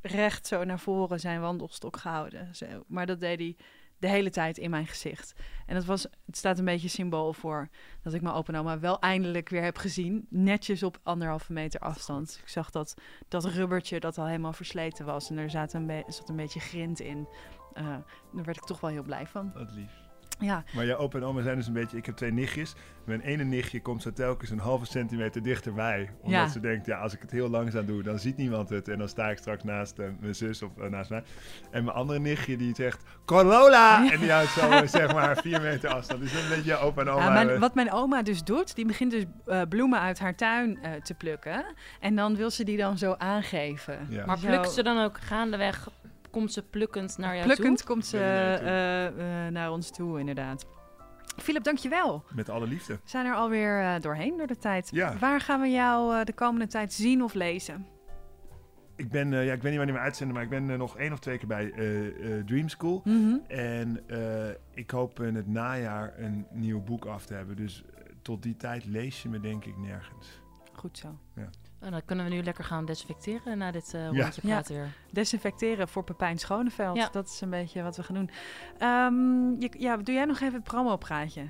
recht 0.00 0.46
zo 0.46 0.64
naar 0.64 0.78
voren 0.78 1.20
zijn 1.20 1.40
wandelstok 1.40 1.96
gehouden. 1.96 2.54
Zo. 2.54 2.66
Maar 2.86 3.06
dat 3.06 3.20
deed 3.20 3.38
hij 3.38 3.56
de 4.04 4.10
hele 4.10 4.30
tijd 4.30 4.58
in 4.58 4.70
mijn 4.70 4.86
gezicht. 4.86 5.34
En 5.66 5.74
dat 5.74 5.84
was, 5.84 6.02
het 6.26 6.36
staat 6.36 6.58
een 6.58 6.64
beetje 6.64 6.88
symbool 6.88 7.32
voor 7.32 7.68
dat 8.02 8.14
ik 8.14 8.22
mijn 8.22 8.34
opa 8.34 8.52
en 8.52 8.58
oma 8.58 8.78
wel 8.78 9.00
eindelijk 9.00 9.48
weer 9.48 9.62
heb 9.62 9.76
gezien. 9.76 10.26
Netjes 10.30 10.82
op 10.82 10.98
anderhalve 11.02 11.52
meter 11.52 11.80
afstand. 11.80 12.38
Ik 12.42 12.48
zag 12.48 12.70
dat, 12.70 12.94
dat 13.28 13.44
rubbertje 13.44 14.00
dat 14.00 14.18
al 14.18 14.26
helemaal 14.26 14.52
versleten 14.52 15.04
was. 15.04 15.30
En 15.30 15.38
er 15.38 15.50
zat 15.50 15.72
een, 15.72 16.04
zat 16.06 16.28
een 16.28 16.36
beetje 16.36 16.60
grind 16.60 17.00
in. 17.00 17.28
Eh, 17.72 17.84
daar 18.32 18.44
werd 18.44 18.56
ik 18.56 18.64
toch 18.64 18.80
wel 18.80 18.90
heel 18.90 19.02
blij 19.02 19.26
van. 19.26 19.52
Wat 19.52 19.72
lief. 19.72 20.03
Ja, 20.38 20.64
Maar 20.74 20.84
je 20.84 20.96
opa 20.96 21.18
en 21.18 21.24
oma 21.24 21.42
zijn 21.42 21.56
dus 21.56 21.66
een 21.66 21.72
beetje... 21.72 21.96
Ik 21.96 22.06
heb 22.06 22.16
twee 22.16 22.32
nichtjes. 22.32 22.74
Mijn 23.04 23.20
ene 23.20 23.44
nichtje 23.44 23.82
komt 23.82 24.02
zo 24.02 24.12
telkens 24.12 24.50
een 24.50 24.58
halve 24.58 24.86
centimeter 24.86 25.42
dichterbij. 25.42 26.10
Omdat 26.20 26.40
Ja. 26.40 26.48
ze 26.48 26.60
denkt, 26.60 26.86
ja, 26.86 26.98
als 26.98 27.14
ik 27.14 27.20
het 27.20 27.30
heel 27.30 27.48
langzaam 27.48 27.86
doe, 27.86 28.02
dan 28.02 28.18
ziet 28.18 28.36
niemand 28.36 28.68
het. 28.68 28.88
En 28.88 28.98
dan 28.98 29.08
sta 29.08 29.30
ik 29.30 29.38
straks 29.38 29.62
naast 29.64 29.98
eh, 29.98 30.06
mijn 30.20 30.34
zus 30.34 30.62
of 30.62 30.70
eh, 30.78 30.88
naast 30.90 31.10
mij. 31.10 31.22
En 31.70 31.84
mijn 31.84 31.96
andere 31.96 32.18
nichtje 32.18 32.56
die 32.56 32.74
zegt, 32.74 33.02
Corolla! 33.24 34.10
En 34.12 34.18
die 34.20 34.30
houdt 34.30 34.50
zo, 34.50 34.70
eh, 34.70 34.86
zeg 34.88 35.12
maar, 35.12 35.36
vier 35.36 35.60
meter 35.60 35.90
afstand. 35.90 36.20
Dus 36.20 36.32
een 36.42 36.48
beetje 36.48 36.70
je 36.70 36.76
opa 36.76 37.00
en 37.00 37.08
oma. 37.08 37.24
Ja, 37.24 37.44
mijn- 37.44 37.60
wat 37.60 37.74
mijn 37.74 37.92
oma 37.92 38.22
dus 38.22 38.42
doet, 38.44 38.74
die 38.74 38.86
begint 38.86 39.10
dus 39.10 39.24
eh, 39.46 39.62
bloemen 39.68 40.00
uit 40.00 40.18
haar 40.18 40.34
tuin 40.34 40.78
eh, 40.82 40.92
te 40.92 41.14
plukken. 41.14 41.64
En 42.00 42.16
dan 42.16 42.36
wil 42.36 42.50
ze 42.50 42.64
die 42.64 42.76
dan 42.76 42.98
zo 42.98 43.14
aangeven. 43.18 44.06
Ja. 44.08 44.26
Maar 44.26 44.38
plukt 44.38 44.70
ze 44.70 44.82
dan 44.82 45.04
ook 45.04 45.18
gaandeweg, 45.20 45.88
komt 46.34 46.52
ze 46.52 46.62
plukkend 46.62 47.18
naar 47.18 47.34
jou 47.34 47.46
Plukkend 47.46 47.84
komt 47.84 48.06
ze 48.06 48.18
eh, 48.18 49.06
eh, 49.06 49.52
naar 49.52 49.70
ons 49.70 49.90
toe, 49.90 50.18
inderdaad. 50.18 50.66
Philip, 51.36 51.64
dankjewel. 51.64 52.24
Met 52.34 52.48
alle 52.48 52.66
liefde. 52.66 52.92
We 52.92 53.00
zijn 53.04 53.26
er 53.26 53.34
alweer 53.34 53.80
eh 53.80 54.00
doorheen 54.00 54.36
door 54.36 54.46
de 54.46 54.58
tijd. 54.58 54.88
Ja. 54.92 55.18
Waar 55.18 55.40
gaan 55.40 55.60
we 55.60 55.68
jou 55.68 56.18
eh, 56.18 56.24
de 56.24 56.32
komende 56.32 56.66
tijd 56.66 56.92
zien 56.92 57.22
of 57.22 57.34
lezen? 57.34 57.86
Ik 58.96 59.10
ben, 59.10 59.32
eh, 59.32 59.46
ja, 59.46 59.52
ik 59.52 59.62
weet 59.62 59.70
niet 59.70 59.76
wanneer 59.76 59.96
we 59.96 60.00
uitzenden, 60.00 60.34
maar 60.34 60.44
ik 60.44 60.50
ben 60.50 60.78
nog 60.78 60.96
één 60.96 61.12
of 61.12 61.18
twee 61.18 61.38
keer 61.38 61.48
bij 61.48 61.72
eh, 61.72 62.06
eh, 62.38 62.46
Dream 62.46 62.68
School. 62.68 63.02
En 63.48 64.08
eh, 64.08 64.48
ik 64.74 64.90
hoop 64.90 65.20
in 65.20 65.34
het 65.34 65.46
najaar 65.46 66.14
een 66.18 66.46
nieuw 66.50 66.80
boek 66.80 67.04
af 67.04 67.26
te 67.26 67.34
hebben. 67.34 67.56
Dus 67.56 67.84
tot 68.22 68.42
die 68.42 68.56
tijd 68.56 68.84
lees 68.84 69.22
je 69.22 69.28
me 69.28 69.40
denk 69.40 69.64
ik 69.64 69.76
nergens. 69.76 70.42
Goed 70.72 70.98
zo. 70.98 71.18
toe. 71.34 71.63
En 71.84 71.90
dan 71.90 72.04
kunnen 72.04 72.24
we 72.24 72.30
nu 72.30 72.42
lekker 72.42 72.64
gaan 72.64 72.84
desinfecteren 72.84 73.58
na 73.58 73.70
dit 73.70 73.94
eh 73.94 74.00
Ja. 74.00 74.06
rondje 74.22 74.40
Ja. 74.44 74.48
praten 74.54 74.74
weer. 74.74 74.92
Desinfecteren 75.10 75.88
voor 75.88 76.04
Pepijn 76.04 76.38
Schoneveld. 76.38 76.96
Ja. 76.96 77.08
Dat 77.12 77.26
is 77.28 77.40
een 77.40 77.50
beetje 77.50 77.82
wat 77.82 77.96
we 77.96 78.02
gaan 78.02 78.14
doen. 78.14 78.30
Ehm, 78.78 79.60
je, 79.62 79.70
ja, 79.78 79.96
doe 79.96 80.14
jij 80.14 80.24
nog 80.24 80.40
even 80.40 80.54
het 80.54 80.64
promo-praatje? 80.64 81.40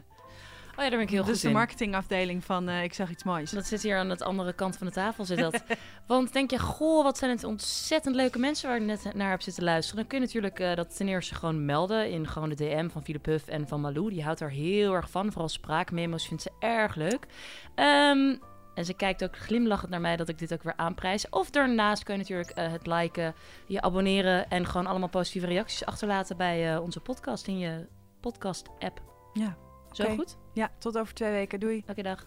Oh 0.77 0.83
ja, 0.85 0.88
daar 0.88 0.99
ben 0.99 1.07
ik 1.09 1.11
heel 1.14 1.25
dus 1.25 1.33
goed 1.33 1.42
de 1.42 1.49
in. 1.49 1.55
marketingafdeling 1.55 2.44
van 2.44 2.68
eh, 2.68 2.83
Ik 2.83 2.94
zag 2.94 3.11
iets 3.11 3.25
moois. 3.25 3.51
Dat 3.51 3.66
zit 3.66 3.83
hier 3.83 3.97
aan 3.99 4.09
de 4.09 4.25
andere 4.25 4.53
kant 4.53 4.77
van 4.77 4.87
de 4.87 4.92
tafel. 4.92 5.25
Zit 5.25 5.38
dat. 5.38 5.62
Want 6.07 6.33
denk 6.33 6.51
je, 6.51 6.59
goh, 6.59 7.03
wat 7.05 7.18
zijn 7.18 7.31
het 7.31 7.44
ontzettend 7.44 8.14
leuke 8.14 8.38
mensen 8.38 8.68
waar 8.68 8.77
ik 8.77 8.83
net 8.83 9.14
naar 9.14 9.31
heb 9.31 9.42
zitten 9.42 9.64
luisteren. 9.64 9.97
Dan 10.01 10.07
kun 10.09 10.18
je 10.20 10.25
natuurlijk 10.25 10.59
eh, 10.61 10.75
dat 10.75 10.97
ten 10.97 11.09
eerste 11.09 11.35
gewoon 11.35 11.64
melden 11.64 12.11
in 12.11 12.29
gewoon 12.29 12.49
de 12.49 12.55
DM 12.55 12.88
van 12.88 13.03
Philip 13.05 13.23
Puff 13.23 13.49
en 13.49 13.68
van 13.68 13.81
Malou. 13.81 14.11
Die 14.11 14.23
houdt 14.25 14.40
er 14.40 14.51
heel 14.51 14.94
erg 14.94 15.11
van. 15.11 15.31
Vooral 15.33 15.49
spraakmemo's 15.49 16.27
vindt 16.27 16.42
ze 16.42 16.51
erg 16.59 16.94
leuk. 16.94 17.27
Ehm, 17.75 18.37
en 18.74 18.84
ze 18.84 18.94
kijkt 18.94 19.24
ook 19.24 19.37
glimlachend 19.37 19.90
naar 19.90 20.00
mij 20.00 20.16
dat 20.16 20.28
ik 20.28 20.38
dit 20.38 20.52
ook 20.52 20.62
weer 20.62 20.76
aanprijs. 20.76 21.28
Of 21.28 21.50
daarnaast 21.50 22.02
kun 22.02 22.14
je 22.14 22.20
natuurlijk 22.20 22.50
eh, 22.50 22.70
het 22.72 22.87
liken, 22.87 23.34
je 23.66 23.80
abonneren 23.80 24.50
en 24.50 24.66
gewoon 24.66 24.87
allemaal 24.87 25.08
positieve 25.08 25.46
reacties 25.46 25.84
achterlaten 25.84 26.37
bij 26.37 26.74
eh, 26.74 26.82
onze 26.82 27.00
podcast 27.00 27.46
in 27.46 27.58
je 27.58 27.87
podcast-app. 28.20 29.02
Ja, 29.32 29.56
Zo 29.92 30.14
goed? 30.14 30.37
ja, 30.52 30.70
tot 30.78 30.98
over 30.98 31.14
twee 31.14 31.30
weken. 31.30 31.60
Doei. 31.60 31.84
Oké, 31.88 32.02
dag. 32.02 32.26